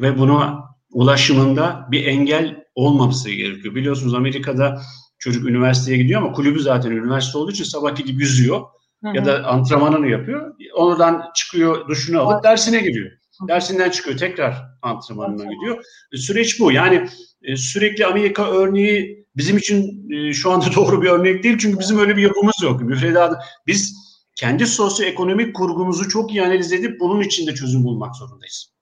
ve 0.00 0.18
buna 0.18 0.64
ulaşımında 0.90 1.88
bir 1.90 2.06
engel 2.06 2.64
olmaması 2.74 3.30
gerekiyor. 3.30 3.74
Biliyorsunuz 3.74 4.14
Amerika'da 4.14 4.80
çocuk 5.18 5.48
üniversiteye 5.48 5.98
gidiyor 5.98 6.22
ama 6.22 6.32
kulübü 6.32 6.60
zaten 6.60 6.90
üniversite 6.90 7.38
olduğu 7.38 7.50
için 7.50 7.64
sabah 7.64 7.96
gidip 7.96 8.20
yüzüyor 8.20 8.60
hı 9.04 9.10
hı. 9.10 9.16
ya 9.16 9.24
da 9.24 9.44
antrenmanını 9.44 10.08
yapıyor. 10.08 10.54
Oradan 10.74 11.22
çıkıyor, 11.34 11.88
duşunu 11.88 12.20
alıp 12.20 12.44
dersine 12.44 12.80
giriyor. 12.80 13.10
Dersinden 13.48 13.90
çıkıyor 13.90 14.18
tekrar 14.18 14.64
antrenmanına 14.82 15.52
gidiyor. 15.52 15.84
E, 16.12 16.16
süreç 16.16 16.60
bu. 16.60 16.72
Yani 16.72 17.08
e, 17.42 17.56
sürekli 17.56 18.06
Amerika 18.06 18.50
örneği 18.50 19.26
bizim 19.36 19.56
için 19.56 20.10
e, 20.10 20.32
şu 20.32 20.50
anda 20.50 20.66
doğru 20.76 21.02
bir 21.02 21.08
örnek 21.08 21.42
değil. 21.42 21.58
Çünkü 21.58 21.78
bizim 21.78 21.98
öyle 21.98 22.16
bir 22.16 22.22
yapımız 22.22 22.54
yok. 22.62 22.82
Müfredat 22.82 23.42
biz 23.66 24.05
kendi 24.36 24.66
sosyoekonomik 24.66 25.56
kurgumuzu 25.56 26.08
çok 26.08 26.30
iyi 26.30 26.42
analiz 26.42 26.72
edip 26.72 27.00
bunun 27.00 27.20
içinde 27.20 27.54
çözüm 27.54 27.84
bulmak 27.84 28.16
zorundayız. 28.16 28.76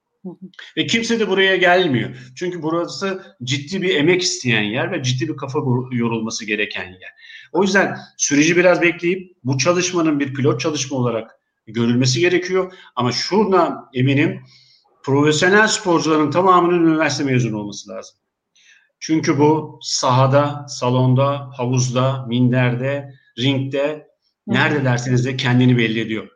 Ve 0.77 0.87
kimse 0.87 1.21
de 1.21 1.29
buraya 1.29 1.57
gelmiyor. 1.57 2.33
Çünkü 2.37 2.63
burası 2.63 3.37
ciddi 3.43 3.83
bir 3.83 3.95
emek 3.95 4.23
isteyen 4.23 4.63
yer 4.63 4.93
ve 4.93 5.03
ciddi 5.03 5.29
bir 5.29 5.37
kafa 5.37 5.59
yorulması 5.93 6.45
gereken 6.45 6.85
yer. 6.85 7.11
O 7.53 7.63
yüzden 7.63 7.99
süreci 8.17 8.57
biraz 8.57 8.83
bekleyip 8.83 9.37
bu 9.45 9.59
çalışmanın 9.59 10.21
bir 10.21 10.35
pilot 10.35 10.61
çalışma 10.61 10.99
olarak 10.99 11.31
görülmesi 11.67 12.21
gerekiyor. 12.21 12.73
Ama 12.97 13.13
şuna 13.13 13.89
eminim 13.95 14.41
profesyonel 15.03 15.69
sporcuların 15.69 16.31
tamamının 16.31 16.87
üniversite 16.87 17.25
mezunu 17.25 17.59
olması 17.59 17.91
lazım. 17.91 18.17
Çünkü 19.01 19.39
bu 19.39 19.79
sahada, 19.83 20.67
salonda, 20.69 21.51
havuzda, 21.57 22.27
minderde, 22.29 23.15
ringde, 23.39 24.14
nerede 24.47 24.85
derseniz 24.85 25.25
de 25.25 25.37
kendini 25.37 25.79
belli 25.79 26.01
ediyor. 26.01 26.29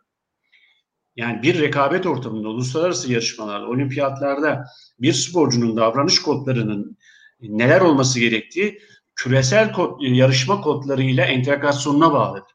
Yani 1.17 1.43
bir 1.43 1.61
rekabet 1.61 2.07
ortamında, 2.07 2.49
uluslararası 2.49 3.13
yarışmalarda, 3.13 3.67
olimpiyatlarda 3.67 4.65
bir 5.01 5.13
sporcunun 5.13 5.77
davranış 5.77 6.23
kodlarının 6.23 6.99
neler 7.41 7.81
olması 7.81 8.21
gerektiği 8.21 8.81
küresel 9.17 9.73
kod, 9.73 10.01
yarışma 10.01 10.61
kodlarıyla 10.61 11.25
entegrasyonuna 11.25 12.13
bağlıdır. 12.13 12.53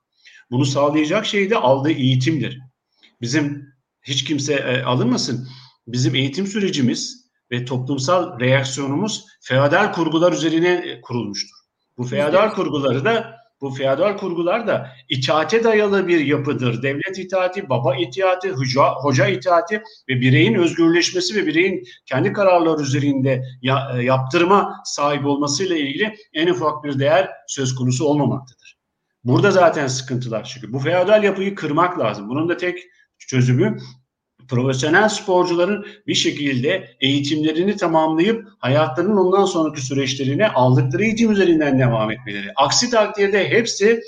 Bunu 0.51 0.65
sağlayacak 0.65 1.25
şey 1.25 1.49
de 1.49 1.57
aldığı 1.57 1.91
eğitimdir. 1.91 2.59
Bizim 3.21 3.73
hiç 4.01 4.23
kimse 4.23 4.53
e, 4.53 4.83
alınmasın. 4.83 5.47
Bizim 5.87 6.15
eğitim 6.15 6.47
sürecimiz 6.47 7.29
ve 7.51 7.65
toplumsal 7.65 8.39
reaksiyonumuz 8.39 9.25
feodal 9.41 9.93
kurgular 9.93 10.33
üzerine 10.33 10.69
e, 10.69 11.01
kurulmuştur. 11.01 11.57
Bu 11.97 12.03
feodal 12.03 12.49
kurguları 12.49 13.05
da 13.05 13.42
bu 13.63 13.69
feodal 13.69 14.17
kurgular 14.17 14.67
da 14.67 14.89
itaate 15.09 15.63
dayalı 15.63 16.07
bir 16.07 16.19
yapıdır. 16.25 16.83
Devlet 16.83 17.19
itaati, 17.19 17.69
baba 17.69 17.95
itaati, 17.95 18.51
hoca, 18.51 18.89
hoca 18.89 19.27
itaati 19.27 19.83
ve 20.09 20.21
bireyin 20.21 20.53
özgürleşmesi 20.53 21.35
ve 21.35 21.47
bireyin 21.47 21.83
kendi 22.05 22.33
kararları 22.33 22.81
üzerinde 22.81 23.43
ya, 23.61 23.91
e, 23.97 24.03
yaptırma 24.03 24.81
sahibi 24.85 25.27
olmasıyla 25.27 25.75
ilgili 25.77 26.15
en 26.33 26.47
ufak 26.47 26.83
bir 26.83 26.99
değer 26.99 27.29
söz 27.47 27.75
konusu 27.75 28.05
olmamaktadır. 28.05 28.77
Burada 29.23 29.51
zaten 29.51 29.87
sıkıntılar 29.87 30.43
çıkıyor. 30.43 30.73
Bu 30.73 30.79
feodal 30.79 31.23
yapıyı 31.23 31.55
kırmak 31.55 31.99
lazım. 31.99 32.29
Bunun 32.29 32.49
da 32.49 32.57
tek 32.57 32.79
çözümü 33.17 33.77
profesyonel 34.47 35.09
sporcuların 35.09 35.85
bir 36.07 36.15
şekilde 36.15 36.89
eğitimlerini 37.01 37.77
tamamlayıp 37.77 38.47
hayatlarının 38.59 39.17
ondan 39.17 39.45
sonraki 39.45 39.81
süreçlerine 39.81 40.47
aldıkları 40.47 41.03
eğitim 41.03 41.31
üzerinden 41.31 41.79
devam 41.79 42.11
etmeleri. 42.11 42.47
Aksi 42.55 42.89
takdirde 42.89 43.49
hepsi 43.49 44.01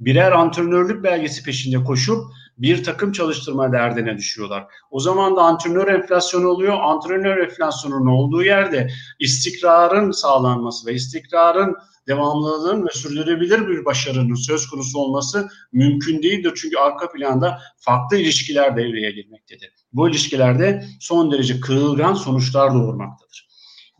birer 0.00 0.32
antrenörlük 0.32 1.04
belgesi 1.04 1.42
peşinde 1.42 1.84
koşup 1.84 2.24
bir 2.58 2.84
takım 2.84 3.12
çalıştırma 3.12 3.72
derdine 3.72 4.16
düşüyorlar. 4.16 4.64
O 4.90 5.00
zaman 5.00 5.36
da 5.36 5.42
antrenör 5.42 5.88
enflasyonu 5.88 6.48
oluyor. 6.48 6.76
Antrenör 6.80 7.36
enflasyonunun 7.36 8.06
olduğu 8.06 8.42
yerde 8.42 8.88
istikrarın 9.20 10.10
sağlanması 10.10 10.86
ve 10.86 10.94
istikrarın 10.94 11.76
devamlılığın 12.08 12.86
ve 12.86 12.90
sürdürülebilir 12.90 13.68
bir 13.68 13.84
başarının 13.84 14.34
söz 14.34 14.66
konusu 14.66 14.98
olması 14.98 15.48
mümkün 15.72 16.22
değildir. 16.22 16.52
Çünkü 16.62 16.76
arka 16.76 17.12
planda 17.12 17.58
farklı 17.78 18.16
ilişkiler 18.16 18.76
devreye 18.76 19.10
girmektedir. 19.10 19.70
Bu 19.92 20.08
ilişkilerde 20.08 20.84
son 21.00 21.32
derece 21.32 21.60
kırılgan 21.60 22.14
sonuçlar 22.14 22.74
doğurmaktadır. 22.74 23.48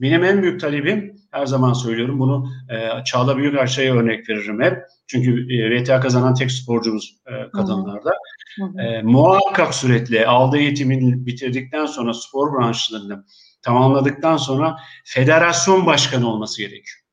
Benim 0.00 0.24
en 0.24 0.42
büyük 0.42 0.60
talebim 0.60 1.16
her 1.30 1.46
zaman 1.46 1.72
söylüyorum 1.72 2.18
bunu 2.18 2.48
e, 2.70 3.04
Çağla 3.04 3.36
Büyükarşı'ya 3.36 3.94
örnek 3.94 4.28
veririm 4.28 4.62
hep. 4.62 4.78
Çünkü 5.06 5.54
e, 5.54 5.82
VTA 5.82 6.00
kazanan 6.00 6.34
tek 6.34 6.52
sporcumuz 6.52 7.16
e, 7.26 7.50
kadınlarda. 7.50 8.10
Hı 8.58 8.64
hı. 8.64 8.82
E, 8.82 9.02
muhakkak 9.02 9.74
suretle 9.74 10.26
aldığı 10.26 10.58
eğitimini 10.58 11.26
bitirdikten 11.26 11.86
sonra 11.86 12.14
spor 12.14 12.52
branşlarını 12.52 13.24
tamamladıktan 13.62 14.36
sonra 14.36 14.76
federasyon 15.04 15.86
başkanı 15.86 16.28
olması 16.28 16.62
gerekiyor. 16.62 17.05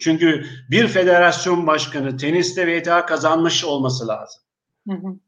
Çünkü 0.00 0.46
bir 0.70 0.88
federasyon 0.88 1.66
başkanı 1.66 2.16
teniste 2.16 2.66
VTA 2.66 3.06
kazanmış 3.06 3.64
olması 3.64 4.08
lazım. 4.08 4.42
Hı 4.88 4.94
hı. 4.94 5.18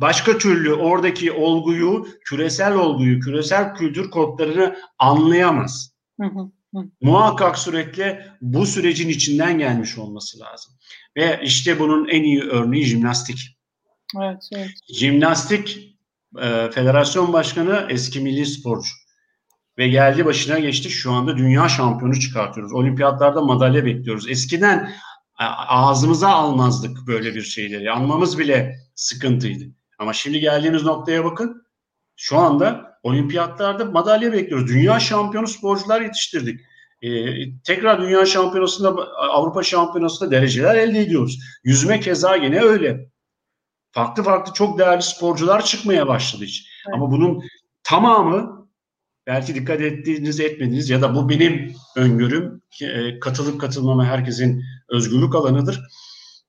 Başka 0.00 0.38
türlü 0.38 0.72
oradaki 0.72 1.32
olguyu, 1.32 2.08
küresel 2.24 2.74
olguyu, 2.74 3.20
küresel 3.20 3.74
kültür 3.74 4.10
kodlarını 4.10 4.76
anlayamaz. 4.98 5.92
Hı 6.20 6.26
hı. 6.26 6.50
Muhakkak 7.00 7.58
sürekli 7.58 8.22
bu 8.40 8.66
sürecin 8.66 9.08
içinden 9.08 9.58
gelmiş 9.58 9.98
olması 9.98 10.40
lazım. 10.40 10.72
Ve 11.16 11.40
işte 11.42 11.78
bunun 11.78 12.08
en 12.08 12.22
iyi 12.22 12.42
örneği 12.42 12.84
jimnastik. 12.84 13.58
Evet, 14.22 14.48
evet. 14.56 14.70
Jimnastik 14.94 15.98
e, 16.38 16.70
federasyon 16.70 17.32
başkanı 17.32 17.86
eski 17.90 18.20
milli 18.20 18.46
sporcu. 18.46 18.88
Ve 19.78 19.88
geldi 19.88 20.24
başına 20.24 20.58
geçti. 20.58 20.90
Şu 20.90 21.12
anda 21.12 21.36
dünya 21.36 21.68
şampiyonu 21.68 22.20
çıkartıyoruz. 22.20 22.72
Olimpiyatlarda 22.72 23.40
madalya 23.40 23.84
bekliyoruz. 23.84 24.30
Eskiden 24.30 24.92
ağzımıza 25.68 26.28
almazdık 26.28 27.06
böyle 27.06 27.34
bir 27.34 27.42
şeyleri. 27.42 27.90
Anmamız 27.90 28.38
bile 28.38 28.76
sıkıntıydı. 28.94 29.64
Ama 29.98 30.12
şimdi 30.12 30.40
geldiğimiz 30.40 30.82
noktaya 30.82 31.24
bakın. 31.24 31.66
Şu 32.16 32.38
anda 32.38 32.98
olimpiyatlarda 33.02 33.84
madalya 33.84 34.32
bekliyoruz. 34.32 34.68
Dünya 34.68 35.00
şampiyonu 35.00 35.48
sporcular 35.48 36.00
yetiştirdik. 36.00 36.60
Ee, 37.02 37.62
tekrar 37.62 38.00
dünya 38.00 38.26
şampiyonasında 38.26 38.88
Avrupa 39.16 39.62
şampiyonasında 39.62 40.30
dereceler 40.30 40.74
elde 40.74 41.00
ediyoruz. 41.00 41.38
Yüzme 41.64 42.00
keza 42.00 42.36
yine 42.36 42.60
öyle. 42.60 43.10
Farklı 43.92 44.22
farklı 44.22 44.52
çok 44.52 44.78
değerli 44.78 45.02
sporcular 45.02 45.64
çıkmaya 45.64 46.08
başladı 46.08 46.44
hiç. 46.44 46.68
Evet. 46.86 46.94
Ama 46.94 47.10
bunun 47.10 47.42
tamamı 47.82 48.55
belki 49.26 49.54
dikkat 49.54 49.80
ettiğiniz 49.80 50.40
etmediğiniz 50.40 50.90
ya 50.90 51.02
da 51.02 51.14
bu 51.14 51.28
benim 51.28 51.74
öngörüm 51.96 52.62
e, 52.82 53.20
katılıp 53.20 53.60
katılmama 53.60 54.04
herkesin 54.04 54.64
özgürlük 54.88 55.34
alanıdır. 55.34 55.80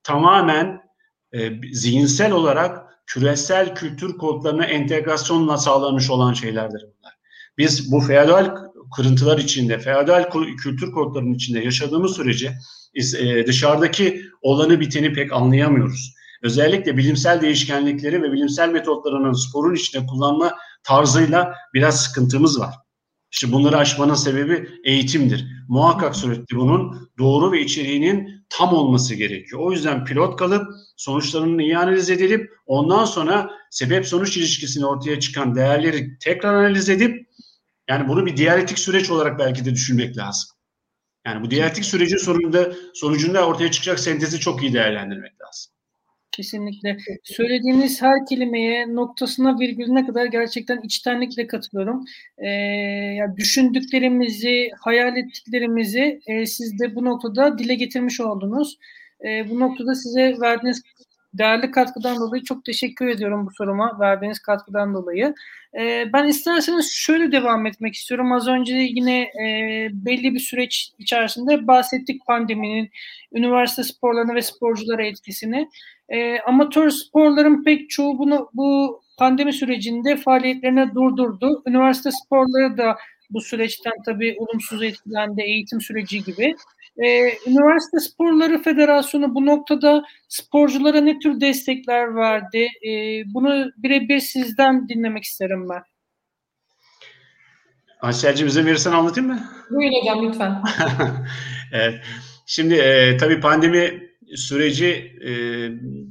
Tamamen 0.04 0.82
e, 1.34 1.52
zihinsel 1.74 2.32
olarak 2.32 2.88
küresel 3.06 3.76
kültür 3.76 4.18
kodlarına 4.18 4.66
entegrasyonla 4.66 5.58
sağlanmış 5.58 6.10
olan 6.10 6.34
şeylerdir 6.34 6.82
bunlar. 6.82 7.14
Biz 7.58 7.92
bu 7.92 8.00
feodal 8.00 8.56
kırıntılar 8.96 9.38
içinde, 9.38 9.80
feodal 9.80 10.30
kültür 10.64 10.92
kodlarının 10.92 11.34
içinde 11.34 11.60
yaşadığımız 11.60 12.16
sürece 12.16 12.54
e, 13.20 13.48
dışarıdaki 13.48 14.22
olanı 14.42 14.80
biteni 14.80 15.14
pek 15.14 15.34
anlayamıyoruz. 15.34 16.14
Özellikle 16.42 16.98
bilimsel 16.98 17.42
değişkenlikleri 17.42 18.22
ve 18.22 18.32
bilimsel 18.32 18.70
metotlarının 18.70 19.34
sporun 19.34 19.76
içinde 19.76 20.06
kullanma 20.06 20.54
tarzıyla 20.88 21.56
biraz 21.74 22.04
sıkıntımız 22.04 22.60
var. 22.60 22.76
İşte 23.32 23.52
bunları 23.52 23.78
aşmanın 23.78 24.16
sebebi 24.16 24.70
eğitimdir. 24.84 25.46
Muhakkak 25.68 26.16
sürekli 26.16 26.56
bunun 26.56 27.10
doğru 27.18 27.52
ve 27.52 27.62
içeriğinin 27.62 28.46
tam 28.50 28.74
olması 28.74 29.16
gerekiyor. 29.16 29.62
O 29.62 29.72
yüzden 29.72 30.06
pilot 30.06 30.40
kalıp 30.40 30.68
sonuçlarının 30.98 31.60
iyi 31.60 31.78
analiz 31.78 32.10
edilip 32.10 32.52
ondan 32.66 33.06
sonra 33.06 33.50
sebep 33.72 34.08
sonuç 34.08 34.38
ilişkisini 34.38 34.86
ortaya 34.86 35.20
çıkan 35.20 35.56
değerleri 35.56 36.18
tekrar 36.20 36.54
analiz 36.54 36.90
edip 36.90 37.28
yani 37.90 38.08
bunu 38.08 38.26
bir 38.26 38.38
diyaletik 38.38 38.80
süreç 38.80 39.10
olarak 39.10 39.40
belki 39.40 39.66
de 39.66 39.74
düşünmek 39.74 40.18
lazım. 40.18 40.50
Yani 41.26 41.46
bu 41.46 41.52
diyaletik 41.52 41.86
sürecin 41.86 42.18
sonunda 42.18 42.72
sonucunda 42.94 43.48
ortaya 43.48 43.72
çıkacak 43.72 44.00
sentezi 44.00 44.40
çok 44.40 44.64
iyi 44.64 44.74
değerlendirmek 44.74 45.42
lazım. 45.42 45.77
Kesinlikle. 46.38 46.98
Söylediğiniz 47.24 48.02
her 48.02 48.26
kelimeye 48.26 48.96
noktasına 48.96 49.60
virgülüne 49.60 50.06
kadar 50.06 50.26
gerçekten 50.26 50.82
içtenlikle 50.82 51.48
katılıyorum. 51.48 52.06
Ee, 52.38 52.48
yani 53.18 53.38
düşündüklerimizi, 53.38 54.70
hayal 54.80 55.18
ettiklerimizi 55.18 56.20
e, 56.28 56.46
siz 56.46 56.80
de 56.80 56.96
bu 56.96 57.06
noktada 57.06 57.60
dile 57.60 57.76
getirmiş 57.76 58.20
oldunuz. 58.20 58.78
E, 59.26 59.50
bu 59.50 59.60
noktada 59.60 59.96
size 59.96 60.36
verdiğiniz 60.42 60.82
değerli 61.38 61.72
katkıdan 61.72 62.18
dolayı 62.18 62.44
çok 62.44 62.66
teşekkür 62.66 63.08
ediyorum 63.08 63.46
bu 63.48 63.52
soruma 63.52 64.00
verdiğiniz 64.00 64.40
katkıdan 64.40 64.94
dolayı. 64.94 65.36
E, 65.80 66.14
ben 66.14 66.28
isterseniz 66.28 66.92
şöyle 66.94 67.32
devam 67.32 67.66
etmek 67.66 67.94
istiyorum. 67.96 68.32
Az 68.32 68.48
önce 68.48 68.76
yine 68.76 69.22
e, 69.22 69.88
belli 69.92 70.34
bir 70.34 70.40
süreç 70.40 70.92
içerisinde 71.00 71.68
bahsettik 71.68 72.26
pandeminin 72.26 72.90
üniversite 73.34 73.84
sporlarına 73.84 74.36
ve 74.36 74.42
sporculara 74.42 75.06
etkisini. 75.06 75.70
E, 76.10 76.40
amatör 76.40 76.90
sporların 76.90 77.64
pek 77.64 77.90
çoğu 77.90 78.20
bunu 78.20 78.50
bu 78.54 79.02
pandemi 79.18 79.54
sürecinde 79.54 80.16
faaliyetlerini 80.16 80.96
durdurdu. 80.96 81.64
Üniversite 81.68 82.10
sporları 82.12 82.78
da 82.78 82.98
bu 83.30 83.42
süreçten 83.42 83.94
tabii 84.06 84.36
olumsuz 84.40 84.84
etkilendi 84.84 85.42
eğitim 85.42 85.82
süreci 85.82 86.24
gibi. 86.24 86.56
Ee, 87.06 87.38
Üniversite 87.48 88.00
Sporları 88.00 88.62
Federasyonu 88.62 89.36
bu 89.36 89.46
noktada 89.46 90.04
sporculara 90.28 91.02
ne 91.02 91.20
tür 91.20 91.42
destekler 91.42 92.16
verdi? 92.16 92.68
Ee, 92.88 93.24
bunu 93.34 93.72
birebir 93.78 94.20
sizden 94.20 94.90
dinlemek 94.90 95.24
isterim 95.24 95.70
ben. 95.70 95.84
Aysel'cim 98.02 98.48
bize 98.48 98.66
verirsen 98.66 98.92
anlatayım 98.92 99.30
mı? 99.30 99.40
Buyurun 99.70 100.02
hocam 100.02 100.28
lütfen. 100.28 100.62
evet. 101.74 102.02
Şimdi 102.46 102.74
e, 102.74 103.18
tabii 103.18 103.40
pandemi 103.40 104.10
süreci 104.36 104.88
e, 105.26 105.32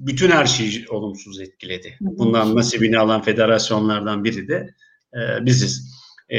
bütün 0.07 0.31
her 0.31 0.47
şeyi 0.47 0.89
olumsuz 0.89 1.41
etkiledi. 1.41 1.97
Bundan 2.01 2.57
nasibini 2.57 2.99
alan 2.99 3.23
federasyonlardan 3.23 4.25
biri 4.25 4.49
de 4.49 4.75
e, 5.15 5.47
biziz. 5.47 5.97
E, 6.29 6.39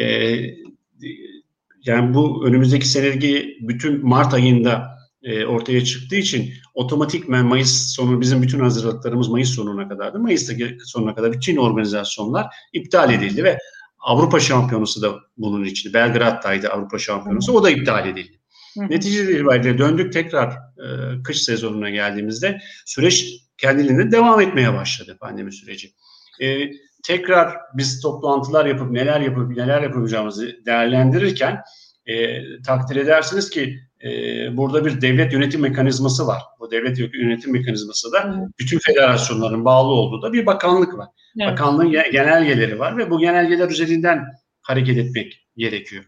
yani 1.87 2.13
bu 2.13 2.47
önümüzdeki 2.47 2.87
seneki 2.87 3.57
bütün 3.61 4.07
Mart 4.07 4.33
ayında 4.33 4.97
e, 5.23 5.45
ortaya 5.45 5.83
çıktığı 5.83 6.15
için 6.15 6.53
otomatikmen 6.73 7.45
Mayıs 7.45 7.95
sonu 7.95 8.21
bizim 8.21 8.41
bütün 8.41 8.59
hazırlıklarımız 8.59 9.27
Mayıs 9.27 9.49
sonuna 9.49 9.89
kadardı. 9.89 10.19
Mayıs 10.19 10.51
sonuna 10.85 11.15
kadar 11.15 11.33
bütün 11.33 11.57
organizasyonlar 11.57 12.45
iptal 12.73 13.13
edildi 13.13 13.43
ve 13.43 13.57
Avrupa 13.99 14.39
Şampiyonası 14.39 15.01
da 15.01 15.15
bunun 15.37 15.63
içinde. 15.63 15.93
Belgrad'daydı 15.93 16.69
Avrupa 16.69 16.99
Şampiyonası. 16.99 17.53
O 17.53 17.63
da 17.63 17.69
iptal 17.69 18.07
edildi. 18.07 18.39
Neticede 18.77 19.31
itibariyle 19.31 19.77
döndük 19.77 20.13
tekrar 20.13 20.47
e, 20.53 20.87
kış 21.23 21.41
sezonuna 21.41 21.89
geldiğimizde 21.89 22.59
süreç 22.85 23.25
kendiliğinden 23.57 24.11
devam 24.11 24.41
etmeye 24.41 24.73
başladı 24.73 25.17
pandemi 25.19 25.53
süreci. 25.53 25.93
E, 26.41 26.69
tekrar 27.03 27.57
biz 27.73 28.01
toplantılar 28.01 28.65
yapıp 28.65 28.91
neler 28.91 29.21
yapıp 29.21 29.57
neler 29.57 29.81
yapacağımızı 29.81 30.55
değerlendirirken 30.65 31.61
e, 32.05 32.41
takdir 32.61 32.95
edersiniz 32.95 33.49
ki 33.49 33.79
e, 34.03 34.09
burada 34.57 34.85
bir 34.85 35.01
devlet 35.01 35.33
yönetim 35.33 35.61
mekanizması 35.61 36.27
var. 36.27 36.41
Bu 36.59 36.71
devlet 36.71 36.99
yönetim 36.99 37.51
mekanizması 37.51 38.11
da 38.11 38.35
evet. 38.37 38.49
bütün 38.59 38.79
federasyonların 38.79 39.65
bağlı 39.65 39.89
olduğu 39.89 40.21
da 40.21 40.33
bir 40.33 40.45
bakanlık 40.45 40.97
var. 40.97 41.07
Evet. 41.39 41.51
Bakanlığın 41.51 41.91
genelgeleri 41.91 42.79
var 42.79 42.97
ve 42.97 43.09
bu 43.09 43.19
genelgeler 43.19 43.69
üzerinden 43.69 44.25
hareket 44.61 44.97
etmek 44.97 45.47
gerekiyor. 45.57 46.03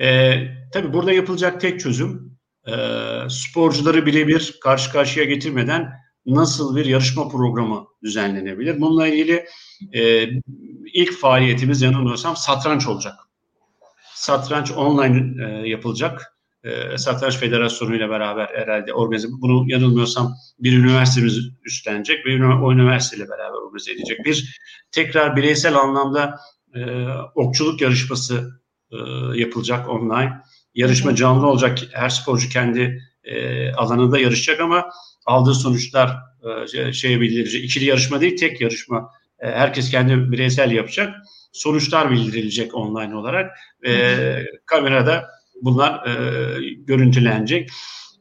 E, 0.00 0.34
tabii 0.72 0.92
burada 0.92 1.12
yapılacak 1.12 1.60
tek 1.60 1.80
çözüm 1.80 2.38
e, 2.66 2.72
sporcuları 3.28 4.06
birebir 4.06 4.58
karşı 4.62 4.92
karşıya 4.92 5.24
getirmeden 5.24 5.92
nasıl 6.26 6.76
bir 6.76 6.84
yarışma 6.84 7.28
programı 7.28 7.86
düzenlenebilir? 8.02 8.80
Bununla 8.80 9.06
ilgili 9.06 9.44
e, 9.94 10.28
ilk 10.94 11.18
faaliyetimiz 11.18 11.82
yanılmıyorsam 11.82 12.36
satranç 12.36 12.86
olacak. 12.86 13.14
Satranç 14.14 14.70
online 14.70 15.44
e, 15.44 15.68
yapılacak. 15.68 16.36
E, 16.64 16.98
Satranç 16.98 17.36
Federasyonu 17.36 17.96
ile 17.96 18.10
beraber 18.10 18.48
herhalde 18.54 18.92
organize, 18.92 19.28
bunu 19.30 19.64
yanılmıyorsam 19.70 20.34
bir 20.58 20.78
üniversitemiz 20.78 21.38
üstlenecek 21.64 22.26
ve 22.26 22.46
o 22.46 22.72
üniversiteyle 22.72 23.30
beraber 23.30 23.58
organize 23.58 23.92
edecek. 23.92 24.24
Bir 24.24 24.56
tekrar 24.92 25.36
bireysel 25.36 25.76
anlamda 25.76 26.38
e, 26.74 27.06
okçuluk 27.34 27.80
yarışması 27.80 28.60
e, 28.90 28.96
yapılacak 29.34 29.88
online. 29.88 30.32
Yarışma 30.74 31.14
canlı 31.14 31.46
olacak. 31.46 31.78
Her 31.92 32.08
sporcu 32.08 32.48
kendi 32.48 33.02
e, 33.24 33.72
alanında 33.72 34.18
yarışacak 34.18 34.60
ama 34.60 34.90
aldığı 35.26 35.54
sonuçlar 35.54 36.16
e, 36.74 36.92
şeye 36.92 37.20
bildirecek. 37.20 37.64
İkili 37.64 37.84
yarışma 37.84 38.20
değil, 38.20 38.36
tek 38.36 38.60
yarışma. 38.60 39.10
E, 39.40 39.50
herkes 39.50 39.90
kendi 39.90 40.32
bireysel 40.32 40.70
yapacak. 40.70 41.14
Sonuçlar 41.52 42.10
bildirilecek 42.10 42.74
online 42.74 43.16
olarak. 43.16 43.50
E, 43.86 44.16
kamerada 44.66 45.28
bunlar 45.62 46.06
e, 46.06 46.14
görüntülenecek. 46.74 47.70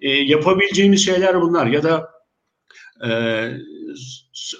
E, 0.02 0.10
yapabileceğimiz 0.10 1.06
şeyler 1.06 1.42
bunlar. 1.42 1.68
Ya 1.68 1.84
da 1.84 2.10
e, 3.04 3.10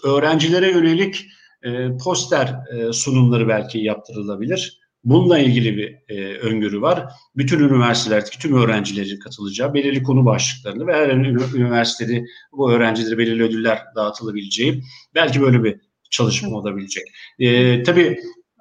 öğrencilere 0.04 0.72
yönelik 0.72 1.26
e, 1.64 1.98
poster 2.04 2.56
e, 2.74 2.94
sunumları 2.94 3.48
belki 3.48 3.80
yaptırılabilir. 3.80 4.80
Bununla 5.04 5.40
ilgili 5.40 5.78
bir 5.78 6.16
e, 6.16 6.38
öngörü 6.38 6.82
var. 6.82 7.06
Bütün 7.36 7.60
üniversitelerdeki 7.60 8.40
tüm 8.40 8.62
öğrencilerin 8.62 9.20
katılacağı 9.20 9.74
belirli 9.74 10.04
konu 10.04 10.26
başlıklarını 10.26 10.88
ve 10.88 10.94
her 10.94 11.10
üniversitede 11.56 12.26
bu 12.52 12.72
öğrencilere 12.72 13.18
belirli 13.18 13.44
ödüller 13.44 13.84
dağıtılabileceği 13.96 14.84
belki 15.16 15.42
böyle 15.42 15.64
bir 15.64 15.89
çalışma 16.10 16.58
olabilecek. 16.58 17.04
E, 17.40 17.84
tabii 17.84 18.20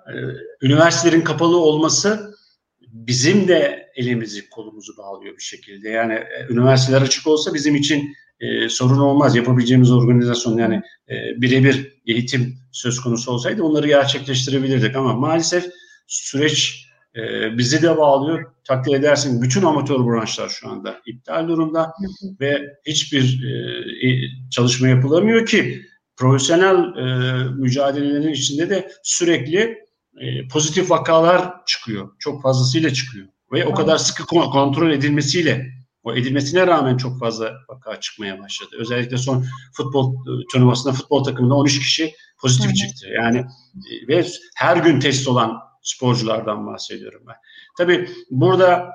e, 0.08 0.14
üniversitelerin 0.62 1.20
kapalı 1.20 1.56
olması 1.56 2.34
bizim 2.80 3.48
de 3.48 3.88
elimizi 3.96 4.50
kolumuzu 4.50 4.96
bağlıyor 4.96 5.36
bir 5.36 5.42
şekilde. 5.42 5.88
Yani 5.88 6.12
e, 6.12 6.46
üniversiteler 6.50 7.02
açık 7.02 7.26
olsa 7.26 7.54
bizim 7.54 7.74
için 7.74 8.14
e, 8.40 8.68
sorun 8.68 8.98
olmaz. 8.98 9.36
Yapabileceğimiz 9.36 9.90
organizasyon 9.90 10.58
yani 10.58 10.82
e, 11.08 11.42
birebir 11.42 11.98
eğitim 12.06 12.58
söz 12.72 13.00
konusu 13.00 13.32
olsaydı 13.32 13.62
onları 13.62 13.86
gerçekleştirebilirdik 13.86 14.96
ama 14.96 15.12
maalesef 15.12 15.66
süreç 16.06 16.86
e, 17.16 17.20
bizi 17.58 17.82
de 17.82 17.96
bağlıyor. 17.96 18.52
Takdir 18.64 18.94
edersin 18.94 19.42
bütün 19.42 19.62
amatör 19.62 20.06
branşlar 20.06 20.48
şu 20.48 20.68
anda 20.68 21.00
iptal 21.06 21.48
durumda 21.48 21.92
ve 22.40 22.62
hiçbir 22.86 23.44
e, 23.44 24.08
e, 24.08 24.20
çalışma 24.50 24.88
yapılamıyor 24.88 25.46
ki 25.46 25.82
profesyonel 26.18 26.76
e, 26.76 27.44
mücadelelerin 27.44 28.32
içinde 28.32 28.70
de 28.70 28.92
sürekli 29.02 29.78
e, 30.20 30.48
pozitif 30.48 30.90
vakalar 30.90 31.64
çıkıyor. 31.66 32.10
Çok 32.18 32.42
fazlasıyla 32.42 32.92
çıkıyor. 32.92 33.26
Ve 33.52 33.66
o 33.66 33.74
kadar 33.74 33.96
sıkı 33.96 34.26
kontrol 34.26 34.90
edilmesiyle 34.90 35.66
o 36.02 36.14
edilmesine 36.14 36.66
rağmen 36.66 36.96
çok 36.96 37.18
fazla 37.18 37.52
vaka 37.68 38.00
çıkmaya 38.00 38.38
başladı. 38.38 38.70
Özellikle 38.78 39.18
son 39.18 39.44
futbol 39.72 40.14
e, 40.14 40.46
turnuvasında 40.52 40.92
futbol 40.92 41.24
takımında 41.24 41.54
13 41.54 41.78
kişi 41.78 42.14
pozitif 42.40 42.76
çıktı. 42.76 43.06
Yani 43.14 43.38
e, 43.38 44.08
ve 44.08 44.26
her 44.56 44.76
gün 44.76 45.00
test 45.00 45.28
olan 45.28 45.58
sporculardan 45.82 46.66
bahsediyorum 46.66 47.22
ben. 47.28 47.36
Tabii 47.78 48.10
burada 48.30 48.88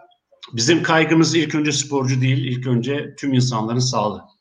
bizim 0.53 0.83
kaygımız 0.83 1.35
ilk 1.35 1.55
önce 1.55 1.71
sporcu 1.71 2.21
değil, 2.21 2.37
ilk 2.37 2.67
önce 2.67 3.15
tüm 3.15 3.33
insanların 3.33 3.79
sağlığı. 3.79 4.32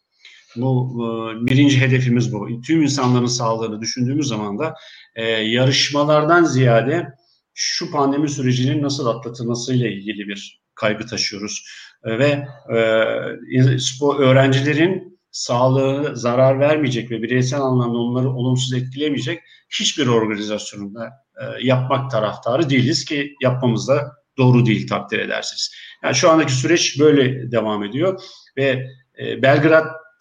Bu 0.56 0.90
e, 1.02 1.46
birinci 1.46 1.80
hedefimiz 1.80 2.32
bu. 2.32 2.60
Tüm 2.60 2.82
insanların 2.82 3.26
sağlığını 3.26 3.80
düşündüğümüz 3.80 4.28
zaman 4.28 4.58
da 4.58 4.74
e, 5.14 5.24
yarışmalardan 5.26 6.44
ziyade 6.44 7.08
şu 7.54 7.90
pandemi 7.90 8.28
sürecinin 8.28 8.82
nasıl 8.82 9.06
atlatılmasıyla 9.06 9.88
ilgili 9.88 10.28
bir 10.28 10.62
kaygı 10.74 11.06
taşıyoruz. 11.06 11.64
E, 12.04 12.18
ve 12.18 12.46
e, 12.76 13.78
spor 13.78 14.20
öğrencilerin 14.20 15.18
sağlığı 15.30 16.16
zarar 16.16 16.60
vermeyecek 16.60 17.10
ve 17.10 17.22
bireysel 17.22 17.60
anlamda 17.60 17.98
onları 17.98 18.30
olumsuz 18.30 18.72
etkilemeyecek 18.72 19.40
hiçbir 19.80 20.06
organizasyonunda 20.06 21.10
e, 21.40 21.66
yapmak 21.66 22.10
taraftarı 22.10 22.70
değiliz 22.70 23.04
ki 23.04 23.34
yapmamız 23.42 23.88
da 23.88 24.12
doğru 24.38 24.66
değil 24.66 24.88
takdir 24.88 25.18
edersiniz. 25.18 25.74
Yani 26.04 26.14
şu 26.14 26.30
andaki 26.30 26.52
süreç 26.52 27.00
böyle 27.00 27.52
devam 27.52 27.84
ediyor 27.84 28.22
ve 28.56 28.86
e, 29.18 29.42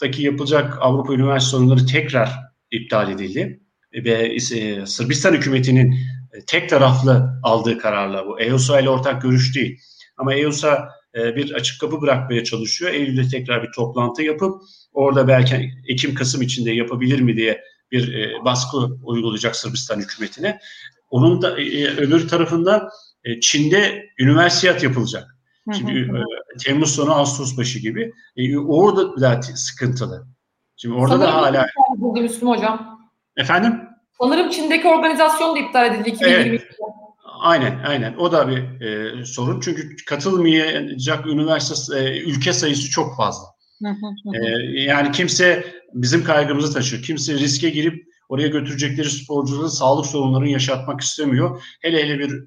Belgrad'daki 0.02 0.24
yapılacak 0.24 0.78
Avrupa 0.82 1.14
Üniversite 1.14 1.58
oyunları 1.58 1.86
tekrar 1.86 2.30
iptal 2.72 3.12
edildi 3.12 3.60
ve 3.94 4.36
e, 4.56 4.86
Sırbistan 4.86 5.34
hükümetinin 5.34 5.92
e, 6.34 6.46
tek 6.48 6.70
taraflı 6.70 7.40
aldığı 7.44 7.78
kararla 7.78 8.26
bu. 8.26 8.40
EUSA 8.40 8.80
ile 8.80 8.90
ortak 8.90 9.22
görüş 9.22 9.56
değil. 9.56 9.80
Ama 10.18 10.34
EUSA 10.36 10.90
e, 11.16 11.36
bir 11.36 11.52
açık 11.52 11.82
kapı 11.82 12.02
bırakmaya 12.02 12.44
çalışıyor. 12.44 12.92
Eylül'de 12.92 13.28
tekrar 13.28 13.64
bir 13.64 13.72
toplantı 13.76 14.24
yapıp 14.24 14.62
orada 14.94 15.28
belki 15.28 15.72
Ekim-Kasım 15.88 16.42
içinde 16.42 16.72
yapabilir 16.72 17.20
mi 17.20 17.36
diye 17.36 17.62
bir 17.92 18.34
baskı 18.46 18.78
uygulayacak 19.04 19.56
Sırbistan 19.56 20.00
hükümetine. 20.00 20.60
Onun 21.10 21.42
da 21.42 21.56
öbür 21.98 22.28
tarafında 22.28 22.90
Çin'de 23.42 24.06
üniversiyat 24.20 24.84
yapılacak. 24.84 25.38
Şimdi 25.78 26.12
Temmuz 26.66 26.96
sonu 26.96 27.14
Ağustos 27.14 27.58
başı 27.58 27.80
gibi. 27.80 28.14
orada 28.68 29.22
da 29.22 29.42
sıkıntılı. 29.42 30.28
Şimdi 30.76 30.96
orada 30.96 31.14
Sanırım 31.14 31.32
da 31.32 31.42
hala... 31.42 31.68
Müslüm 32.22 32.50
Hocam. 32.50 33.00
Efendim? 33.38 33.82
Sanırım 34.22 34.50
Çin'deki 34.50 34.88
organizasyon 34.88 35.56
da 35.56 35.60
iptal 35.60 35.96
edildi 35.96 36.10
2022'de. 36.10 36.50
Evet. 36.50 36.62
Aynen, 37.42 37.80
aynen. 37.88 38.16
O 38.18 38.32
da 38.32 38.48
bir 38.48 38.82
e, 38.82 39.26
sorun. 39.26 39.60
Çünkü 39.60 39.96
katılmayacak 40.08 41.28
üniversite 41.28 42.00
e, 42.00 42.22
ülke 42.22 42.54
sayısı 42.54 42.90
çok 42.90 43.18
fazla. 43.18 43.46
e, 44.34 44.82
yani 44.82 45.12
kimse 45.12 45.66
bizim 45.94 46.24
kaygımızı 46.24 46.74
taşıyor. 46.74 47.04
Kimse 47.04 47.34
riske 47.34 47.70
girip 47.70 48.06
oraya 48.30 48.48
götürecekleri 48.48 49.10
sporcuların 49.10 49.68
sağlık 49.68 50.06
sorunlarını 50.06 50.50
yaşatmak 50.50 51.02
istemiyor. 51.02 51.64
Hele 51.82 52.04
hele 52.04 52.20
bir 52.20 52.32
e, 52.32 52.44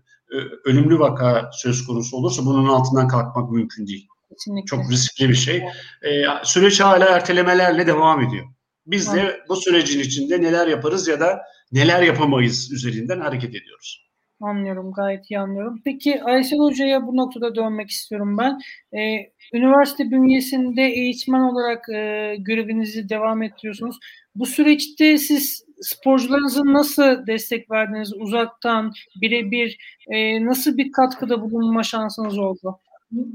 ölümlü 0.64 0.98
vaka 0.98 1.50
söz 1.52 1.86
konusu 1.86 2.16
olursa 2.16 2.46
bunun 2.46 2.68
altından 2.68 3.08
kalkmak 3.08 3.50
mümkün 3.50 3.86
değil. 3.86 4.08
Kesinlikle. 4.30 4.66
Çok 4.66 4.90
riskli 4.90 5.28
bir 5.28 5.34
şey. 5.34 5.56
E, 6.02 6.24
süreç 6.42 6.80
hala 6.80 7.04
ertelemelerle 7.04 7.86
devam 7.86 8.20
ediyor. 8.20 8.46
Biz 8.86 9.14
de 9.14 9.40
bu 9.48 9.56
sürecin 9.56 10.00
içinde 10.00 10.42
neler 10.42 10.66
yaparız 10.66 11.08
ya 11.08 11.20
da 11.20 11.42
neler 11.72 12.02
yapamayız 12.02 12.72
üzerinden 12.72 13.20
hareket 13.20 13.54
ediyoruz. 13.54 14.04
Anlıyorum, 14.40 14.92
gayet 14.92 15.30
iyi 15.30 15.38
anlıyorum. 15.40 15.80
Peki 15.84 16.22
Aysel 16.22 16.58
Hoca'ya 16.58 17.06
bu 17.06 17.16
noktada 17.16 17.54
dönmek 17.54 17.90
istiyorum 17.90 18.38
ben. 18.38 18.60
Ee, 18.98 19.30
üniversite 19.52 20.10
bünyesinde 20.10 20.82
eğitmen 20.82 21.40
olarak 21.40 21.88
e, 21.88 22.36
görevinizi 22.38 23.08
devam 23.08 23.42
ettiriyorsunuz. 23.42 23.98
Bu 24.34 24.46
süreçte 24.46 25.18
siz 25.18 25.64
sporcularınızı 25.84 26.62
nasıl 26.64 27.26
destek 27.26 27.70
verdiniz? 27.70 28.12
Uzaktan, 28.14 28.92
birebir 29.20 29.78
e, 30.08 30.46
nasıl 30.46 30.76
bir 30.76 30.92
katkıda 30.92 31.40
bulunma 31.40 31.82
şansınız 31.82 32.38
oldu? 32.38 32.78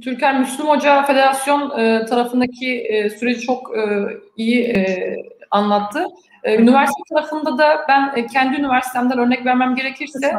Türker 0.04 0.40
Müslüm 0.40 0.68
Hoca 0.68 1.04
Federasyon 1.04 1.80
e, 1.80 2.06
tarafındaki 2.06 2.82
e, 2.82 3.10
süreci 3.10 3.42
çok 3.42 3.78
e, 3.78 4.08
iyi 4.38 4.64
e, 4.64 5.16
anlattı. 5.52 6.06
E, 6.44 6.56
üniversite 6.56 7.02
tarafında 7.14 7.58
da 7.58 7.86
ben 7.90 8.12
e, 8.16 8.28
kendi 8.28 8.60
üniversitemden 8.60 9.20
örnek 9.20 9.46
vermem 9.46 9.76
gerekirse 9.76 10.34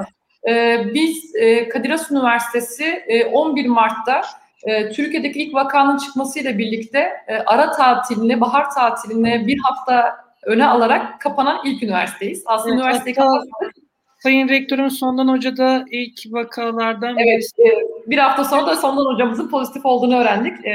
e, 0.49 0.85
biz 0.95 1.35
e, 1.35 1.69
Kadir 1.69 1.91
Has 1.91 2.11
Üniversitesi 2.11 2.85
e, 3.07 3.25
11 3.25 3.67
Mart'ta 3.67 4.23
e, 4.65 4.93
Türkiye'deki 4.93 5.43
ilk 5.43 5.55
vakanın 5.55 5.99
çıkmasıyla 5.99 6.59
birlikte 6.59 7.13
e, 7.29 7.37
ara 7.47 7.73
tatilini, 7.73 8.41
bahar 8.41 8.71
tatilini 8.71 9.47
bir 9.47 9.59
hafta 9.63 10.20
öne 10.43 10.67
alarak 10.67 11.21
kapanan 11.21 11.61
ilk 11.65 11.83
üniversiteyiz. 11.83 12.43
Aslında 12.47 12.75
evet, 12.75 12.85
üniversiteyi 12.85 13.17
kapattık. 13.17 13.75
Sayın 14.23 14.49
Rektörün 14.49 14.89
Sondan 14.89 15.29
Hoca 15.29 15.57
da 15.57 15.85
ilk 15.91 16.21
vakalardan 16.27 17.19
evet, 17.19 17.27
birisi. 17.27 17.63
E, 17.63 18.11
bir 18.11 18.19
hafta 18.19 18.45
sonra 18.45 18.67
da 18.67 18.77
Sondan 18.77 19.15
Hocamızın 19.15 19.49
pozitif 19.49 19.87
olduğunu 19.87 20.19
öğrendik. 20.19 20.67
E, 20.67 20.75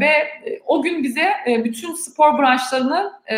ve 0.00 0.12
o 0.66 0.82
gün 0.82 1.02
bize 1.02 1.30
e, 1.48 1.64
bütün 1.64 1.94
spor 1.94 2.38
branşlarını 2.38 3.12
e, 3.26 3.36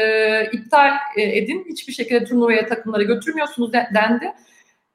iptal 0.53 0.91
e, 1.17 1.23
edin. 1.23 1.67
Hiçbir 1.69 1.93
şekilde 1.93 2.25
turnuvaya 2.25 2.67
takımları 2.67 3.03
götürmüyorsunuz 3.03 3.73
dendi. 3.73 4.33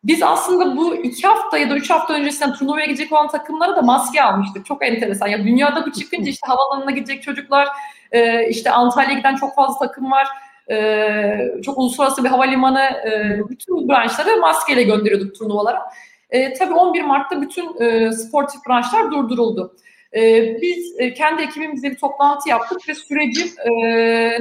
Biz 0.04 0.24
aslında 0.24 0.78
bu 0.78 0.96
iki 0.96 1.28
hafta 1.28 1.58
ya 1.58 1.70
da 1.70 1.76
üç 1.76 1.90
hafta 1.90 2.14
öncesinden 2.14 2.54
turnuvaya 2.54 2.86
gidecek 2.86 3.12
olan 3.12 3.28
takımlara 3.28 3.76
da 3.76 3.82
maske 3.82 4.24
almıştık. 4.24 4.66
Çok 4.66 4.86
enteresan. 4.86 5.28
Ya 5.28 5.44
dünyada 5.44 5.86
bu 5.86 5.92
çıkınca 5.92 6.30
işte 6.30 6.48
havalanına 6.48 6.92
gidecek 6.92 7.24
çocuklar, 7.24 7.68
e, 8.12 8.50
işte 8.50 8.72
Antalya'ya 8.72 9.18
giden 9.18 9.36
çok 9.36 9.56
fazla 9.56 9.88
takım 9.88 10.12
var. 10.12 10.28
E, 10.72 11.62
çok 11.66 11.78
uluslararası 11.78 12.24
bir 12.24 12.30
havalimanı, 12.30 12.82
e, 12.82 13.42
bütün 13.50 13.90
branşları 13.90 14.40
maskeyle 14.40 14.84
gönderiyorduk 14.84 15.36
turnuvalara. 15.36 15.82
E, 16.30 16.54
tabii 16.54 16.74
11 16.74 17.02
Mart'ta 17.04 17.42
bütün 17.42 17.82
e, 17.82 18.12
sportif 18.12 18.60
branşlar 18.68 19.12
durduruldu. 19.12 19.76
E, 20.16 20.22
biz 20.62 21.00
e, 21.00 21.14
kendi 21.14 21.42
ekibimizle 21.42 21.92
bir 21.92 21.98
toplantı 21.98 22.50
yaptık 22.50 22.90
ve 22.90 22.96
süreci 22.96 23.44
e, 23.44 24.40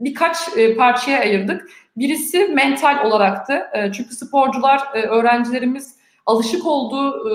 birkaç 0.00 0.36
e, 0.56 0.76
parçaya 0.76 1.20
ayırdık. 1.20 1.70
Birisi 1.96 2.48
mental 2.48 3.06
olaraktı. 3.06 3.62
E, 3.72 3.92
çünkü 3.92 4.14
sporcular, 4.14 4.80
e, 4.94 5.02
öğrencilerimiz 5.02 5.96
alışık 6.26 6.66
olduğu 6.66 7.28
e, 7.28 7.34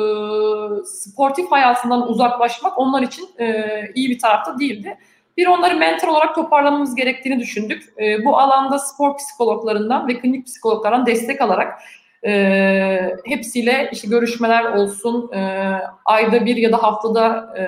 sportif 0.86 1.52
hayatından 1.52 2.10
uzaklaşmak 2.10 2.78
onlar 2.78 3.02
için 3.02 3.30
e, 3.40 3.66
iyi 3.96 4.10
bir 4.10 4.20
tarafta 4.20 4.60
değildi. 4.60 4.98
Bir 5.38 5.48
onları 5.48 5.76
mental 5.76 6.08
olarak 6.08 6.36
toparlamamız 6.36 6.96
gerektiğini 6.96 7.40
düşündük. 7.40 7.84
E, 8.00 8.26
bu 8.26 8.38
alanda 8.38 8.80
spor 8.80 9.18
psikologlarından 9.18 10.08
ve 10.08 10.20
klinik 10.20 10.46
psikologlardan 10.46 11.06
destek 11.06 11.42
alarak 11.42 11.80
e, 12.26 13.16
hepsiyle 13.26 13.90
işte 13.92 14.08
görüşmeler 14.08 14.64
olsun, 14.64 15.32
e, 15.34 15.72
ayda 16.06 16.46
bir 16.46 16.56
ya 16.56 16.72
da 16.72 16.84
haftada 16.84 17.54
e, 17.58 17.64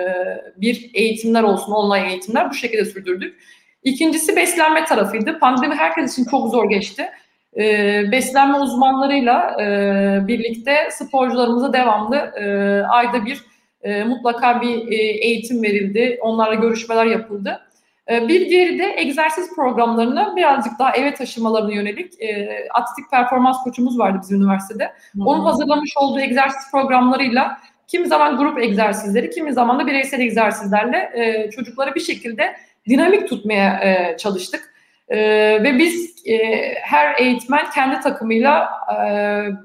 bir 0.62 0.92
eğitimler 0.94 1.44
olsun, 1.44 1.72
online 1.72 2.10
eğitimler 2.10 2.50
bu 2.50 2.54
şekilde 2.54 2.86
sürdürdük. 2.86 3.40
İkincisi 3.84 4.36
beslenme 4.36 4.86
tarafıydı. 4.86 5.40
Pandemi 5.40 5.76
herkes 5.76 6.14
için 6.14 6.26
çok 6.32 6.52
zor 6.52 6.70
geçti. 6.70 7.10
E, 7.58 7.64
beslenme 8.12 8.58
uzmanlarıyla 8.58 9.62
e, 9.62 10.28
birlikte 10.28 10.90
sporcularımıza 10.92 11.74
devamlı 11.74 12.16
e, 12.16 12.46
ayda 12.84 13.26
bir 13.26 13.42
e, 13.82 14.04
mutlaka 14.04 14.62
bir 14.62 14.92
e, 14.92 14.96
eğitim 14.96 15.64
verildi. 15.64 16.20
Onlarla 16.22 16.54
görüşmeler 16.54 17.06
yapıldı. 17.06 17.62
E, 18.10 18.28
bir 18.28 18.50
diğeri 18.50 18.80
de 18.80 18.94
egzersiz 18.98 19.56
programlarını 19.56 20.34
birazcık 20.36 20.80
daha 20.80 20.92
eve 20.92 21.14
taşımalarına 21.14 21.74
yönelik 21.74 22.22
e, 22.22 22.50
atletik 22.74 23.12
performans 23.12 23.64
koçumuz 23.64 24.00
vardı 24.00 24.20
bizim 24.22 24.42
üniversitede. 24.42 24.92
Hmm. 25.12 25.28
Onun 25.28 25.46
hazırlamış 25.46 25.94
olduğu 25.98 26.20
egzersiz 26.20 26.72
programlarıyla 26.72 27.58
kimi 27.88 28.08
zaman 28.08 28.38
grup 28.38 28.60
egzersizleri, 28.60 29.30
kimi 29.30 29.54
zaman 29.54 29.80
da 29.80 29.88
bireysel 29.88 30.20
egzersizlerle 30.20 31.12
e, 31.14 31.52
çocukları 31.52 31.96
bir 31.96 32.00
şekilde 32.00 32.56
dinamik 32.90 33.30
tutmaya 33.30 33.80
e, 33.84 34.18
çalıştık. 34.18 34.74
E, 35.10 35.18
ve 35.64 35.78
biz 35.78 36.14
e, 36.26 36.38
her 36.82 37.16
eğitmen 37.20 37.72
kendi 37.76 38.00
takımıyla 38.00 38.70
e, 38.94 39.10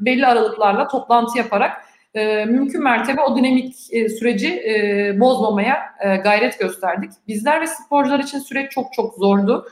belli 0.00 0.26
aralıklarla 0.26 0.88
toplantı 0.88 1.38
yaparak 1.38 1.84
e, 2.14 2.44
mümkün 2.44 2.82
mertebe 2.82 3.20
o 3.20 3.36
dinamik 3.36 3.74
e, 3.90 4.08
süreci 4.08 4.48
e, 4.48 5.20
bozmamaya 5.20 5.82
e, 6.00 6.16
gayret 6.16 6.58
gösterdik. 6.58 7.10
Bizler 7.28 7.60
ve 7.60 7.66
sporcular 7.66 8.18
için 8.18 8.38
süreç 8.38 8.72
çok 8.72 8.92
çok 8.92 9.14
zordu. 9.14 9.66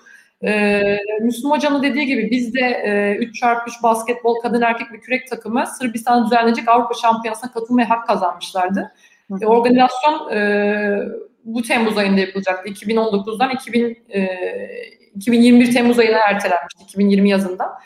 Ee, 0.45 0.99
Müslüm 1.20 1.51
Hoca'nın 1.51 1.82
dediği 1.82 2.07
gibi 2.07 2.30
biz 2.30 2.55
de 2.55 2.61
e, 2.61 3.24
3x3 3.24 3.82
basketbol 3.82 4.40
kadın 4.40 4.62
erkek 4.62 4.93
ve 4.93 5.01
kürek 5.01 5.28
takımı 5.30 5.66
Sırbistan'da 5.66 6.26
düzenlenecek 6.26 6.68
Avrupa 6.68 6.95
Şampiyonası'na 6.95 7.53
katılmaya 7.53 7.90
hak 7.90 8.07
kazanmışlardı. 8.07 8.93
Hı 9.28 9.34
hı. 9.34 9.38
E, 9.45 9.47
organizasyon 9.47 10.30
e, 10.32 11.03
bu 11.45 11.62
Temmuz 11.62 11.99
ayında 11.99 12.20
yapılacaktı. 12.20 12.68
2019'dan 12.68 13.51
2000, 13.51 14.05
e, 14.14 14.28
2021 15.16 15.72
Temmuz 15.72 15.99
ayına 15.99 16.18
ertelenmişti. 16.18 16.84
2020 16.84 17.30
yazında. 17.30 17.78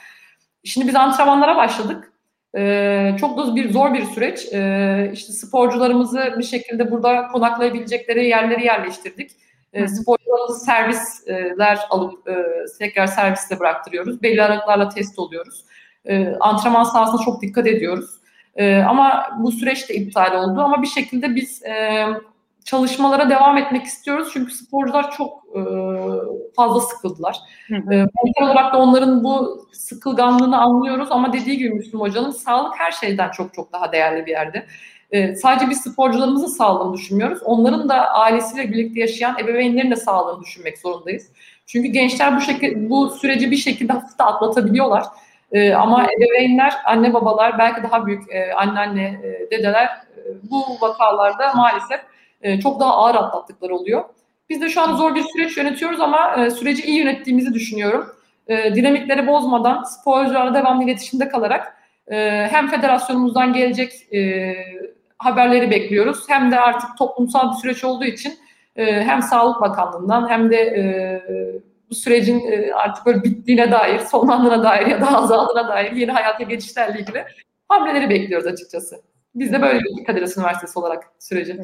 Şimdi 0.64 0.88
biz 0.88 0.96
antrenmanlara 0.96 1.56
başladık. 1.56 2.12
E, 2.56 3.16
çok 3.20 3.38
da 3.38 3.56
bir 3.56 3.72
zor 3.72 3.94
bir 3.94 4.04
süreç. 4.04 4.52
E, 4.52 5.10
işte 5.12 5.32
sporcularımızı 5.32 6.34
bir 6.38 6.44
şekilde 6.44 6.90
burada 6.90 7.28
konaklayabilecekleri 7.28 8.26
yerleri 8.26 8.64
yerleştirdik. 8.64 9.30
E, 9.72 9.88
sporcularımızı 9.88 10.64
servisler 10.64 11.78
alıp 11.90 12.28
e, 12.28 12.36
tekrar 12.78 13.06
serviste 13.06 13.60
bıraktırıyoruz. 13.60 14.22
Belli 14.22 14.42
aralıklarla 14.42 14.88
test 14.88 15.18
oluyoruz. 15.18 15.64
E, 16.04 16.34
antrenman 16.40 16.84
sahasına 16.84 17.24
çok 17.24 17.42
dikkat 17.42 17.66
ediyoruz. 17.66 18.10
E, 18.56 18.76
ama 18.76 19.26
bu 19.38 19.52
süreç 19.52 19.88
de 19.88 19.94
iptal 19.94 20.34
oldu. 20.34 20.60
Ama 20.60 20.82
bir 20.82 20.86
şekilde 20.86 21.34
biz 21.34 21.62
e, 21.62 22.06
çalışmalara 22.66 23.30
devam 23.30 23.58
etmek 23.58 23.86
istiyoruz. 23.86 24.28
Çünkü 24.32 24.52
sporcular 24.52 25.10
çok 25.10 25.44
e, 25.56 25.60
fazla 26.56 26.80
sıkıldılar. 26.80 27.36
E, 27.70 28.06
olarak 28.42 28.74
da 28.74 28.78
onların 28.78 29.24
bu 29.24 29.66
sıkılganlığını 29.72 30.58
anlıyoruz. 30.58 31.08
Ama 31.10 31.32
dediği 31.32 31.58
gibi 31.58 31.74
Müslüm 31.74 32.00
Hoca'nın 32.00 32.30
sağlık 32.30 32.74
her 32.78 32.92
şeyden 32.92 33.30
çok 33.30 33.54
çok 33.54 33.72
daha 33.72 33.92
değerli 33.92 34.26
bir 34.26 34.30
yerde. 34.30 34.66
E, 35.10 35.34
sadece 35.34 35.70
biz 35.70 35.80
sporcularımızın 35.80 36.46
sağlığını 36.46 36.94
düşünmüyoruz. 36.94 37.42
Onların 37.42 37.88
da 37.88 37.94
ailesiyle 37.94 38.72
birlikte 38.72 39.00
yaşayan 39.00 39.38
ebeveynlerin 39.38 39.90
de 39.90 39.96
sağlığını 39.96 40.42
düşünmek 40.42 40.78
zorundayız. 40.78 41.28
Çünkü 41.66 41.88
gençler 41.88 42.36
bu 42.36 42.40
şekilde 42.40 42.90
bu 42.90 43.10
süreci 43.10 43.50
bir 43.50 43.56
şekilde 43.56 43.92
hafif 43.92 44.18
de 44.18 44.24
atlatabiliyorlar. 44.24 45.04
E, 45.52 45.74
ama 45.74 46.06
ebeveynler, 46.12 46.74
anne 46.84 47.14
babalar, 47.14 47.58
belki 47.58 47.82
daha 47.82 48.06
büyük 48.06 48.34
e, 48.34 48.52
anneanne, 48.54 49.04
e, 49.04 49.50
dedeler 49.50 49.84
e, 49.84 50.20
bu 50.50 50.62
vakalarda 50.80 51.52
maalesef 51.54 52.00
e, 52.46 52.60
çok 52.60 52.80
daha 52.80 52.96
ağır 52.96 53.14
atlattıkları 53.14 53.74
oluyor. 53.74 54.04
Biz 54.48 54.60
de 54.60 54.68
şu 54.68 54.80
an 54.80 54.96
zor 54.96 55.14
bir 55.14 55.22
süreç 55.22 55.56
yönetiyoruz 55.56 56.00
ama 56.00 56.34
e, 56.34 56.50
süreci 56.50 56.82
iyi 56.82 56.98
yönettiğimizi 56.98 57.54
düşünüyorum. 57.54 58.06
E, 58.48 58.74
dinamikleri 58.74 59.26
bozmadan 59.26 59.82
sporcularla 59.82 60.54
devamlı 60.54 60.84
iletişimde 60.84 61.28
kalarak 61.28 61.76
e, 62.08 62.48
hem 62.50 62.68
federasyonumuzdan 62.68 63.52
gelecek 63.52 63.92
haberleri 65.18 65.70
bekliyoruz 65.70 66.24
hem 66.28 66.50
de 66.50 66.60
artık 66.60 66.98
toplumsal 66.98 67.52
bir 67.52 67.56
süreç 67.56 67.84
olduğu 67.84 68.04
için 68.04 68.34
hem 68.76 69.22
Sağlık 69.22 69.60
Bakanlığı'ndan 69.60 70.28
hem 70.28 70.50
de 70.50 71.22
bu 71.90 71.94
sürecin 71.94 72.42
artık 72.72 73.06
böyle 73.06 73.24
bittiğine 73.24 73.70
dair, 73.70 73.98
sonlandığına 73.98 74.64
dair 74.64 74.86
ya 74.86 75.00
da 75.00 75.16
azaldığına 75.16 75.68
dair 75.68 75.92
yeni 75.92 76.10
hayata 76.10 76.42
geçişlerle 76.42 77.00
ilgili 77.00 77.24
hamleleri 77.68 78.10
bekliyoruz 78.10 78.46
açıkçası. 78.46 79.02
Biz 79.34 79.52
de 79.52 79.62
böyle 79.62 79.78
bir 79.78 80.04
Kadir 80.04 80.36
Üniversitesi 80.38 80.78
olarak 80.78 81.04
süreci. 81.18 81.60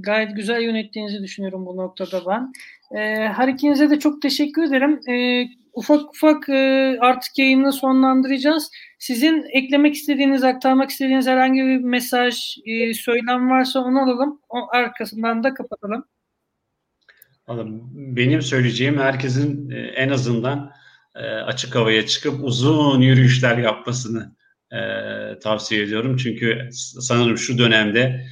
Gayet 0.00 0.36
güzel 0.36 0.62
yönettiğinizi 0.62 1.22
düşünüyorum 1.22 1.66
bu 1.66 1.76
noktada 1.76 2.22
ben. 2.26 2.52
Ee, 2.98 3.28
her 3.28 3.48
ikinize 3.48 3.90
de 3.90 3.98
çok 3.98 4.22
teşekkür 4.22 4.62
ederim. 4.62 5.00
Ee, 5.08 5.46
ufak 5.72 6.10
ufak 6.14 6.48
e, 6.48 6.96
artık 7.00 7.38
yayını 7.38 7.72
sonlandıracağız. 7.72 8.70
Sizin 8.98 9.46
eklemek 9.52 9.94
istediğiniz, 9.94 10.44
aktarmak 10.44 10.90
istediğiniz 10.90 11.26
herhangi 11.26 11.62
bir 11.62 11.78
mesaj, 11.78 12.58
e, 12.66 12.94
söylem 12.94 13.50
varsa 13.50 13.80
onu 13.80 14.02
alalım. 14.02 14.40
O 14.48 14.56
arkasından 14.72 15.44
da 15.44 15.54
kapatalım. 15.54 16.04
Benim 17.94 18.42
söyleyeceğim 18.42 18.98
herkesin 18.98 19.70
e, 19.70 19.78
en 19.78 20.08
azından 20.08 20.72
e, 21.14 21.20
açık 21.26 21.74
havaya 21.74 22.06
çıkıp 22.06 22.44
uzun 22.44 23.00
yürüyüşler 23.00 23.58
yapmasını 23.58 24.36
e, 24.72 24.78
tavsiye 25.38 25.82
ediyorum. 25.82 26.16
Çünkü 26.16 26.68
sanırım 27.00 27.38
şu 27.38 27.58
dönemde 27.58 28.26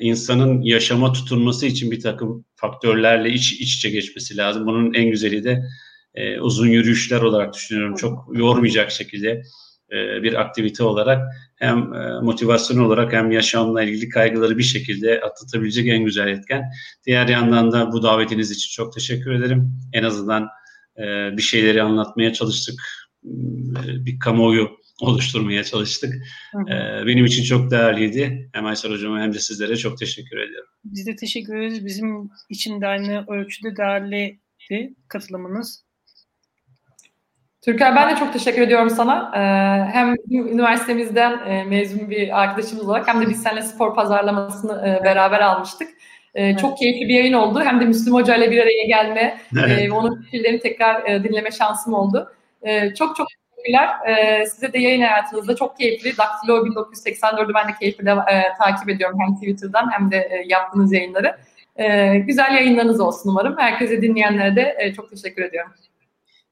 insanın 0.00 0.62
yaşama 0.62 1.12
tutunması 1.12 1.66
için 1.66 1.90
bir 1.90 2.00
takım 2.00 2.44
faktörlerle 2.54 3.30
iç, 3.30 3.52
iç 3.52 3.76
içe 3.76 3.90
geçmesi 3.90 4.36
lazım. 4.36 4.66
Bunun 4.66 4.94
en 4.94 5.10
güzeli 5.10 5.44
de 5.44 5.62
uzun 6.40 6.68
yürüyüşler 6.68 7.20
olarak 7.20 7.54
düşünüyorum. 7.54 7.96
Çok 7.96 8.28
yormayacak 8.32 8.90
şekilde 8.90 9.42
bir 10.22 10.40
aktivite 10.40 10.84
olarak 10.84 11.22
hem 11.56 11.78
motivasyon 12.22 12.78
olarak 12.78 13.12
hem 13.12 13.30
yaşamla 13.30 13.82
ilgili 13.82 14.08
kaygıları 14.08 14.58
bir 14.58 14.62
şekilde 14.62 15.20
atlatabilecek 15.20 15.88
en 15.88 16.04
güzel 16.04 16.28
etken. 16.28 16.62
Diğer 17.06 17.28
yandan 17.28 17.72
da 17.72 17.92
bu 17.92 18.02
davetiniz 18.02 18.50
için 18.50 18.70
çok 18.82 18.94
teşekkür 18.94 19.32
ederim. 19.32 19.72
En 19.92 20.02
azından 20.02 20.48
bir 21.36 21.42
şeyleri 21.42 21.82
anlatmaya 21.82 22.32
çalıştık. 22.32 22.80
Bir 23.78 24.18
kamuoyu 24.18 24.70
oluşturmaya 25.06 25.64
çalıştık. 25.64 26.14
Hı 26.52 26.58
hı. 26.58 27.06
Benim 27.06 27.24
için 27.24 27.44
çok 27.44 27.70
değerliydi. 27.70 28.50
Hem 28.52 28.66
Aysel 28.66 28.92
Hocama 28.92 29.20
hem 29.20 29.34
de 29.34 29.38
sizlere 29.38 29.76
çok 29.76 29.98
teşekkür 29.98 30.38
ediyorum. 30.38 30.70
Biz 30.84 31.06
de 31.06 31.16
teşekkür 31.16 31.56
ederiz. 31.56 31.86
Bizim 31.86 32.30
için 32.48 32.80
de 32.80 32.86
aynı 32.86 33.24
ölçüde 33.28 33.76
değerliydi 33.76 34.94
katılımınız. 35.08 35.84
Türker 37.62 37.96
ben 37.96 38.14
de 38.14 38.18
çok 38.18 38.32
teşekkür 38.32 38.62
ediyorum 38.62 38.90
sana. 38.90 39.30
Hem 39.92 40.14
üniversitemizden 40.30 41.68
mezun 41.68 42.10
bir 42.10 42.42
arkadaşımız 42.42 42.88
olarak 42.88 43.08
hem 43.08 43.20
de 43.20 43.28
biz 43.28 43.42
seninle 43.42 43.62
spor 43.62 43.94
pazarlamasını 43.94 45.00
beraber 45.04 45.40
almıştık. 45.40 45.88
Evet. 46.34 46.58
Çok 46.58 46.78
keyifli 46.78 47.08
bir 47.08 47.14
yayın 47.14 47.32
oldu. 47.32 47.60
Hem 47.64 47.80
de 47.80 47.84
Müslüm 47.84 48.14
Hoca 48.14 48.36
ile 48.36 48.50
bir 48.50 48.58
araya 48.58 48.86
gelme, 48.86 49.40
evet. 49.58 49.92
onun 49.92 50.22
fikirlerini 50.22 50.60
tekrar 50.60 51.24
dinleme 51.24 51.50
şansım 51.50 51.94
oldu. 51.94 52.32
Çok 52.98 53.16
çok 53.16 53.26
teşekkürler. 53.64 53.88
Size 54.44 54.72
de 54.72 54.78
yayın 54.78 55.02
hayatınızda 55.02 55.56
çok 55.56 55.76
keyifli. 55.76 56.16
Daktilo 56.18 56.66
1984'ü 56.66 57.54
ben 57.54 57.68
de 57.68 57.72
keyifle 57.80 58.16
takip 58.58 58.88
ediyorum 58.88 59.18
hem 59.20 59.34
Twitter'dan 59.34 59.92
hem 59.92 60.10
de 60.10 60.44
yaptığınız 60.46 60.92
yayınları. 60.92 61.36
Güzel 62.26 62.54
yayınlarınız 62.54 63.00
olsun 63.00 63.30
umarım. 63.30 63.58
Herkese 63.58 64.02
dinleyenlere 64.02 64.56
de 64.56 64.92
çok 64.96 65.10
teşekkür 65.10 65.42
ediyorum. 65.42 65.72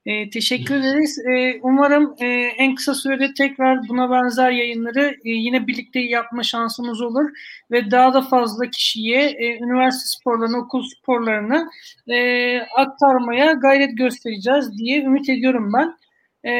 E, 0.05 0.29
teşekkür 0.29 0.75
ederiz. 0.75 1.19
E, 1.19 1.59
umarım 1.61 2.15
e, 2.19 2.25
en 2.57 2.75
kısa 2.75 2.93
sürede 2.93 3.33
tekrar 3.33 3.87
buna 3.89 4.11
benzer 4.11 4.51
yayınları 4.51 5.15
e, 5.25 5.29
yine 5.29 5.67
birlikte 5.67 5.99
yapma 5.99 6.43
şansımız 6.43 7.01
olur 7.01 7.29
ve 7.71 7.91
daha 7.91 8.13
da 8.13 8.21
fazla 8.21 8.69
kişiye 8.69 9.29
e, 9.29 9.57
üniversite 9.57 10.17
sporlarını, 10.17 10.57
okul 10.57 10.83
sporlarını 10.83 11.69
e, 12.07 12.59
aktarmaya 12.59 13.51
gayret 13.51 13.97
göstereceğiz 13.97 14.77
diye 14.77 15.03
ümit 15.03 15.29
ediyorum 15.29 15.73
ben. 15.73 15.98
E, 16.47 16.53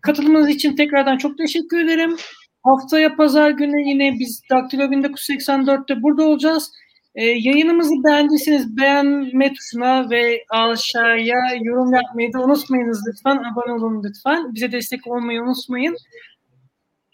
katılımınız 0.00 0.48
için 0.48 0.76
tekrardan 0.76 1.16
çok 1.16 1.38
teşekkür 1.38 1.78
ederim. 1.84 2.16
Haftaya 2.62 3.16
pazar 3.16 3.50
günü 3.50 3.88
yine 3.88 4.18
biz 4.18 4.42
Daktilo 4.50 4.82
1984'te 4.82 6.02
burada 6.02 6.22
olacağız. 6.22 6.72
E, 7.14 7.24
yayınımızı 7.24 7.94
beğendiyseniz 8.04 8.76
beğenme 8.76 9.52
tuşuna 9.52 10.10
ve 10.10 10.44
aşağıya 10.50 11.36
yorum 11.62 11.94
yapmayı 11.94 12.32
da 12.32 12.40
unutmayınız 12.40 13.04
lütfen. 13.08 13.36
Abone 13.36 13.72
olun 13.72 14.04
lütfen. 14.04 14.54
Bize 14.54 14.72
destek 14.72 15.06
olmayı 15.06 15.42
unutmayın. 15.42 15.96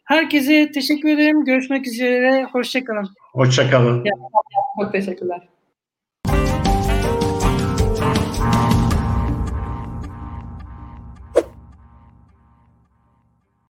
Herkese 0.04 0.72
teşekkür 0.72 1.08
ederim. 1.08 1.44
Görüşmek 1.44 1.86
üzere. 1.86 2.44
Hoşçakalın. 2.44 3.08
Hoşçakalın. 3.32 4.04
Çok 4.80 4.92
teşekkürler. 4.92 5.53